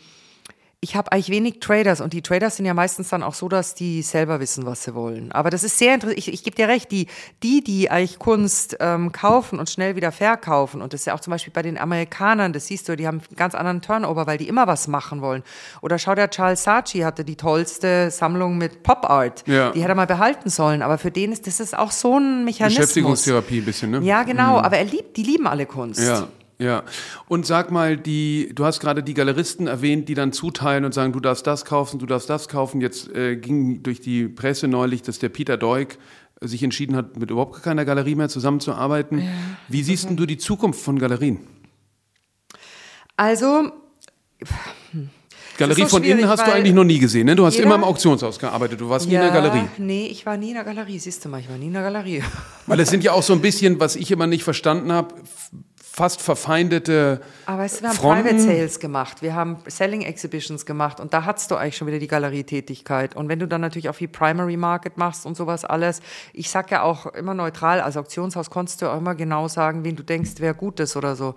ich 0.84 0.96
habe 0.96 1.12
eigentlich 1.12 1.30
wenig 1.30 1.60
Traders 1.60 2.02
und 2.02 2.12
die 2.12 2.24
Traders 2.24 2.56
sind 2.56 2.66
ja 2.66 2.74
meistens 2.74 3.10
dann 3.10 3.22
auch 3.22 3.36
so, 3.36 3.48
dass 3.48 3.76
die 3.76 4.02
selber 4.02 4.40
wissen, 4.40 4.66
was 4.66 4.84
sie 4.84 4.96
wollen. 4.96 5.32
Aber 5.32 5.52
das 5.52 5.64
ist 5.64 5.78
sehr 5.78 5.94
interessant. 5.94 6.18
Ich, 6.18 6.34
ich 6.34 6.44
gebe 6.44 6.56
dir 6.56 6.68
recht, 6.68 6.92
die, 6.92 7.06
die, 7.44 7.64
die 7.64 7.92
eigentlich 7.92 8.18
Kunst 8.18 8.78
ähm, 8.80 9.12
kaufen 9.12 9.60
und 9.60 9.70
schnell 9.70 9.96
wieder 9.96 10.12
verkaufen, 10.12 10.82
und 10.82 10.94
das 10.94 11.02
ist 11.02 11.06
ja 11.06 11.14
auch 11.14 11.20
zum 11.20 11.30
Beispiel 11.30 11.54
bei 11.54 11.62
den 11.62 11.78
Amerikanern, 11.78 12.52
das 12.52 12.66
siehst 12.66 12.90
du, 12.90 12.98
die 12.98 13.06
haben 13.06 13.20
einen 13.20 13.38
ganz 13.38 13.54
anderen 13.54 13.84
Turnover, 13.84 14.26
weil 14.26 14.40
die 14.40 14.48
immer 14.48 14.66
was 14.66 14.88
machen 14.88 15.22
wollen. 15.22 15.44
Oder 15.84 16.00
schau, 16.00 16.16
der 16.16 16.32
Charles 16.32 16.64
Saatchi 16.64 17.02
hatte 17.02 17.24
die 17.24 17.36
tollste 17.36 18.10
Sammlung 18.10 18.58
mit 18.58 18.82
Pop 18.82 19.08
Art. 19.08 19.48
Ja. 19.48 19.70
Die 19.70 19.82
hätte 19.82 19.92
er 19.92 19.96
mal 19.96 20.08
behalten 20.08 20.50
sollen. 20.50 20.82
Aber 20.82 20.98
für 20.98 21.12
den 21.12 21.32
ist 21.32 21.46
das 21.46 21.60
ist 21.60 21.78
auch 21.78 21.92
so 21.92 22.18
ein 22.18 22.44
Mechanismus. 22.44 22.88
Beschäftigungstherapie 22.88 23.60
ein 23.60 23.66
bisschen, 23.66 23.92
ne? 23.92 24.00
Ja, 24.00 24.24
genau. 24.24 24.58
Mhm. 24.58 24.66
Aber 24.66 24.78
er 24.78 24.86
liebt, 24.86 25.16
die 25.16 25.24
lieben 25.24 25.46
alle 25.46 25.68
Kunst. 25.68 26.02
Ja. 26.02 26.28
Ja, 26.62 26.84
und 27.28 27.48
sag 27.48 27.72
mal, 27.72 27.98
die, 27.98 28.52
du 28.54 28.66
hast 28.66 28.82
gerade 28.82 29.02
die 29.02 29.16
Galeristen 29.16 29.66
erwähnt, 29.66 30.08
die 30.10 30.14
dann 30.14 30.32
zuteilen 30.32 30.86
und 30.86 30.94
sagen, 30.94 31.12
du 31.12 31.20
darfst 31.20 31.48
das 31.48 31.66
kaufen, 31.66 31.98
du 31.98 32.06
darfst 32.06 32.30
das 32.30 32.48
kaufen. 32.48 32.82
Jetzt 32.82 33.10
äh, 33.16 33.36
ging 33.36 33.82
durch 33.82 34.00
die 34.00 34.28
Presse 34.28 34.68
neulich, 34.68 35.02
dass 35.02 35.18
der 35.18 35.30
Peter 35.30 35.58
Deuk 35.58 35.98
sich 36.40 36.62
entschieden 36.62 36.96
hat, 36.96 37.18
mit 37.18 37.32
überhaupt 37.32 37.64
keiner 37.64 37.84
Galerie 37.84 38.14
mehr 38.14 38.30
zusammenzuarbeiten. 38.30 39.20
Ja, 39.20 39.26
Wie 39.70 39.82
siehst 39.82 40.06
okay. 40.06 40.16
du 40.16 40.28
die 40.28 40.38
Zukunft 40.38 40.80
von 40.82 41.00
Galerien? 41.00 41.40
Also, 43.18 43.72
Galerie 45.58 45.82
so 45.82 45.88
von 45.88 46.04
innen 46.04 46.28
hast 46.28 46.46
du 46.46 46.52
eigentlich 46.52 46.76
noch 46.76 46.84
nie 46.84 47.00
gesehen, 47.00 47.26
ne? 47.26 47.36
Du 47.36 47.46
hast 47.46 47.58
immer 47.58 47.76
im 47.76 47.84
Auktionshaus 47.84 48.38
gearbeitet, 48.38 48.82
du 48.82 48.88
warst 48.88 49.08
ja, 49.08 49.20
nie 49.20 49.28
in 49.28 49.34
der 49.34 49.42
Galerie. 49.42 49.68
Nee, 49.80 50.08
ich 50.08 50.28
war 50.28 50.38
nie 50.38 50.50
in 50.50 50.56
der 50.56 50.64
Galerie, 50.64 51.00
siehst 51.00 51.26
du 51.26 51.30
mal, 51.30 51.40
ich 51.40 51.50
war 51.50 51.58
nie 51.58 51.68
in 51.68 51.74
der 51.74 51.84
Galerie. 51.84 52.24
Weil 52.68 52.80
es 52.80 52.90
sind 52.92 53.04
ja 53.04 53.14
auch 53.14 53.24
so 53.24 53.34
ein 53.34 53.42
bisschen, 53.42 53.80
was 53.80 53.96
ich 53.96 54.12
immer 54.12 54.28
nicht 54.28 54.44
verstanden 54.44 54.92
habe, 54.92 55.16
fast 56.02 56.20
verfeindete 56.20 57.22
Aber 57.46 57.60
weißt 57.60 57.78
du, 57.78 57.82
wir 57.84 57.90
haben 57.90 57.96
Fronten. 57.96 58.24
Private 58.24 58.42
Sales 58.42 58.80
gemacht, 58.80 59.22
wir 59.22 59.36
haben 59.36 59.58
Selling 59.68 60.02
Exhibitions 60.02 60.66
gemacht 60.66 61.00
und 61.00 61.14
da 61.14 61.26
hattest 61.26 61.52
du 61.52 61.56
eigentlich 61.56 61.78
schon 61.78 61.88
wieder 61.88 62.00
die 62.00 62.08
Galerietätigkeit. 62.08 63.16
Und 63.16 63.30
wenn 63.30 63.38
du 63.38 63.48
dann 63.48 63.62
natürlich 63.62 63.88
auch 63.88 63.94
viel 63.94 64.08
Primary 64.08 64.58
Market 64.58 64.98
machst 64.98 65.28
und 65.28 65.38
sowas 65.38 65.64
alles, 65.64 66.02
ich 66.34 66.50
sag 66.50 66.72
ja 66.72 66.82
auch 66.82 67.06
immer 67.06 67.36
neutral, 67.36 67.82
als 67.82 67.98
Auktionshaus 67.98 68.50
konntest 68.50 68.82
du 68.82 68.88
auch 68.88 68.98
immer 68.98 69.14
genau 69.14 69.48
sagen, 69.48 69.84
wen 69.84 69.96
du 69.96 70.02
denkst, 70.02 70.32
wer 70.40 70.56
gut 70.56 70.80
ist 70.80 70.96
oder 70.96 71.16
so. 71.16 71.36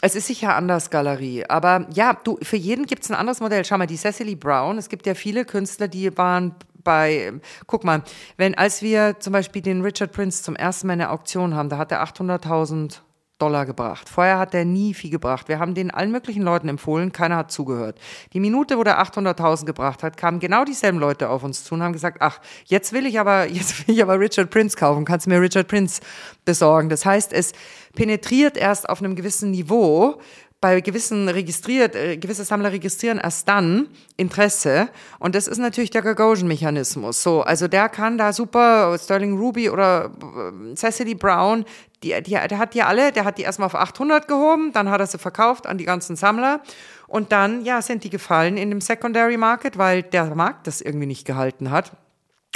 Es 0.00 0.14
ist 0.14 0.28
sicher 0.28 0.56
anders 0.56 0.88
Galerie, 0.88 1.44
aber 1.46 1.86
ja, 1.92 2.14
du, 2.24 2.38
für 2.40 2.56
jeden 2.56 2.86
gibt 2.86 3.04
es 3.04 3.10
ein 3.10 3.16
anderes 3.16 3.40
Modell. 3.40 3.66
Schau 3.66 3.76
mal, 3.76 3.86
die 3.86 3.98
Cecily 3.98 4.34
Brown, 4.34 4.78
es 4.78 4.88
gibt 4.88 5.04
ja 5.04 5.12
viele 5.12 5.44
Künstler, 5.44 5.88
die 5.88 6.16
waren 6.16 6.54
bei, 6.84 7.34
guck 7.66 7.84
mal, 7.84 8.02
wenn, 8.38 8.54
als 8.54 8.80
wir 8.80 9.20
zum 9.20 9.34
Beispiel 9.34 9.60
den 9.60 9.82
Richard 9.82 10.12
Prince 10.12 10.42
zum 10.42 10.56
ersten 10.56 10.86
Mal 10.86 10.94
in 10.94 11.00
der 11.00 11.12
Auktion 11.12 11.54
haben, 11.54 11.68
da 11.68 11.76
hat 11.76 11.92
er 11.92 12.02
800.000 12.02 13.00
Dollar 13.38 13.66
gebracht. 13.66 14.08
Vorher 14.08 14.38
hat 14.38 14.52
er 14.52 14.64
nie 14.64 14.94
viel 14.94 15.10
gebracht. 15.10 15.48
Wir 15.48 15.60
haben 15.60 15.74
den 15.74 15.90
allen 15.90 16.10
möglichen 16.10 16.42
Leuten 16.42 16.68
empfohlen, 16.68 17.12
keiner 17.12 17.36
hat 17.36 17.52
zugehört. 17.52 17.98
Die 18.32 18.40
Minute, 18.40 18.78
wo 18.78 18.84
der 18.84 19.00
800.000 19.00 19.64
gebracht 19.64 20.02
hat, 20.02 20.16
kamen 20.16 20.40
genau 20.40 20.64
dieselben 20.64 20.98
Leute 20.98 21.28
auf 21.28 21.44
uns 21.44 21.62
zu 21.62 21.74
und 21.74 21.82
haben 21.82 21.92
gesagt, 21.92 22.18
ach, 22.20 22.40
jetzt 22.64 22.92
will 22.92 23.06
ich 23.06 23.20
aber, 23.20 23.46
jetzt 23.50 23.86
will 23.86 23.94
ich 23.94 24.02
aber 24.02 24.18
Richard 24.18 24.50
Prince 24.50 24.76
kaufen, 24.76 25.04
kannst 25.04 25.26
du 25.26 25.30
mir 25.30 25.40
Richard 25.40 25.68
Prince 25.68 26.00
besorgen. 26.44 26.88
Das 26.88 27.06
heißt, 27.06 27.32
es 27.32 27.52
penetriert 27.94 28.56
erst 28.56 28.88
auf 28.88 29.00
einem 29.00 29.14
gewissen 29.14 29.50
Niveau, 29.52 30.20
bei 30.60 30.80
gewissen 30.80 31.28
registriert, 31.28 31.94
äh, 31.94 32.16
gewisse 32.16 32.44
Sammler 32.44 32.72
registrieren 32.72 33.18
erst 33.18 33.48
dann 33.48 33.88
Interesse. 34.16 34.88
Und 35.20 35.34
das 35.34 35.46
ist 35.46 35.58
natürlich 35.58 35.90
der 35.90 36.02
Gagosian-Mechanismus. 36.02 37.22
So, 37.22 37.42
also 37.42 37.68
der 37.68 37.88
kann 37.88 38.18
da 38.18 38.32
super, 38.32 38.98
Sterling 38.98 39.38
Ruby 39.38 39.70
oder 39.70 40.10
äh, 40.10 40.74
Cecily 40.74 41.14
Brown, 41.14 41.64
die, 42.02 42.20
die, 42.22 42.30
der 42.32 42.58
hat 42.58 42.74
die 42.74 42.82
alle, 42.82 43.12
der 43.12 43.24
hat 43.24 43.38
die 43.38 43.42
erstmal 43.42 43.66
auf 43.66 43.74
800 43.74 44.26
gehoben, 44.26 44.72
dann 44.72 44.90
hat 44.90 45.00
er 45.00 45.06
sie 45.06 45.18
verkauft 45.18 45.66
an 45.66 45.78
die 45.78 45.84
ganzen 45.84 46.16
Sammler 46.16 46.60
und 47.06 47.32
dann, 47.32 47.64
ja, 47.64 47.80
sind 47.82 48.04
die 48.04 48.10
gefallen 48.10 48.56
in 48.56 48.70
dem 48.70 48.80
Secondary 48.80 49.36
Market, 49.36 49.78
weil 49.78 50.02
der 50.02 50.34
Markt 50.34 50.66
das 50.66 50.80
irgendwie 50.80 51.06
nicht 51.06 51.24
gehalten 51.24 51.70
hat. 51.70 51.92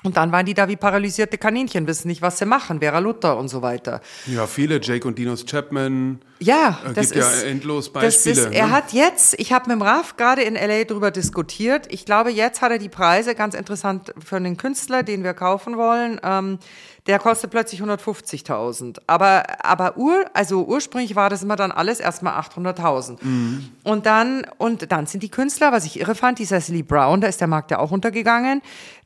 Und 0.05 0.17
dann 0.17 0.33
waren 0.33 0.47
die 0.47 0.55
da 0.55 0.69
wie 0.69 0.77
paralysierte 0.77 1.39
Kaninchen, 1.39 1.87
wissen 1.87 2.09
nicht, 2.09 2.23
was 2.23 2.39
sie 2.39 2.47
machen, 2.47 2.81
Vera 2.81 2.99
Luther 2.99 3.37
und 3.37 3.49
so 3.49 3.63
weiter. 3.63 4.01
Ja, 4.27 4.47
viele, 4.47 4.81
Jake 4.81 5.07
und 5.07 5.19
Dinos 5.19 5.45
Chapman. 5.47 6.21
Ja, 6.41 6.81
äh, 6.85 6.93
das 6.93 7.11
gibt 7.11 7.25
ist, 7.25 7.43
ja 7.43 7.49
endlos 7.49 7.93
Beispiele. 7.93 8.41
Ist, 8.41 8.53
er 8.53 8.67
ne? 8.67 8.73
hat 8.73 8.93
jetzt, 8.93 9.39
ich 9.39 9.53
habe 9.53 9.69
mit 9.69 9.79
dem 9.79 9.83
Raf 9.83 10.17
gerade 10.17 10.43
in 10.43 10.55
LA 10.55 10.85
drüber 10.85 11.11
diskutiert. 11.11 11.87
Ich 11.91 12.05
glaube, 12.05 12.31
jetzt 12.31 12.63
hat 12.63 12.73
er 12.73 12.79
die 12.79 12.89
Preise 12.89 13.35
ganz 13.35 13.55
interessant 13.55 14.13
für 14.25 14.37
einen 14.37 14.57
Künstler, 14.57 15.05
den 15.05 15.23
wir 15.23 15.35
kaufen 15.35 15.77
wollen. 15.77 16.21
Ähm, 16.25 16.59
der 17.07 17.19
kostet 17.19 17.51
plötzlich 17.51 17.83
150.000. 17.83 18.99
Aber, 19.09 19.43
aber 19.65 19.97
ur, 19.97 20.25
also 20.35 20.65
ursprünglich 20.65 21.17
war 21.17 21.31
das 21.31 21.43
immer 21.43 21.57
dann 21.57 21.73
alles 21.73 21.99
erstmal 21.99 22.39
800.000. 22.41 23.19
Mhm. 23.21 23.69
Und 23.83 24.07
dann, 24.07 24.47
und 24.59 24.93
dann 24.93 25.07
sind 25.07 25.23
die 25.23 25.29
Künstler, 25.29 25.73
was 25.73 25.85
ich 25.85 25.99
irre 25.99 26.15
fand, 26.15 26.39
die 26.39 26.47
Cecily 26.47 26.85
Brown, 26.85 27.21
da 27.21 27.27
ist 27.27 27.41
der 27.41 27.49
Markt 27.49 27.73
ja 27.73 27.81
auch 27.81 27.91
untergegangen. 27.91 28.63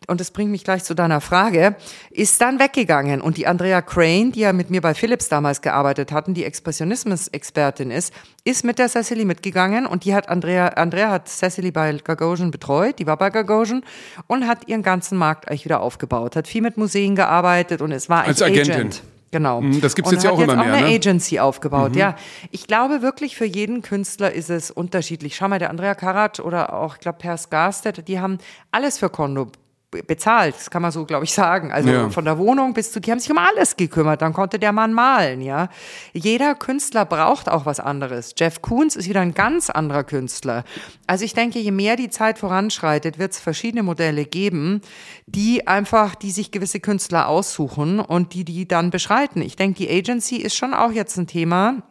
Und 0.07 0.21
das 0.21 0.31
bringt 0.31 0.51
mich 0.51 0.63
gleich 0.63 0.85
zu 0.85 0.95
deiner 0.95 1.21
Frage, 1.21 1.75
ist 2.11 2.41
dann 2.41 2.61
weggegangen. 2.61 3.21
Und 3.21 3.39
die 3.39 3.47
Andrea 3.47 3.83
Crane, 3.83 4.31
die 4.31 4.41
ja 4.41 4.53
mit 4.53 4.71
mir 4.71 4.81
bei 4.81 4.95
Philips 4.95 5.29
damals 5.29 5.63
gearbeitet 5.63 6.13
hatten, 6.13 6.35
die 6.35 6.45
Expressionismus-Expertin 6.45 7.91
ist, 7.91 8.13
ist 8.45 8.65
mit 8.65 8.79
der 8.79 8.89
Cecily 8.89 9.25
mitgegangen 9.25 9.87
und 9.87 10.05
die 10.05 10.15
hat 10.15 10.29
Andrea, 10.29 10.69
Andrea 10.69 11.11
hat 11.11 11.29
Cecily 11.29 11.73
bei 11.73 11.93
Gagosian 11.93 12.51
betreut, 12.51 12.99
die 12.99 13.07
war 13.07 13.17
bei 13.17 13.31
Gagosian 13.31 13.83
und 14.29 14.47
hat 14.47 14.69
ihren 14.69 14.83
ganzen 14.83 15.19
Markt 15.19 15.49
eigentlich 15.49 15.65
wieder 15.65 15.81
aufgebaut, 15.81 16.37
hat 16.37 16.47
viel 16.47 16.63
mit 16.63 16.77
Museen 16.77 17.17
gearbeitet 17.17 17.83
und 17.83 17.91
es 17.91 18.09
war 18.09 18.25
als 18.25 18.43
Agentin. 18.43 18.73
Agent. 18.73 19.03
Genau. 19.33 19.61
Mhm, 19.61 19.81
das 19.81 19.97
gibt 19.97 20.07
es 20.07 20.13
jetzt 20.13 20.25
ja 20.25 20.31
auch 20.31 20.39
jetzt 20.39 20.53
immer 20.53 20.63
auch 20.63 20.67
mehr. 20.67 20.75
eine 20.77 20.87
ne? 20.87 20.95
Agency 20.95 21.41
aufgebaut, 21.41 21.93
mhm. 21.93 21.99
ja. 21.99 22.17
Ich 22.53 22.69
glaube 22.69 23.03
wirklich, 23.03 23.37
für 23.37 23.45
jeden 23.45 23.83
Künstler 23.83 24.33
ist 24.33 24.51
es 24.51 24.71
unterschiedlich. 24.71 25.35
Schau 25.35 25.49
mal, 25.49 25.59
der 25.59 25.71
Andrea 25.71 25.95
Karat 25.95 26.39
oder 26.39 26.73
auch, 26.73 26.95
ich 26.95 27.01
glaube, 27.01 27.19
Per 27.19 27.37
Skarstedt, 27.37 28.07
die 28.07 28.21
haben 28.21 28.39
alles 28.71 28.99
für 28.99 29.11
Kondo 29.11 29.51
bezahlt, 30.07 30.55
das 30.57 30.71
kann 30.71 30.83
man 30.83 30.91
so, 30.91 31.05
glaube 31.05 31.25
ich, 31.25 31.33
sagen. 31.33 31.73
Also 31.73 31.89
ja. 31.89 32.11
von 32.11 32.25
der 32.25 32.39
Wohnung 32.39 32.75
bis 32.75 32.93
zu, 32.93 33.01
die 33.01 33.11
haben 33.11 33.19
sich 33.19 33.31
um 33.31 33.39
alles 33.39 33.77
gekümmert. 33.77 34.23
Dann 34.23 34.33
konnte 34.33 34.59
der 34.59 34.73
Mann 34.73 34.93
malen, 34.93 35.41
ja. 35.41 35.69
Jeder 36.13 36.55
Künstler 36.55 37.05
braucht 37.05 37.49
auch 37.49 37.67
was 37.67 37.81
anderes. 37.81 38.35
Jeff 38.37 38.63
Koons 38.63 38.97
ist 38.97 39.09
wieder 39.09 39.21
ein 39.21 39.35
ganz 39.35 39.71
anderer 39.71 40.05
Künstler. 40.05 40.65
Also 41.07 41.25
ich 41.25 41.35
denke, 41.35 41.59
je 41.59 41.71
mehr 41.71 41.97
die 41.97 42.11
Zeit 42.11 42.39
voranschreitet, 42.39 43.19
wird 43.19 43.33
es 43.33 43.41
verschiedene 43.41 43.83
Modelle 43.83 44.25
geben, 44.25 44.81
die 45.27 45.67
einfach, 45.67 46.15
die 46.15 46.31
sich 46.31 46.51
gewisse 46.51 46.81
Künstler 46.81 47.29
aussuchen 47.29 48.01
und 48.01 48.35
die 48.35 48.45
die 48.45 48.67
dann 48.67 48.91
beschreiten. 48.91 49.43
Ich 49.43 49.57
denke, 49.57 49.79
die 49.79 49.91
Agency 49.91 50.37
ist 50.37 50.57
schon 50.57 50.75
auch 50.75 50.93
jetzt 50.93 51.17
ein 51.17 51.27
Thema 51.27 51.83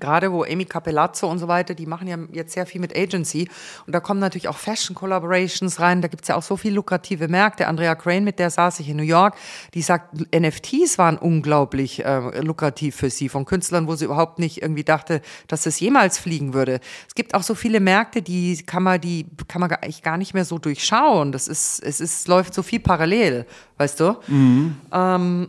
gerade 0.00 0.32
wo 0.32 0.44
Amy 0.44 0.64
Capellazzo 0.64 1.28
und 1.28 1.38
so 1.38 1.48
weiter, 1.48 1.74
die 1.74 1.86
machen 1.86 2.08
ja 2.08 2.18
jetzt 2.32 2.52
sehr 2.52 2.66
viel 2.66 2.80
mit 2.80 2.96
Agency 2.96 3.48
und 3.86 3.94
da 3.94 4.00
kommen 4.00 4.20
natürlich 4.20 4.48
auch 4.48 4.56
Fashion 4.56 4.94
Collaborations 4.94 5.80
rein, 5.80 6.02
da 6.02 6.08
gibt's 6.08 6.28
ja 6.28 6.36
auch 6.36 6.42
so 6.42 6.56
viel 6.56 6.74
lukrative 6.74 7.28
Märkte. 7.28 7.66
Andrea 7.66 7.94
Crane, 7.94 8.24
mit 8.24 8.38
der 8.38 8.50
saß 8.50 8.80
ich 8.80 8.88
in 8.88 8.96
New 8.96 9.02
York, 9.02 9.36
die 9.74 9.82
sagt, 9.82 10.14
NFTs 10.34 10.98
waren 10.98 11.18
unglaublich 11.18 12.04
äh, 12.04 12.40
lukrativ 12.40 12.96
für 12.96 13.10
sie, 13.10 13.28
von 13.28 13.44
Künstlern, 13.44 13.86
wo 13.86 13.94
sie 13.94 14.04
überhaupt 14.04 14.38
nicht 14.38 14.62
irgendwie 14.62 14.84
dachte, 14.84 15.22
dass 15.48 15.66
es 15.66 15.80
jemals 15.80 16.18
fliegen 16.18 16.54
würde. 16.54 16.80
Es 17.08 17.14
gibt 17.14 17.34
auch 17.34 17.42
so 17.42 17.54
viele 17.54 17.80
Märkte, 17.80 18.22
die 18.22 18.62
kann 18.64 18.82
man, 18.82 19.00
die 19.00 19.26
kann 19.48 19.60
man 19.60 19.70
eigentlich 19.72 20.02
gar 20.02 20.16
nicht 20.16 20.34
mehr 20.34 20.44
so 20.44 20.58
durchschauen. 20.58 21.32
Das 21.32 21.48
ist, 21.48 21.82
es 21.82 22.00
ist, 22.00 22.28
läuft 22.28 22.54
so 22.54 22.62
viel 22.62 22.80
parallel, 22.80 23.46
weißt 23.78 24.00
du? 24.00 24.16
Mhm. 24.26 24.76
Ähm, 24.92 25.48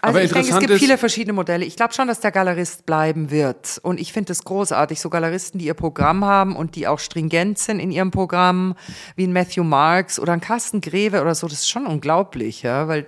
also 0.00 0.18
Aber 0.18 0.22
ich 0.22 0.32
denke, 0.32 0.50
es 0.50 0.58
gibt 0.58 0.72
viele 0.74 0.98
verschiedene 0.98 1.32
Modelle. 1.32 1.64
Ich 1.64 1.76
glaube 1.76 1.94
schon, 1.94 2.08
dass 2.08 2.20
der 2.20 2.30
Galerist 2.30 2.86
bleiben 2.86 3.30
wird. 3.30 3.78
Und 3.82 4.00
ich 4.00 4.12
finde 4.12 4.32
es 4.32 4.44
großartig, 4.44 5.00
so 5.00 5.10
Galeristen, 5.10 5.58
die 5.58 5.66
ihr 5.66 5.74
Programm 5.74 6.24
haben 6.24 6.56
und 6.56 6.76
die 6.76 6.86
auch 6.86 6.98
stringent 6.98 7.58
sind 7.58 7.80
in 7.80 7.90
ihrem 7.90 8.10
Programm, 8.10 8.74
wie 9.16 9.26
ein 9.26 9.32
Matthew 9.32 9.64
Marks 9.64 10.18
oder 10.18 10.32
ein 10.32 10.40
Carsten 10.40 10.80
Greve 10.80 11.20
oder 11.20 11.34
so, 11.34 11.48
das 11.48 11.60
ist 11.60 11.70
schon 11.70 11.86
unglaublich, 11.86 12.62
ja, 12.62 12.88
weil 12.88 13.06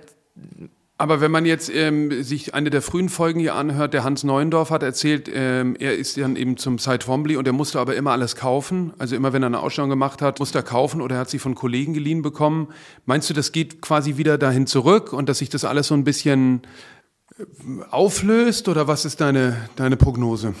aber 0.99 1.21
wenn 1.21 1.31
man 1.31 1.45
jetzt 1.45 1.73
ähm, 1.73 2.23
sich 2.23 2.53
eine 2.53 2.69
der 2.69 2.81
frühen 2.81 3.07
Folgen 3.07 3.39
hier 3.39 3.55
anhört, 3.55 3.93
der 3.93 4.03
Hans 4.03 4.25
Neuendorf 4.25 4.69
hat 4.69 4.83
erzählt, 4.83 5.31
ähm, 5.33 5.77
er 5.79 5.97
ist 5.97 6.17
dann 6.17 6.35
eben 6.35 6.57
zum 6.57 6.77
Site 6.77 6.99
Twombly 6.99 7.37
und 7.37 7.47
er 7.47 7.53
musste 7.53 7.79
aber 7.79 7.95
immer 7.95 8.11
alles 8.11 8.35
kaufen. 8.35 8.91
Also 8.97 9.15
immer 9.15 9.31
wenn 9.31 9.41
er 9.41 9.47
eine 9.47 9.61
Ausstellung 9.61 9.89
gemacht 9.89 10.21
hat, 10.21 10.39
musste 10.39 10.59
er 10.59 10.63
kaufen 10.63 10.99
oder 10.99 11.15
er 11.15 11.21
hat 11.21 11.29
sie 11.29 11.39
von 11.39 11.55
Kollegen 11.55 11.93
geliehen 11.93 12.21
bekommen. 12.21 12.67
Meinst 13.05 13.29
du, 13.29 13.33
das 13.33 13.53
geht 13.53 13.81
quasi 13.81 14.17
wieder 14.17 14.37
dahin 14.37 14.67
zurück 14.67 15.13
und 15.13 15.29
dass 15.29 15.37
sich 15.37 15.47
das 15.47 15.63
alles 15.63 15.87
so 15.87 15.93
ein 15.93 16.03
bisschen 16.03 16.63
äh, 17.37 17.43
auflöst 17.91 18.67
oder 18.67 18.89
was 18.89 19.05
ist 19.05 19.21
deine, 19.21 19.55
deine 19.77 19.95
Prognose? 19.95 20.53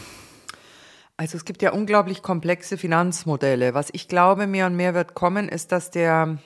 Also 1.17 1.35
es 1.35 1.43
gibt 1.43 1.61
ja 1.61 1.73
unglaublich 1.73 2.21
komplexe 2.21 2.77
Finanzmodelle. 2.77 3.73
Was 3.73 3.89
ich 3.91 4.07
glaube, 4.07 4.47
mehr 4.47 4.67
und 4.67 4.77
mehr 4.77 4.93
wird 4.93 5.15
kommen, 5.15 5.49
ist, 5.49 5.73
dass 5.73 5.91
der 5.91 6.37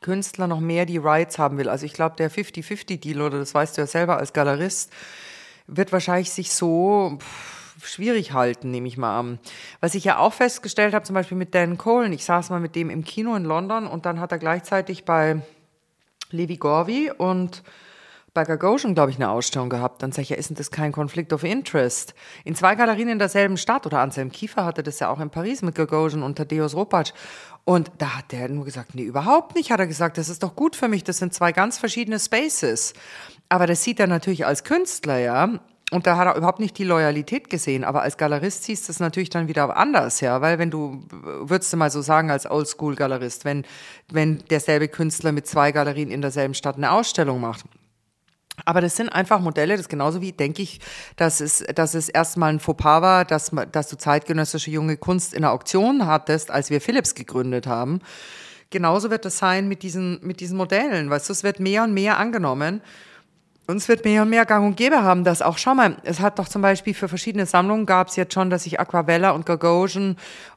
Künstler 0.00 0.46
noch 0.46 0.60
mehr 0.60 0.86
die 0.86 0.98
Rights 0.98 1.38
haben 1.38 1.58
will. 1.58 1.68
Also 1.68 1.86
ich 1.86 1.92
glaube, 1.92 2.16
der 2.16 2.30
50-50-Deal, 2.30 3.20
oder 3.20 3.38
das 3.38 3.54
weißt 3.54 3.76
du 3.76 3.82
ja 3.82 3.86
selber 3.86 4.18
als 4.18 4.32
Galerist, 4.32 4.92
wird 5.66 5.92
wahrscheinlich 5.92 6.30
sich 6.30 6.52
so 6.52 7.18
schwierig 7.82 8.32
halten, 8.32 8.70
nehme 8.70 8.88
ich 8.88 8.96
mal 8.96 9.18
an. 9.18 9.38
Was 9.80 9.94
ich 9.94 10.04
ja 10.04 10.18
auch 10.18 10.32
festgestellt 10.32 10.94
habe, 10.94 11.04
zum 11.04 11.14
Beispiel 11.14 11.36
mit 11.36 11.54
Dan 11.54 11.78
Cohen, 11.78 12.12
ich 12.12 12.24
saß 12.24 12.50
mal 12.50 12.60
mit 12.60 12.74
dem 12.74 12.90
im 12.90 13.04
Kino 13.04 13.34
in 13.34 13.44
London 13.44 13.86
und 13.86 14.06
dann 14.06 14.20
hat 14.20 14.32
er 14.32 14.38
gleichzeitig 14.38 15.04
bei 15.04 15.42
Levi 16.30 16.56
Gorvi 16.56 17.10
und 17.10 17.62
bei 18.36 18.44
Gagosian, 18.44 18.94
glaube 18.94 19.10
ich, 19.10 19.16
eine 19.16 19.30
Ausstellung 19.30 19.70
gehabt. 19.70 20.02
Dann 20.02 20.12
sage 20.12 20.22
ich, 20.22 20.28
ja, 20.28 20.36
ist 20.36 20.50
denn 20.50 20.56
das 20.56 20.70
kein 20.70 20.92
Conflict 20.92 21.32
of 21.32 21.42
Interest? 21.42 22.14
In 22.44 22.54
zwei 22.54 22.74
Galerien 22.74 23.08
in 23.08 23.18
derselben 23.18 23.56
Stadt 23.56 23.86
oder 23.86 23.98
Anselm 23.98 24.30
Kiefer 24.30 24.64
hatte 24.64 24.82
das 24.82 25.00
ja 25.00 25.08
auch 25.08 25.20
in 25.20 25.30
Paris 25.30 25.62
mit 25.62 25.74
Gagosian 25.74 26.22
und 26.22 26.36
Thaddeus 26.36 26.74
Ropatsch. 26.74 27.12
Und 27.64 27.90
da 27.98 28.18
hat 28.18 28.32
der 28.32 28.48
nur 28.50 28.64
gesagt, 28.64 28.94
nee, 28.94 29.02
überhaupt 29.02 29.56
nicht, 29.56 29.72
hat 29.72 29.80
er 29.80 29.86
gesagt, 29.86 30.18
das 30.18 30.28
ist 30.28 30.42
doch 30.42 30.54
gut 30.54 30.76
für 30.76 30.86
mich, 30.86 31.02
das 31.02 31.18
sind 31.18 31.34
zwei 31.34 31.50
ganz 31.50 31.78
verschiedene 31.78 32.20
Spaces. 32.20 32.92
Aber 33.48 33.66
das 33.66 33.82
sieht 33.82 33.98
er 33.98 34.06
natürlich 34.06 34.46
als 34.46 34.62
Künstler, 34.62 35.18
ja. 35.18 35.58
Und 35.92 36.06
da 36.06 36.16
hat 36.16 36.26
er 36.26 36.36
überhaupt 36.36 36.58
nicht 36.58 36.76
die 36.78 36.84
Loyalität 36.84 37.48
gesehen. 37.48 37.84
Aber 37.84 38.02
als 38.02 38.16
Galerist 38.16 38.64
siehst 38.64 38.88
du 38.88 38.92
es 38.92 39.00
natürlich 39.00 39.30
dann 39.30 39.48
wieder 39.48 39.76
anders, 39.76 40.20
ja. 40.20 40.40
Weil 40.42 40.58
wenn 40.58 40.70
du, 40.70 41.04
würdest 41.10 41.72
du 41.72 41.76
mal 41.76 41.90
so 41.90 42.02
sagen, 42.02 42.30
als 42.30 42.50
Oldschool-Galerist, 42.50 43.44
wenn, 43.44 43.64
wenn 44.10 44.40
derselbe 44.50 44.88
Künstler 44.88 45.32
mit 45.32 45.46
zwei 45.46 45.72
Galerien 45.72 46.10
in 46.10 46.20
derselben 46.20 46.54
Stadt 46.54 46.76
eine 46.76 46.90
Ausstellung 46.90 47.40
macht. 47.40 47.64
Aber 48.66 48.80
das 48.80 48.96
sind 48.96 49.08
einfach 49.08 49.40
Modelle, 49.40 49.76
das 49.76 49.88
genauso 49.88 50.20
wie, 50.20 50.32
denke 50.32 50.60
ich, 50.60 50.80
dass 51.14 51.40
es, 51.40 51.64
dass 51.74 51.94
es 51.94 52.08
erstmal 52.08 52.52
ein 52.52 52.60
Fauxpas 52.60 53.00
war, 53.00 53.24
dass, 53.24 53.52
dass 53.70 53.88
du 53.88 53.96
zeitgenössische 53.96 54.72
junge 54.72 54.96
Kunst 54.96 55.32
in 55.34 55.42
der 55.42 55.52
Auktion 55.52 56.04
hattest, 56.04 56.50
als 56.50 56.68
wir 56.68 56.80
Philips 56.80 57.14
gegründet 57.14 57.68
haben. 57.68 58.00
Genauso 58.70 59.08
wird 59.10 59.24
es 59.24 59.38
sein 59.38 59.68
mit 59.68 59.84
diesen, 59.84 60.18
mit 60.22 60.40
diesen 60.40 60.56
Modellen. 60.56 61.08
Weißt 61.08 61.28
du, 61.28 61.32
es 61.32 61.44
wird 61.44 61.60
mehr 61.60 61.84
und 61.84 61.94
mehr 61.94 62.18
angenommen. 62.18 62.82
Uns 63.68 63.88
wird 63.88 64.04
mehr 64.04 64.22
und 64.22 64.30
mehr 64.30 64.46
Gang 64.46 64.64
und 64.64 64.76
Gäbe 64.76 65.02
haben, 65.02 65.24
dass 65.24 65.42
auch, 65.42 65.58
schau 65.58 65.74
mal, 65.74 65.96
es 66.04 66.20
hat 66.20 66.38
doch 66.38 66.48
zum 66.48 66.62
Beispiel 66.62 66.94
für 66.94 67.08
verschiedene 67.08 67.46
Sammlungen 67.46 67.84
gab 67.84 68.08
es 68.08 68.16
jetzt 68.16 68.32
schon, 68.32 68.48
dass 68.48 68.62
sich 68.62 68.78
Aquavella 68.78 69.30
und 69.30 69.44
Gagosian 69.44 70.16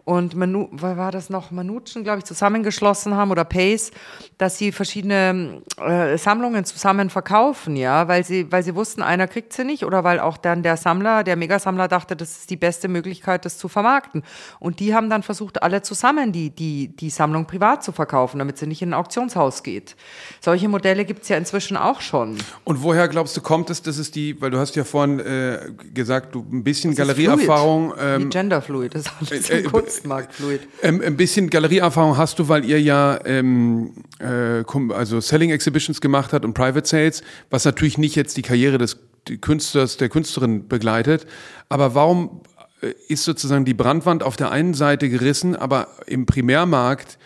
und 0.10 0.36
Manu, 0.36 0.70
war 0.72 1.12
das 1.12 1.30
noch, 1.30 1.51
Manucci, 1.51 2.01
glaube 2.01 2.18
ich, 2.18 2.26
zusammengeschlossen 2.26 3.16
haben 3.16 3.30
oder 3.30 3.45
Pace, 3.45 3.91
dass 4.39 4.57
sie 4.57 4.72
verschiedene 4.72 5.62
äh, 5.78 6.18
Sammlungen 6.18 6.66
zusammen 6.66 7.12
verkaufen, 7.12 7.76
ja, 7.76 8.07
weil 8.07 8.26
sie, 8.26 8.51
weil 8.51 8.64
sie 8.64 8.74
wussten, 8.74 9.03
einer 9.03 9.28
kriegt 9.28 9.53
sie 9.53 9.66
nicht 9.66 9.86
oder 9.86 10.03
weil 10.03 10.20
auch 10.20 10.38
dann 10.38 10.64
der 10.64 10.78
Sammler, 10.78 11.24
der 11.24 11.36
Megasammler 11.36 11.88
dachte, 11.88 12.16
das 12.16 12.39
ist 12.39 12.49
die 12.49 12.57
beste 12.57 12.88
Möglichkeit, 12.88 13.45
das 13.45 13.60
zu 13.60 13.68
vermarkten. 13.68 14.24
Und 14.60 14.80
die 14.80 14.95
haben 14.95 15.12
dann 15.12 15.22
versucht, 15.22 15.62
alle 15.62 15.84
zusammen 15.84 16.32
die, 16.32 16.49
die, 16.49 16.88
die 16.88 17.12
Sammlung 17.12 17.45
privat 17.45 17.84
zu 17.84 17.91
verkaufen, 17.91 18.39
damit 18.39 18.57
sie 18.57 18.66
nicht 18.66 18.82
in 18.82 18.89
ein 18.89 18.93
Auktionshaus 18.95 19.62
geht. 19.62 19.95
Solche 20.41 20.70
Modelle 20.70 21.05
gibt 21.05 21.22
es 21.22 21.30
ja 21.30 21.38
inzwischen 21.38 21.78
auch 21.78 22.01
schon. 22.01 22.39
Und 22.64 22.82
woher 22.82 22.99
glaubst 23.08 23.36
du, 23.38 23.41
kommt 23.41 23.70
es, 23.70 23.82
dass 23.82 23.97
es 23.97 24.12
die, 24.12 24.41
weil 24.41 24.52
du 24.52 24.58
hast 24.58 24.76
ja 24.76 24.84
vorhin 24.84 25.20
äh, 25.20 25.60
gesagt, 25.93 26.36
du 26.36 26.45
ein 26.52 26.64
bisschen 26.64 26.95
Galerieerfahrung. 26.95 27.93
Ähm, 28.00 28.30
Genderfluid, 28.30 28.95
das 28.95 29.04
ist 29.04 29.12
alles 29.20 29.50
äh, 29.50 29.60
äh, 29.60 29.64
Kunstmarktfluid. 29.64 30.62
Ähm, 30.82 31.02
ein 31.06 31.18
bisschen 31.18 31.50
Galerieerfahrung 31.50 32.18
hast 32.18 32.39
du, 32.39 32.47
weil 32.47 32.66
ihr 32.66 32.82
ja 32.82 33.20
ähm, 33.26 33.93
äh, 34.20 34.64
also 34.93 35.20
Selling 35.20 35.52
Exhibitions 35.52 36.02
gemacht 36.02 36.34
habt 36.34 36.45
und 36.45 36.54
Private 36.54 36.88
Sales, 36.88 37.22
was 37.50 37.66
natürlich 37.66 37.97
nicht 37.97 38.16
jetzt 38.16 38.38
die 38.38 38.41
Karriere 38.41 38.78
des 38.78 38.97
Künstlers, 39.41 39.97
der 39.97 40.10
Künstlerin 40.10 40.68
begleitet. 40.68 41.28
Aber 41.70 41.93
warum 41.93 42.41
äh, 42.82 42.93
ist 43.08 43.24
sozusagen 43.24 43.66
die 43.66 43.74
Brandwand 43.76 44.24
auf 44.24 44.36
der 44.36 44.52
einen 44.52 44.74
Seite 44.74 45.10
gerissen, 45.10 45.56
aber 45.56 45.89
im 46.08 46.26
Primärmarkt 46.26 47.18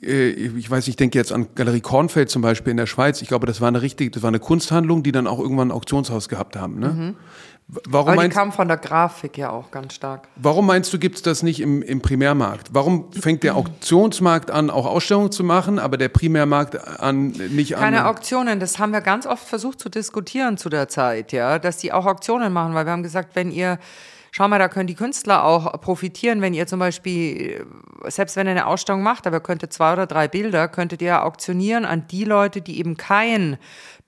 ich 0.00 0.70
weiß, 0.70 0.88
ich 0.88 0.96
denke 0.96 1.18
jetzt 1.18 1.32
an 1.32 1.48
Galerie 1.54 1.80
Kornfeld 1.80 2.30
zum 2.30 2.42
Beispiel 2.42 2.70
in 2.70 2.76
der 2.76 2.86
Schweiz. 2.86 3.20
Ich 3.20 3.28
glaube, 3.28 3.46
das 3.46 3.60
war 3.60 3.68
eine 3.68 3.82
richtige, 3.82 4.10
das 4.10 4.22
war 4.22 4.28
eine 4.28 4.38
Kunsthandlung, 4.38 5.02
die 5.02 5.12
dann 5.12 5.26
auch 5.26 5.38
irgendwann 5.38 5.68
ein 5.68 5.72
Auktionshaus 5.72 6.28
gehabt 6.28 6.56
haben. 6.56 6.78
Ne? 6.78 6.88
Mhm. 6.88 7.16
Warum 7.88 8.08
Aber 8.08 8.12
die 8.12 8.16
meinst, 8.16 8.36
kam 8.36 8.52
von 8.52 8.66
der 8.66 8.78
Grafik 8.78 9.38
ja 9.38 9.50
auch 9.50 9.70
ganz 9.70 9.94
stark. 9.94 10.26
Warum 10.36 10.66
meinst 10.66 10.92
du, 10.92 10.98
gibt 10.98 11.16
es 11.16 11.22
das 11.22 11.42
nicht 11.42 11.60
im, 11.60 11.82
im 11.82 12.00
Primärmarkt? 12.00 12.70
Warum 12.72 13.12
fängt 13.12 13.42
der 13.42 13.56
Auktionsmarkt 13.56 14.50
an, 14.50 14.70
auch 14.70 14.86
Ausstellungen 14.86 15.30
zu 15.30 15.44
machen, 15.44 15.78
aber 15.78 15.96
der 15.96 16.08
Primärmarkt 16.08 17.00
an 17.00 17.28
nicht 17.28 17.76
an? 17.76 17.82
Keine 17.82 18.06
Auktionen, 18.06 18.58
das 18.58 18.78
haben 18.78 18.92
wir 18.92 19.02
ganz 19.02 19.26
oft 19.26 19.46
versucht 19.46 19.80
zu 19.80 19.88
diskutieren 19.88 20.56
zu 20.56 20.68
der 20.68 20.88
Zeit, 20.88 21.32
ja, 21.32 21.58
dass 21.58 21.76
die 21.76 21.92
auch 21.92 22.06
Auktionen 22.06 22.52
machen, 22.52 22.74
weil 22.74 22.86
wir 22.86 22.92
haben 22.92 23.02
gesagt, 23.02 23.30
wenn 23.34 23.52
ihr 23.52 23.78
schau 24.30 24.48
mal, 24.48 24.58
da 24.58 24.68
können 24.68 24.86
die 24.86 24.94
Künstler 24.94 25.44
auch 25.44 25.80
profitieren, 25.80 26.40
wenn 26.40 26.54
ihr 26.54 26.66
zum 26.66 26.78
Beispiel, 26.78 27.66
selbst 28.06 28.36
wenn 28.36 28.46
ihr 28.46 28.52
eine 28.52 28.66
Ausstellung 28.66 29.02
macht, 29.02 29.26
aber 29.26 29.40
könntet 29.40 29.72
zwei 29.72 29.92
oder 29.92 30.06
drei 30.06 30.28
Bilder, 30.28 30.68
könntet 30.68 31.02
ihr 31.02 31.24
auktionieren 31.24 31.84
an 31.84 32.06
die 32.08 32.24
Leute, 32.24 32.60
die 32.60 32.78
eben 32.78 32.96
kein 32.96 33.58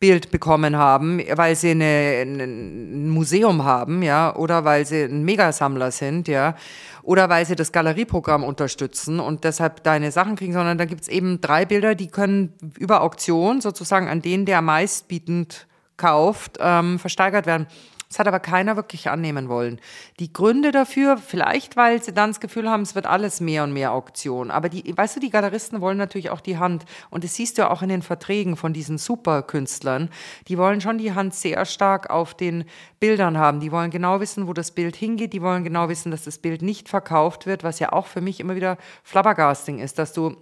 Bild 0.02 0.32
bekommen 0.32 0.76
haben, 0.76 1.20
weil 1.34 1.54
sie 1.54 1.70
eine, 1.70 2.22
ein 2.22 3.08
Museum 3.08 3.62
haben, 3.62 4.02
ja, 4.02 4.34
oder 4.34 4.64
weil 4.64 4.84
sie 4.84 5.04
ein 5.04 5.24
Megasammler 5.24 5.92
sind, 5.92 6.26
ja, 6.26 6.56
oder 7.02 7.28
weil 7.28 7.46
sie 7.46 7.54
das 7.54 7.70
Galerieprogramm 7.70 8.42
unterstützen 8.42 9.20
und 9.20 9.44
deshalb 9.44 9.84
deine 9.84 10.10
Sachen 10.10 10.34
kriegen, 10.34 10.54
sondern 10.54 10.76
da 10.76 10.86
gibt's 10.86 11.06
eben 11.06 11.40
drei 11.40 11.64
Bilder, 11.66 11.94
die 11.94 12.08
können 12.08 12.52
über 12.78 13.02
Auktion 13.02 13.60
sozusagen 13.60 14.08
an 14.08 14.22
denen, 14.22 14.44
der 14.44 14.60
meistbietend 14.60 15.68
kauft, 15.96 16.58
ähm, 16.60 16.98
versteigert 16.98 17.46
werden. 17.46 17.68
Das 18.12 18.18
hat 18.18 18.28
aber 18.28 18.40
keiner 18.40 18.76
wirklich 18.76 19.08
annehmen 19.08 19.48
wollen. 19.48 19.80
Die 20.20 20.34
Gründe 20.34 20.70
dafür, 20.70 21.16
vielleicht 21.16 21.78
weil 21.78 22.02
sie 22.02 22.12
dann 22.12 22.28
das 22.28 22.40
Gefühl 22.40 22.68
haben, 22.68 22.82
es 22.82 22.94
wird 22.94 23.06
alles 23.06 23.40
mehr 23.40 23.64
und 23.64 23.72
mehr 23.72 23.92
Auktion. 23.92 24.50
Aber 24.50 24.68
die, 24.68 24.94
weißt 24.94 25.16
du, 25.16 25.20
die 25.20 25.30
Galeristen 25.30 25.80
wollen 25.80 25.96
natürlich 25.96 26.28
auch 26.28 26.42
die 26.42 26.58
Hand. 26.58 26.84
Und 27.08 27.24
das 27.24 27.36
siehst 27.36 27.56
du 27.56 27.70
auch 27.70 27.80
in 27.80 27.88
den 27.88 28.02
Verträgen 28.02 28.56
von 28.56 28.74
diesen 28.74 28.98
Superkünstlern. 28.98 30.10
Die 30.48 30.58
wollen 30.58 30.82
schon 30.82 30.98
die 30.98 31.14
Hand 31.14 31.32
sehr 31.32 31.64
stark 31.64 32.10
auf 32.10 32.34
den 32.34 32.66
Bildern 33.00 33.38
haben. 33.38 33.60
Die 33.60 33.72
wollen 33.72 33.90
genau 33.90 34.20
wissen, 34.20 34.46
wo 34.46 34.52
das 34.52 34.72
Bild 34.72 34.94
hingeht. 34.94 35.32
Die 35.32 35.40
wollen 35.40 35.64
genau 35.64 35.88
wissen, 35.88 36.10
dass 36.10 36.24
das 36.24 36.36
Bild 36.36 36.60
nicht 36.60 36.90
verkauft 36.90 37.46
wird, 37.46 37.64
was 37.64 37.78
ja 37.78 37.92
auch 37.94 38.08
für 38.08 38.20
mich 38.20 38.40
immer 38.40 38.56
wieder 38.56 38.76
Flabbergasting 39.04 39.78
ist, 39.78 39.98
dass 39.98 40.12
du 40.12 40.36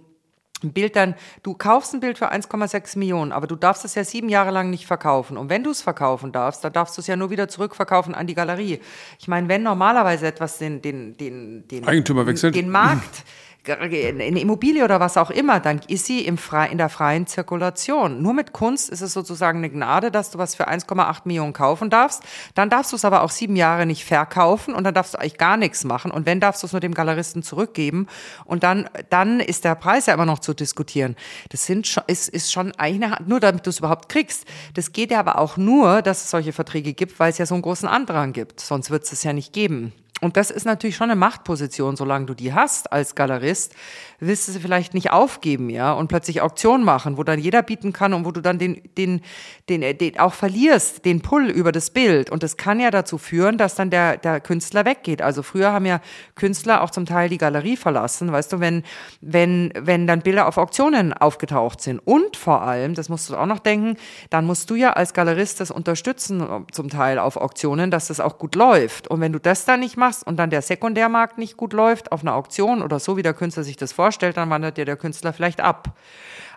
ein 0.63 0.73
Bild 0.73 0.95
dann, 0.95 1.15
du 1.43 1.53
kaufst 1.53 1.93
ein 1.93 1.99
Bild 1.99 2.17
für 2.17 2.31
1,6 2.31 2.97
Millionen, 2.97 3.31
aber 3.31 3.47
du 3.47 3.55
darfst 3.55 3.85
es 3.85 3.95
ja 3.95 4.03
sieben 4.03 4.29
Jahre 4.29 4.51
lang 4.51 4.69
nicht 4.69 4.85
verkaufen. 4.85 5.37
Und 5.37 5.49
wenn 5.49 5.63
du 5.63 5.71
es 5.71 5.81
verkaufen 5.81 6.31
darfst, 6.31 6.63
dann 6.63 6.73
darfst 6.73 6.97
du 6.97 7.01
es 7.01 7.07
ja 7.07 7.15
nur 7.15 7.29
wieder 7.29 7.47
zurückverkaufen 7.47 8.15
an 8.15 8.27
die 8.27 8.35
Galerie. 8.35 8.79
Ich 9.19 9.27
meine, 9.27 9.47
wenn 9.47 9.63
normalerweise 9.63 10.27
etwas 10.27 10.57
den, 10.57 10.81
den, 10.81 11.17
den, 11.17 11.67
den, 11.67 11.87
Eigentümer 11.87 12.25
wechselt. 12.25 12.55
den 12.55 12.69
Markt 12.69 13.23
eine 13.67 14.39
Immobilie 14.39 14.83
oder 14.83 14.99
was 14.99 15.17
auch 15.17 15.29
immer, 15.29 15.59
dann 15.59 15.81
ist 15.87 16.05
sie 16.05 16.25
im 16.25 16.39
Fre 16.39 16.67
in 16.71 16.79
der 16.79 16.89
freien 16.89 17.27
Zirkulation. 17.27 18.21
Nur 18.21 18.33
mit 18.33 18.53
Kunst 18.53 18.89
ist 18.89 19.01
es 19.01 19.13
sozusagen 19.13 19.59
eine 19.59 19.69
Gnade, 19.69 20.09
dass 20.09 20.31
du 20.31 20.39
was 20.39 20.55
für 20.55 20.67
1,8 20.67 21.21
Millionen 21.25 21.53
kaufen 21.53 21.91
darfst. 21.91 22.23
Dann 22.55 22.71
darfst 22.71 22.91
du 22.91 22.95
es 22.95 23.05
aber 23.05 23.21
auch 23.21 23.29
sieben 23.29 23.55
Jahre 23.55 23.85
nicht 23.85 24.03
verkaufen 24.03 24.73
und 24.73 24.83
dann 24.83 24.95
darfst 24.95 25.13
du 25.13 25.19
eigentlich 25.19 25.37
gar 25.37 25.57
nichts 25.57 25.83
machen. 25.83 26.09
Und 26.09 26.25
wenn, 26.25 26.39
darfst 26.39 26.63
du 26.63 26.67
es 26.67 26.73
nur 26.73 26.79
dem 26.79 26.95
Galeristen 26.95 27.43
zurückgeben. 27.43 28.07
Und 28.45 28.63
dann, 28.63 28.89
dann 29.11 29.39
ist 29.39 29.63
der 29.63 29.75
Preis 29.75 30.07
ja 30.07 30.15
immer 30.15 30.25
noch 30.25 30.39
zu 30.39 30.55
diskutieren. 30.55 31.15
Das 31.49 31.65
sind 31.67 31.85
schon, 31.85 32.03
ist, 32.07 32.29
ist 32.29 32.51
schon 32.51 32.71
eine, 32.77 33.17
nur 33.27 33.39
damit 33.39 33.67
du 33.67 33.69
es 33.69 33.77
überhaupt 33.77 34.09
kriegst. 34.09 34.45
Das 34.73 34.91
geht 34.91 35.11
ja 35.11 35.19
aber 35.19 35.37
auch 35.37 35.57
nur, 35.57 36.01
dass 36.01 36.23
es 36.23 36.31
solche 36.31 36.51
Verträge 36.51 36.93
gibt, 36.93 37.19
weil 37.19 37.29
es 37.29 37.37
ja 37.37 37.45
so 37.45 37.53
einen 37.53 37.61
großen 37.61 37.87
Andrang 37.87 38.33
gibt. 38.33 38.59
Sonst 38.59 38.89
wird 38.89 39.03
es 39.03 39.11
es 39.11 39.23
ja 39.23 39.33
nicht 39.33 39.53
geben. 39.53 39.93
Und 40.21 40.37
das 40.37 40.51
ist 40.51 40.65
natürlich 40.65 40.95
schon 40.95 41.09
eine 41.09 41.19
Machtposition, 41.19 41.95
solange 41.95 42.27
du 42.27 42.35
die 42.35 42.53
hast 42.53 42.91
als 42.91 43.15
Galerist, 43.15 43.73
willst 44.19 44.47
du 44.47 44.51
sie 44.51 44.59
vielleicht 44.59 44.93
nicht 44.93 45.11
aufgeben, 45.11 45.71
ja, 45.71 45.93
und 45.93 46.09
plötzlich 46.09 46.41
Auktion 46.41 46.83
machen, 46.83 47.17
wo 47.17 47.23
dann 47.23 47.39
jeder 47.39 47.63
bieten 47.63 47.91
kann 47.91 48.13
und 48.13 48.23
wo 48.23 48.31
du 48.31 48.39
dann 48.39 48.59
den, 48.59 48.83
den, 48.95 49.21
den, 49.67 49.81
äh, 49.81 49.95
den 49.95 50.19
auch 50.19 50.33
verlierst, 50.33 51.05
den 51.05 51.21
Pull 51.21 51.49
über 51.49 51.71
das 51.71 51.89
Bild. 51.89 52.29
Und 52.29 52.43
das 52.43 52.55
kann 52.55 52.79
ja 52.79 52.91
dazu 52.91 53.17
führen, 53.17 53.57
dass 53.57 53.73
dann 53.73 53.89
der, 53.89 54.17
der 54.17 54.39
Künstler 54.39 54.85
weggeht. 54.85 55.23
Also 55.23 55.41
früher 55.41 55.73
haben 55.73 55.87
ja 55.87 55.99
Künstler 56.35 56.83
auch 56.83 56.91
zum 56.91 57.07
Teil 57.07 57.27
die 57.27 57.39
Galerie 57.39 57.75
verlassen, 57.75 58.31
weißt 58.31 58.53
du, 58.53 58.59
wenn, 58.59 58.83
wenn, 59.21 59.73
wenn 59.75 60.05
dann 60.05 60.21
Bilder 60.21 60.47
auf 60.47 60.57
Auktionen 60.57 61.13
aufgetaucht 61.13 61.81
sind. 61.81 61.97
Und 61.97 62.37
vor 62.37 62.61
allem, 62.61 62.93
das 62.93 63.09
musst 63.09 63.27
du 63.31 63.35
auch 63.35 63.47
noch 63.47 63.59
denken, 63.59 63.97
dann 64.29 64.45
musst 64.45 64.69
du 64.69 64.75
ja 64.75 64.93
als 64.93 65.15
Galerist 65.15 65.59
das 65.59 65.71
unterstützen, 65.71 66.67
zum 66.71 66.89
Teil 66.89 67.17
auf 67.17 67.37
Auktionen, 67.37 67.89
dass 67.89 68.09
das 68.09 68.19
auch 68.19 68.37
gut 68.37 68.53
läuft. 68.53 69.07
Und 69.07 69.19
wenn 69.19 69.33
du 69.33 69.39
das 69.39 69.65
dann 69.65 69.79
nicht 69.79 69.97
machst 69.97 70.10
und 70.23 70.37
dann 70.37 70.49
der 70.49 70.61
Sekundärmarkt 70.61 71.37
nicht 71.37 71.57
gut 71.57 71.73
läuft 71.73 72.11
auf 72.11 72.21
einer 72.21 72.35
Auktion 72.35 72.81
oder 72.81 72.99
so, 72.99 73.17
wie 73.17 73.23
der 73.23 73.33
Künstler 73.33 73.63
sich 73.63 73.77
das 73.77 73.91
vorstellt, 73.91 74.11
vorstellt, 74.11 74.37
dann 74.37 74.49
wandert 74.49 74.77
dir 74.77 74.85
der 74.85 74.97
Künstler 74.97 75.33
vielleicht 75.33 75.61
ab. 75.61 75.95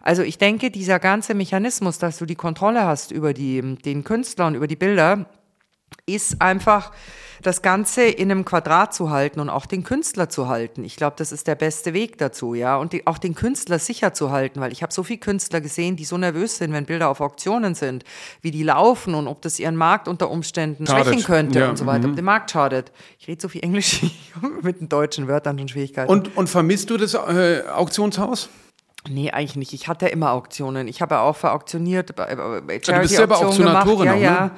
Also 0.02 0.22
ich 0.22 0.38
denke, 0.38 0.70
dieser 0.70 0.98
ganze 0.98 1.34
Mechanismus, 1.34 1.98
dass 1.98 2.18
du 2.18 2.26
die 2.26 2.34
Kontrolle 2.34 2.84
hast 2.84 3.10
über 3.10 3.32
die, 3.32 3.76
den 3.76 4.04
Künstler 4.04 4.46
und 4.46 4.54
über 4.54 4.66
die 4.66 4.76
Bilder, 4.76 5.26
ist 6.06 6.40
einfach 6.40 6.92
das 7.42 7.60
Ganze 7.60 8.04
in 8.04 8.30
einem 8.30 8.44
Quadrat 8.44 8.94
zu 8.94 9.10
halten 9.10 9.38
und 9.38 9.50
auch 9.50 9.66
den 9.66 9.84
Künstler 9.84 10.30
zu 10.30 10.48
halten. 10.48 10.82
Ich 10.84 10.96
glaube, 10.96 11.16
das 11.18 11.30
ist 11.30 11.46
der 11.46 11.54
beste 11.54 11.92
Weg 11.92 12.16
dazu, 12.16 12.54
ja. 12.54 12.76
Und 12.76 12.92
die, 12.92 13.06
auch 13.06 13.18
den 13.18 13.34
Künstler 13.34 13.78
sicher 13.78 14.14
zu 14.14 14.30
halten, 14.30 14.60
weil 14.60 14.72
ich 14.72 14.82
habe 14.82 14.92
so 14.92 15.02
viele 15.02 15.18
Künstler 15.18 15.60
gesehen, 15.60 15.96
die 15.96 16.04
so 16.04 16.16
nervös 16.16 16.56
sind, 16.56 16.72
wenn 16.72 16.86
Bilder 16.86 17.10
auf 17.10 17.20
Auktionen 17.20 17.74
sind, 17.74 18.04
wie 18.40 18.50
die 18.50 18.62
laufen 18.62 19.14
und 19.14 19.28
ob 19.28 19.42
das 19.42 19.58
ihren 19.58 19.76
Markt 19.76 20.08
unter 20.08 20.30
Umständen 20.30 20.86
schadet. 20.86 21.06
schwächen 21.06 21.24
könnte 21.24 21.58
ja, 21.60 21.68
und 21.68 21.76
so 21.76 21.84
weiter, 21.84 22.06
mhm. 22.06 22.12
ob 22.12 22.16
der 22.16 22.24
Markt 22.24 22.50
schadet. 22.50 22.92
Ich 23.18 23.28
rede 23.28 23.42
so 23.42 23.48
viel 23.48 23.62
Englisch 23.62 24.00
mit 24.62 24.80
den 24.80 24.88
deutschen 24.88 25.28
Wörtern 25.28 25.58
schon 25.58 25.68
Schwierigkeiten. 25.68 26.10
Und, 26.10 26.34
und 26.36 26.48
vermisst 26.48 26.88
du 26.88 26.96
das 26.96 27.12
äh, 27.12 27.62
Auktionshaus? 27.74 28.48
Nee, 29.06 29.30
eigentlich 29.32 29.56
nicht. 29.56 29.74
Ich 29.74 29.86
hatte 29.86 30.08
immer 30.08 30.32
Auktionen. 30.32 30.88
Ich 30.88 31.02
habe 31.02 31.18
auch 31.18 31.36
verauktioniert, 31.36 32.16
bei 32.16 32.26
Charity 32.26 32.90
ja, 32.90 32.96
du 32.96 33.02
bist 33.02 33.16
selber 33.16 33.36
Auktionatorin 33.36 34.06
gemacht. 34.06 34.22
Ja, 34.22 34.34
auch, 34.34 34.40
ne? 34.40 34.46
ja 34.46 34.50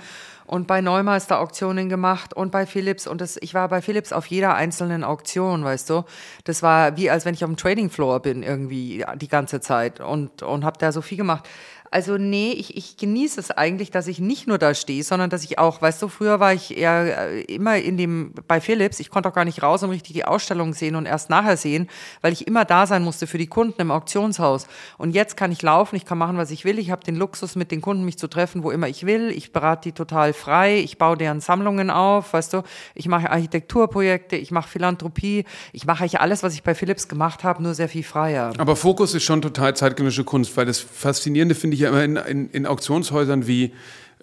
und 0.47 0.66
bei 0.66 0.80
Neumeister 0.80 1.40
Auktionen 1.40 1.88
gemacht 1.88 2.34
und 2.34 2.51
bei 2.53 2.66
Philips 2.66 3.07
und 3.07 3.20
das, 3.20 3.36
ich 3.40 3.55
war 3.55 3.68
bei 3.68 3.82
Philips 3.82 4.12
auf 4.12 4.26
jeder 4.26 4.55
einzelnen 4.55 5.05
Auktion, 5.05 5.64
weißt 5.64 5.90
du. 5.90 6.05
Das 6.44 6.62
war 6.62 6.97
wie 6.97 7.11
als 7.11 7.24
wenn 7.24 7.34
ich 7.34 7.44
auf 7.44 7.51
dem 7.51 7.57
Trading 7.57 7.90
Floor 7.90 8.20
bin 8.20 8.42
irgendwie 8.42 9.05
die 9.16 9.28
ganze 9.28 9.61
Zeit 9.61 10.01
und 10.01 10.42
und 10.42 10.64
habe 10.64 10.78
da 10.78 10.92
so 10.92 11.03
viel 11.03 11.18
gemacht. 11.18 11.49
Also 11.97 12.18
nee, 12.18 12.53
ich, 12.53 12.76
ich 12.76 12.99
genieße 12.99 13.40
es 13.40 13.51
eigentlich, 13.51 13.90
dass 13.90 14.07
ich 14.07 14.18
nicht 14.18 14.47
nur 14.47 14.59
da 14.59 14.74
stehe, 14.74 15.03
sondern 15.03 15.30
dass 15.30 15.44
ich 15.44 15.59
auch, 15.59 15.80
weißt 15.80 16.03
du, 16.03 16.09
früher 16.09 16.40
war 16.40 16.53
ich 16.53 16.76
eher 16.76 17.30
äh, 17.30 17.40
immer 17.44 17.78
in 17.78 17.97
dem, 17.97 18.34
bei 18.47 18.61
Philips, 18.61 19.01
ich 19.01 19.09
konnte 19.09 19.30
auch 19.30 19.32
gar 19.32 19.47
nicht 19.47 19.62
raus 19.62 19.82
und 19.82 19.88
richtig 19.88 20.12
die 20.12 20.26
Ausstellung 20.26 20.74
sehen 20.74 20.94
und 20.94 21.07
erst 21.07 21.30
nachher 21.30 21.57
sehen, 21.57 21.88
weil 22.20 22.34
ich 22.34 22.47
immer 22.47 22.66
da 22.66 22.86
sein 22.86 23.03
musste 23.03 23.26
für 23.26 23.38
die 23.38 23.47
Kunden 23.47 23.80
im 23.80 23.90
Auktionshaus. 23.90 24.66
Und 24.99 25.12
jetzt 25.14 25.38
kann 25.38 25.51
ich 25.53 25.62
laufen, 25.62 25.97
ich 25.97 26.05
kann 26.05 26.18
machen, 26.18 26.36
was 26.36 26.51
ich 26.51 26.66
will. 26.66 26.78
Ich 26.78 26.90
habe 26.90 27.03
den 27.03 27.16
Luxus, 27.16 27.57
mit 27.57 27.70
den 27.70 27.80
Kunden 27.80 28.05
mich 28.05 28.18
zu 28.18 28.28
treffen, 28.28 28.62
wo 28.62 28.70
immer 28.70 28.88
ich 28.88 29.07
will. 29.07 29.30
Ich 29.30 29.53
berate 29.53 29.88
die 29.88 29.92
total 29.92 30.34
frei, 30.34 30.76
ich 30.76 30.99
baue 30.99 31.16
deren 31.16 31.40
Sammlungen 31.40 31.88
auf, 31.88 32.34
weißt 32.34 32.53
du. 32.53 32.62
Ich 32.94 33.09
mache 33.09 33.30
Architekturprojekte, 33.30 34.36
ich 34.36 34.51
mache 34.51 34.68
Philanthropie, 34.68 35.47
ich 35.72 35.86
mache 35.86 36.03
eigentlich 36.03 36.20
alles, 36.20 36.42
was 36.42 36.53
ich 36.53 36.62
bei 36.62 36.74
Philips 36.74 37.09
gemacht 37.09 37.42
habe, 37.42 37.62
nur 37.62 37.72
sehr 37.72 37.88
viel 37.88 38.05
freier. 38.05 38.53
Aber 38.59 38.76
Fokus 38.76 39.14
ist 39.14 39.22
schon 39.24 39.40
total 39.40 39.74
zeitgenössische 39.74 40.24
Kunst, 40.24 40.55
weil 40.59 40.66
das 40.66 40.78
Faszinierende 40.78 41.55
finde 41.55 41.76
ich 41.76 41.86
ja 41.86 41.86
immer 41.89 42.05
in, 42.05 42.16
in, 42.16 42.51
in 42.51 42.66
Auktionshäusern 42.66 43.47
wie 43.47 43.72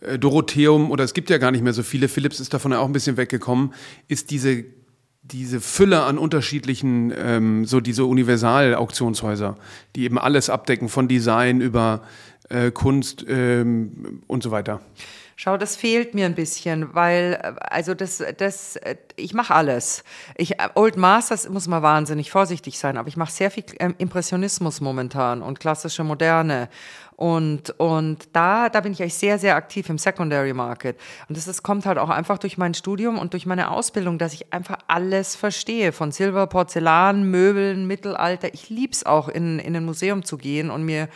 äh, 0.02 0.20
Dorotheum 0.20 0.92
oder 0.92 1.04
es 1.04 1.14
gibt 1.14 1.30
ja 1.30 1.38
gar 1.38 1.52
nicht 1.52 1.64
mehr 1.64 1.74
so 1.74 1.84
viele, 1.84 2.08
Philips 2.08 2.40
ist 2.40 2.54
davon 2.54 2.72
ja 2.72 2.80
auch 2.80 2.88
ein 2.88 2.94
bisschen 2.94 3.18
weggekommen, 3.18 3.74
ist 4.08 4.32
diese 4.32 4.66
diese 5.26 5.62
Fülle 5.62 6.04
an 6.04 6.18
unterschiedlichen, 6.18 7.14
ähm, 7.18 7.66
so 7.66 7.80
diese 7.80 8.04
Universal-Auktionshäuser, 8.04 9.58
die 9.96 10.04
eben 10.04 10.20
alles 10.20 10.50
abdecken, 10.50 10.90
von 10.90 11.08
Design 11.08 11.62
über 11.62 12.02
äh, 12.50 12.72
Kunst 12.72 13.26
ähm, 13.30 14.22
und 14.28 14.44
so 14.44 14.52
weiter. 14.52 14.82
Schau, 15.36 15.58
das 15.58 15.76
fehlt 15.76 16.14
mir 16.14 16.28
ein 16.28 16.36
bisschen, 16.36 16.94
weil 16.94 17.36
also 17.60 17.96
das 17.96 18.24
das 18.38 18.80
ich 19.16 19.34
mache 19.34 19.56
alles. 19.56 20.04
Ich 20.38 20.56
Old 20.76 20.96
Masters 20.96 21.50
muss 21.50 21.68
man 21.68 21.82
wahnsinnig 21.82 22.30
vorsichtig 22.30 22.78
sein, 22.78 22.98
aber 22.98 23.08
ich 23.08 23.18
mache 23.18 23.32
sehr 23.32 23.50
viel 23.50 23.64
ähm, 23.80 23.96
Impressionismus 23.98 24.80
momentan 24.80 25.42
und 25.42 25.60
klassische 25.60 26.04
Moderne 26.04 26.70
und, 27.16 27.70
und 27.80 28.28
da, 28.34 28.70
da 28.70 28.82
bin 28.82 28.92
ich 28.92 29.02
eigentlich 29.02 29.14
sehr, 29.14 29.38
sehr 29.38 29.56
aktiv 29.56 29.90
im 29.90 29.98
Secondary 29.98 30.54
Market. 30.54 30.98
Und 31.28 31.38
das, 31.38 31.46
das 31.46 31.64
kommt 31.64 31.86
halt 31.86 31.98
auch 31.98 32.10
einfach 32.10 32.38
durch 32.38 32.58
mein 32.58 32.74
Studium 32.74 33.20
und 33.20 33.34
durch 33.34 33.46
meine 33.46 33.72
Ausbildung, 33.72 34.18
dass 34.18 34.34
ich 34.34 34.52
einfach 34.52 34.80
alles 34.88 35.36
verstehe. 35.36 35.92
Von 35.92 36.12
Silber, 36.12 36.48
Porzellan, 36.48 37.30
Möbeln, 37.30 37.86
Mittelalter. 37.86 38.54
Ich 38.54 38.70
lieb's 38.70 39.06
auch, 39.06 39.30
in, 39.30 39.60
in 39.60 39.76
ein 39.76 39.86
Museum 39.86 40.24
zu 40.24 40.38
gehen 40.38 40.72
und 40.72 40.84
mir, 40.84 41.08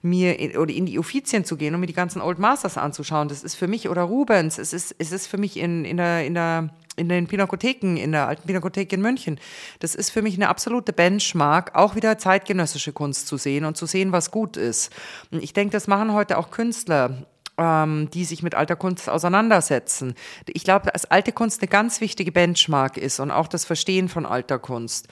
mir, 0.00 0.58
oder 0.58 0.72
in 0.72 0.86
die 0.86 0.98
Offizien 0.98 1.44
zu 1.44 1.56
gehen 1.56 1.74
und 1.74 1.80
mir 1.80 1.86
die 1.86 1.92
ganzen 1.92 2.22
Old 2.22 2.38
Masters 2.38 2.78
anzuschauen. 2.78 3.28
Das 3.28 3.44
ist 3.44 3.54
für 3.54 3.68
mich, 3.68 3.88
oder 3.88 4.02
Rubens, 4.02 4.58
es 4.58 4.72
ist, 4.72 4.94
es 4.98 5.12
ist 5.12 5.26
für 5.26 5.38
mich 5.38 5.58
in, 5.58 5.84
in 5.84 5.96
der, 5.98 6.24
in 6.24 6.34
der, 6.34 6.70
in 6.96 7.08
den 7.08 7.26
Pinakotheken, 7.26 7.96
in 7.96 8.12
der 8.12 8.28
alten 8.28 8.46
Pinakothek 8.46 8.92
in 8.92 9.00
München. 9.00 9.40
Das 9.80 9.94
ist 9.94 10.10
für 10.10 10.22
mich 10.22 10.34
eine 10.34 10.48
absolute 10.48 10.92
Benchmark, 10.92 11.74
auch 11.74 11.94
wieder 11.94 12.18
zeitgenössische 12.18 12.92
Kunst 12.92 13.26
zu 13.26 13.36
sehen 13.36 13.64
und 13.64 13.76
zu 13.76 13.86
sehen, 13.86 14.12
was 14.12 14.30
gut 14.30 14.56
ist. 14.56 14.92
Und 15.30 15.42
ich 15.42 15.52
denke, 15.52 15.72
das 15.72 15.86
machen 15.86 16.12
heute 16.12 16.38
auch 16.38 16.50
Künstler 16.50 17.26
ähm, 17.58 18.08
die 18.10 18.24
sich 18.24 18.42
mit 18.42 18.54
alter 18.54 18.76
Kunst 18.76 19.08
auseinandersetzen. 19.08 20.14
Ich 20.46 20.64
glaube, 20.64 20.90
dass 20.90 21.04
alte 21.04 21.32
Kunst 21.32 21.60
eine 21.60 21.68
ganz 21.68 22.00
wichtige 22.00 22.32
Benchmark 22.32 22.96
ist 22.96 23.20
und 23.20 23.30
auch 23.30 23.46
das 23.46 23.64
Verstehen 23.64 24.08
von 24.08 24.26
alter 24.26 24.58
Kunst. 24.58 25.08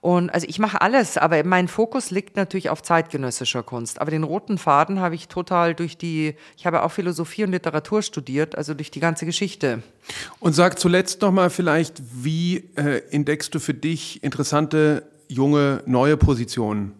Und 0.00 0.30
also 0.30 0.46
ich 0.48 0.58
mache 0.60 0.80
alles, 0.80 1.16
aber 1.16 1.42
mein 1.42 1.66
Fokus 1.66 2.10
liegt 2.10 2.36
natürlich 2.36 2.70
auf 2.70 2.82
zeitgenössischer 2.82 3.64
Kunst. 3.64 4.00
Aber 4.00 4.10
den 4.10 4.22
roten 4.22 4.56
Faden 4.56 5.00
habe 5.00 5.16
ich 5.16 5.26
total 5.26 5.74
durch 5.74 5.98
die, 5.98 6.34
ich 6.56 6.66
habe 6.66 6.82
auch 6.82 6.92
Philosophie 6.92 7.44
und 7.44 7.50
Literatur 7.50 8.02
studiert, 8.02 8.56
also 8.56 8.74
durch 8.74 8.92
die 8.92 9.00
ganze 9.00 9.26
Geschichte. 9.26 9.82
Und 10.38 10.52
sag 10.52 10.78
zuletzt 10.78 11.20
nochmal 11.22 11.50
vielleicht, 11.50 12.00
wie 12.12 12.68
äh, 12.76 13.02
entdeckst 13.10 13.54
du 13.54 13.58
für 13.58 13.74
dich 13.74 14.22
interessante, 14.22 15.02
junge, 15.26 15.82
neue 15.86 16.16
Positionen? 16.16 16.92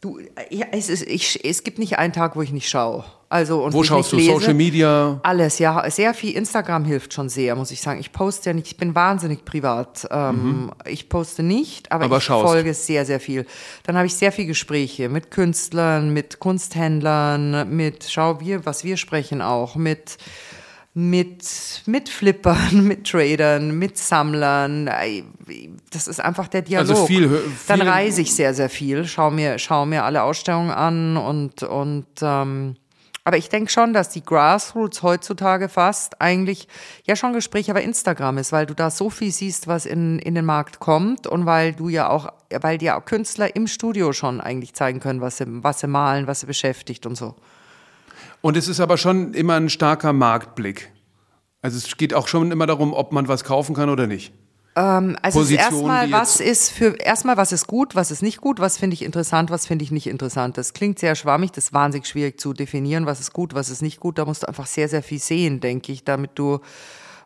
Du, 0.00 0.18
ja, 0.50 0.66
es, 0.72 0.88
ist, 0.88 1.06
ich, 1.06 1.44
es 1.44 1.62
gibt 1.62 1.78
nicht 1.78 1.98
einen 1.98 2.12
Tag, 2.12 2.34
wo 2.36 2.42
ich 2.42 2.52
nicht 2.52 2.68
schaue. 2.68 3.04
Also, 3.32 3.64
und 3.64 3.72
wo 3.72 3.82
schaust 3.82 4.12
du? 4.12 4.16
Lese, 4.16 4.30
Social 4.30 4.52
Media? 4.52 5.18
Alles, 5.22 5.58
ja. 5.58 5.88
Sehr 5.88 6.12
viel. 6.12 6.36
Instagram 6.36 6.84
hilft 6.84 7.14
schon 7.14 7.30
sehr, 7.30 7.56
muss 7.56 7.70
ich 7.70 7.80
sagen. 7.80 7.98
Ich 7.98 8.12
poste 8.12 8.50
ja 8.50 8.54
nicht, 8.54 8.66
ich 8.66 8.76
bin 8.76 8.94
wahnsinnig 8.94 9.46
privat. 9.46 10.06
Ähm, 10.10 10.34
mhm. 10.34 10.72
Ich 10.84 11.08
poste 11.08 11.42
nicht, 11.42 11.90
aber, 11.90 12.04
aber 12.04 12.18
ich 12.18 12.24
schaust. 12.24 12.46
folge 12.46 12.74
sehr, 12.74 13.06
sehr 13.06 13.20
viel. 13.20 13.46
Dann 13.84 13.96
habe 13.96 14.06
ich 14.06 14.14
sehr 14.16 14.32
viel 14.32 14.44
Gespräche 14.44 15.08
mit 15.08 15.30
Künstlern, 15.30 16.12
mit 16.12 16.40
Kunsthändlern, 16.40 17.74
mit, 17.74 18.04
schau, 18.06 18.38
wir, 18.40 18.66
was 18.66 18.84
wir 18.84 18.98
sprechen 18.98 19.40
auch, 19.40 19.76
mit 19.76 20.18
mit, 20.94 21.82
mit 21.86 22.10
Flippern, 22.10 22.86
mit 22.86 23.10
Tradern, 23.10 23.78
mit 23.78 23.96
Sammlern. 23.96 24.90
Das 25.90 26.06
ist 26.06 26.20
einfach 26.20 26.48
der 26.48 26.60
Dialog. 26.60 26.90
Also 26.90 27.06
viel, 27.06 27.30
viel 27.30 27.40
Dann 27.66 27.80
reise 27.80 28.20
ich 28.20 28.34
sehr, 28.34 28.52
sehr 28.52 28.68
viel, 28.68 29.06
schau 29.06 29.30
mir, 29.30 29.58
schau 29.58 29.86
mir 29.86 30.04
alle 30.04 30.22
Ausstellungen 30.22 30.70
an 30.70 31.16
und, 31.16 31.62
und 31.62 32.08
ähm, 32.20 32.76
aber 33.24 33.36
ich 33.36 33.48
denke 33.48 33.70
schon, 33.70 33.92
dass 33.92 34.08
die 34.08 34.22
Grassroots 34.22 35.02
heutzutage 35.02 35.68
fast 35.68 36.20
eigentlich 36.20 36.66
ja 37.06 37.14
schon 37.14 37.32
Gespräch 37.32 37.70
aber 37.70 37.82
Instagram 37.82 38.38
ist, 38.38 38.50
weil 38.50 38.66
du 38.66 38.74
da 38.74 38.90
so 38.90 39.10
viel 39.10 39.30
siehst, 39.30 39.68
was 39.68 39.86
in, 39.86 40.18
in 40.18 40.34
den 40.34 40.44
Markt 40.44 40.80
kommt 40.80 41.26
und 41.28 41.46
weil 41.46 41.72
du 41.72 41.88
ja 41.88 42.10
auch, 42.10 42.32
weil 42.60 42.78
dir 42.78 42.96
auch 42.96 43.04
Künstler 43.04 43.54
im 43.54 43.68
Studio 43.68 44.12
schon 44.12 44.40
eigentlich 44.40 44.74
zeigen 44.74 44.98
können, 44.98 45.20
was 45.20 45.36
sie, 45.36 45.44
was 45.46 45.80
sie 45.80 45.86
malen, 45.86 46.26
was 46.26 46.40
sie 46.40 46.46
beschäftigt 46.46 47.06
und 47.06 47.16
so. 47.16 47.36
Und 48.40 48.56
es 48.56 48.66
ist 48.66 48.80
aber 48.80 48.98
schon 48.98 49.34
immer 49.34 49.54
ein 49.54 49.70
starker 49.70 50.12
Marktblick. 50.12 50.90
Also 51.60 51.78
es 51.78 51.96
geht 51.96 52.12
auch 52.14 52.26
schon 52.26 52.50
immer 52.50 52.66
darum, 52.66 52.92
ob 52.92 53.12
man 53.12 53.28
was 53.28 53.44
kaufen 53.44 53.76
kann 53.76 53.88
oder 53.88 54.08
nicht. 54.08 54.34
Ähm, 54.74 55.16
also 55.20 55.44
erstmal, 55.44 56.10
was 56.10 56.40
ist 56.40 56.70
für 56.70 56.96
erstmal, 56.98 57.36
was 57.36 57.52
ist 57.52 57.66
gut, 57.66 57.94
was 57.94 58.10
ist 58.10 58.22
nicht 58.22 58.40
gut, 58.40 58.58
was 58.58 58.78
finde 58.78 58.94
ich 58.94 59.02
interessant, 59.02 59.50
was 59.50 59.66
finde 59.66 59.84
ich 59.84 59.90
nicht 59.90 60.06
interessant. 60.06 60.56
Das 60.56 60.72
klingt 60.72 60.98
sehr 60.98 61.14
schwammig, 61.14 61.52
das 61.52 61.66
ist 61.66 61.72
wahnsinnig 61.72 62.06
schwierig 62.06 62.40
zu 62.40 62.54
definieren, 62.54 63.04
was 63.04 63.20
ist 63.20 63.32
gut, 63.32 63.54
was 63.54 63.68
ist 63.68 63.82
nicht 63.82 64.00
gut. 64.00 64.18
Da 64.18 64.24
musst 64.24 64.44
du 64.44 64.48
einfach 64.48 64.66
sehr, 64.66 64.88
sehr 64.88 65.02
viel 65.02 65.18
sehen, 65.18 65.60
denke 65.60 65.92
ich, 65.92 66.04
damit 66.04 66.32
du 66.36 66.60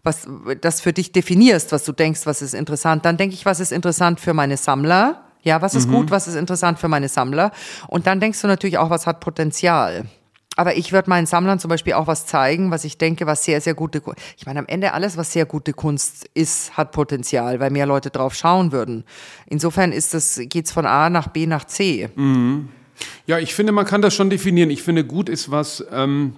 was 0.03 0.29
das 0.61 0.81
für 0.81 0.93
dich 0.93 1.11
definierst, 1.11 1.73
was 1.73 1.85
du 1.85 1.93
denkst, 1.93 2.27
was 2.27 2.41
ist 2.41 2.55
interessant. 2.55 3.05
Dann 3.05 3.17
denke 3.17 3.35
ich, 3.35 3.45
was 3.45 3.59
ist 3.59 3.73
interessant 3.73 4.21
für 4.21 4.35
meine 4.35 4.57
Sammler. 4.57 5.25
Ja, 5.43 5.63
was 5.63 5.75
ist 5.75 5.89
mhm. 5.89 5.95
gut, 5.95 6.11
was 6.11 6.29
ist 6.29 6.37
interessant 6.37 6.79
für 6.79 6.89
meine 6.89 7.09
Sammler? 7.09 7.51
Und 7.89 8.07
dann 8.07 8.21
denkst 8.21 8.41
du 8.41 8.47
natürlich 8.47 8.79
auch, 8.79 8.89
was 8.89 9.07
hat 9.07 9.21
Potenzial. 9.21 10.07
Aber 10.57 10.77
ich 10.77 10.93
würde 10.93 11.11
meinen 11.11 11.27
Sammlern 11.27 11.59
zum 11.59 11.69
Beispiel 11.69 11.93
auch 11.93 12.07
was 12.07 12.27
zeigen, 12.27 12.71
was 12.71 12.85
ich 12.85 12.99
denke, 12.99 13.27
was 13.27 13.45
sehr, 13.45 13.61
sehr 13.61 13.75
gute 13.75 14.01
Kunst. 14.01 14.21
Ich 14.39 14.47
meine, 14.47 14.59
am 14.59 14.67
Ende 14.67 14.95
alles, 14.95 15.17
was 15.17 15.33
sehr 15.33 15.47
gute 15.47 15.75
Kunst 15.75 16.29
ist, 16.35 16.77
hat 16.77 16.93
Potenzial, 16.93 17.61
weil 17.61 17.71
mehr 17.71 17.87
Leute 17.87 18.11
drauf 18.11 18.35
schauen 18.35 18.73
würden. 18.73 19.05
Insofern 19.47 19.93
ist 19.93 20.15
das, 20.15 20.41
geht's 20.45 20.73
von 20.73 20.87
A 20.87 21.11
nach 21.11 21.29
B 21.29 21.47
nach 21.47 21.65
C. 21.65 22.09
Mhm. 22.17 22.71
Ja, 23.27 23.39
ich 23.39 23.55
finde, 23.55 23.73
man 23.73 23.85
kann 23.85 24.01
das 24.01 24.15
schon 24.15 24.31
definieren. 24.31 24.71
Ich 24.71 24.83
finde, 24.83 25.05
gut 25.05 25.29
ist, 25.29 25.51
was 25.51 25.85
ähm, 25.93 26.35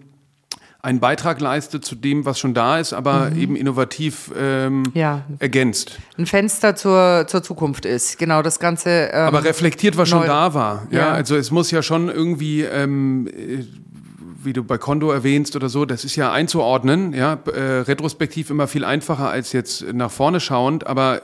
einen 0.80 1.00
Beitrag 1.00 1.40
leistet 1.40 1.84
zu 1.84 1.94
dem, 1.94 2.24
was 2.24 2.38
schon 2.38 2.54
da 2.54 2.78
ist, 2.78 2.92
aber 2.92 3.30
mhm. 3.30 3.40
eben 3.40 3.56
innovativ 3.56 4.30
ähm, 4.36 4.84
ja. 4.94 5.22
ergänzt. 5.38 5.98
Ein 6.16 6.26
Fenster 6.26 6.76
zur, 6.76 7.26
zur 7.26 7.42
Zukunft 7.42 7.84
ist, 7.84 8.18
genau 8.18 8.42
das 8.42 8.60
Ganze. 8.60 9.10
Ähm, 9.12 9.26
aber 9.26 9.44
reflektiert, 9.44 9.96
was 9.96 10.08
schon 10.08 10.26
da 10.26 10.54
war. 10.54 10.86
Ja, 10.90 10.98
ja, 10.98 11.12
also 11.12 11.36
es 11.36 11.50
muss 11.50 11.70
ja 11.70 11.82
schon 11.82 12.08
irgendwie 12.08 12.62
ähm, 12.62 13.28
wie 14.38 14.52
du 14.52 14.62
bei 14.62 14.78
Kondo 14.78 15.10
erwähnst 15.10 15.56
oder 15.56 15.68
so, 15.68 15.84
das 15.84 16.04
ist 16.04 16.16
ja 16.16 16.32
einzuordnen, 16.32 17.12
ja, 17.12 17.38
äh, 17.52 17.80
retrospektiv 17.80 18.50
immer 18.50 18.68
viel 18.68 18.84
einfacher 18.84 19.28
als 19.28 19.52
jetzt 19.52 19.92
nach 19.92 20.10
vorne 20.10 20.40
schauend, 20.40 20.86
aber 20.86 21.22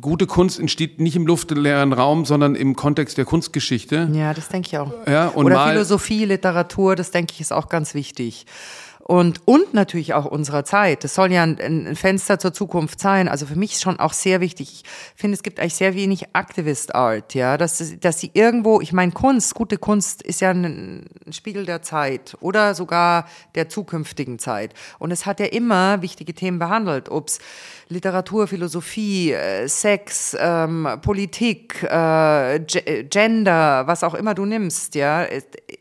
gute 0.00 0.26
Kunst 0.26 0.58
entsteht 0.58 1.00
nicht 1.00 1.16
im 1.16 1.26
luftleeren 1.26 1.92
Raum, 1.92 2.24
sondern 2.24 2.54
im 2.54 2.76
Kontext 2.76 3.18
der 3.18 3.24
Kunstgeschichte. 3.24 4.10
Ja, 4.12 4.34
das 4.34 4.48
denke 4.48 4.68
ich 4.68 4.78
auch. 4.78 4.92
Ja, 5.06 5.28
und 5.28 5.46
Oder 5.46 5.68
Philosophie, 5.68 6.24
Literatur, 6.24 6.96
das 6.96 7.10
denke 7.10 7.32
ich 7.34 7.40
ist 7.40 7.52
auch 7.52 7.68
ganz 7.68 7.94
wichtig. 7.94 8.46
Und, 9.06 9.46
und 9.46 9.74
natürlich 9.74 10.14
auch 10.14 10.24
unserer 10.24 10.64
Zeit. 10.64 11.04
Das 11.04 11.14
soll 11.14 11.30
ja 11.30 11.42
ein, 11.42 11.60
ein 11.60 11.94
Fenster 11.94 12.38
zur 12.38 12.54
Zukunft 12.54 13.00
sein. 13.00 13.28
Also 13.28 13.44
für 13.44 13.54
mich 13.54 13.78
schon 13.78 14.00
auch 14.00 14.14
sehr 14.14 14.40
wichtig. 14.40 14.82
Ich 14.82 15.20
finde, 15.20 15.34
es 15.34 15.42
gibt 15.42 15.60
eigentlich 15.60 15.74
sehr 15.74 15.94
wenig 15.94 16.28
Activist 16.32 16.94
Art, 16.94 17.34
ja, 17.34 17.58
dass, 17.58 18.00
dass 18.00 18.20
sie 18.20 18.30
irgendwo, 18.32 18.80
ich 18.80 18.94
meine, 18.94 19.12
Kunst, 19.12 19.54
gute 19.54 19.76
Kunst 19.76 20.22
ist 20.22 20.40
ja 20.40 20.50
ein, 20.50 21.04
ein 21.26 21.32
Spiegel 21.34 21.66
der 21.66 21.82
Zeit 21.82 22.34
oder 22.40 22.74
sogar 22.74 23.28
der 23.54 23.68
zukünftigen 23.68 24.38
Zeit. 24.38 24.72
Und 24.98 25.10
es 25.10 25.26
hat 25.26 25.38
ja 25.38 25.46
immer 25.46 26.00
wichtige 26.00 26.32
Themen 26.32 26.58
behandelt, 26.58 27.10
ob's 27.10 27.40
Literatur, 27.88 28.46
Philosophie, 28.46 29.32
äh, 29.32 29.68
Sex, 29.68 30.36
ähm, 30.38 30.88
Politik, 31.02 31.82
äh, 31.82 32.60
Gender, 33.10 33.86
was 33.86 34.02
auch 34.02 34.14
immer 34.14 34.34
du 34.34 34.44
nimmst, 34.44 34.94
ja. 34.94 35.26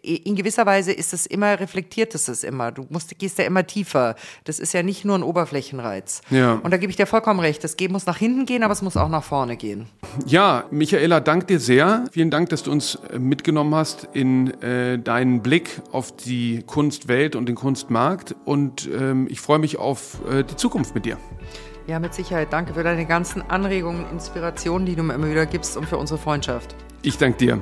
In 0.01 0.35
gewisser 0.35 0.65
Weise 0.65 0.91
ist 0.91 1.13
es 1.13 1.25
immer, 1.25 1.59
reflektiert 1.59 2.13
es 2.15 2.27
es 2.27 2.43
immer. 2.43 2.71
Du 2.71 2.85
musst, 2.89 3.17
gehst 3.17 3.37
ja 3.37 3.45
immer 3.45 3.65
tiefer. 3.65 4.15
Das 4.43 4.59
ist 4.59 4.73
ja 4.73 4.83
nicht 4.83 5.05
nur 5.05 5.17
ein 5.17 5.23
Oberflächenreiz. 5.23 6.21
Ja. 6.29 6.53
Und 6.55 6.71
da 6.71 6.77
gebe 6.77 6.89
ich 6.89 6.97
dir 6.97 7.05
vollkommen 7.05 7.39
recht. 7.39 7.63
Das 7.63 7.75
muss 7.89 8.05
nach 8.05 8.17
hinten 8.17 8.45
gehen, 8.45 8.63
aber 8.63 8.73
es 8.73 8.81
muss 8.81 8.97
auch 8.97 9.09
nach 9.09 9.23
vorne 9.23 9.55
gehen. 9.55 9.87
Ja, 10.25 10.65
Michaela, 10.71 11.19
dank 11.19 11.47
dir 11.47 11.59
sehr. 11.59 12.05
Vielen 12.11 12.31
Dank, 12.31 12.49
dass 12.49 12.63
du 12.63 12.71
uns 12.71 12.95
äh, 12.95 13.19
mitgenommen 13.19 13.73
hast 13.75 14.07
in 14.13 14.51
äh, 14.61 14.99
deinen 14.99 15.41
Blick 15.41 15.81
auf 15.91 16.15
die 16.15 16.63
Kunstwelt 16.65 17.35
und 17.35 17.47
den 17.47 17.55
Kunstmarkt. 17.55 18.35
Und 18.45 18.89
ähm, 18.91 19.27
ich 19.29 19.41
freue 19.41 19.59
mich 19.59 19.77
auf 19.77 20.19
äh, 20.29 20.43
die 20.43 20.55
Zukunft 20.55 20.95
mit 20.95 21.05
dir. 21.05 21.17
Ja, 21.87 21.99
mit 21.99 22.13
Sicherheit. 22.13 22.53
Danke 22.53 22.73
für 22.73 22.83
deine 22.83 23.05
ganzen 23.05 23.41
Anregungen, 23.49 24.05
Inspirationen, 24.11 24.85
die 24.85 24.95
du 24.95 25.03
mir 25.03 25.15
immer 25.15 25.29
wieder 25.29 25.45
gibst 25.45 25.75
und 25.75 25.87
für 25.87 25.97
unsere 25.97 26.17
Freundschaft. 26.17 26.75
Ich 27.01 27.17
danke 27.17 27.37
dir. 27.37 27.61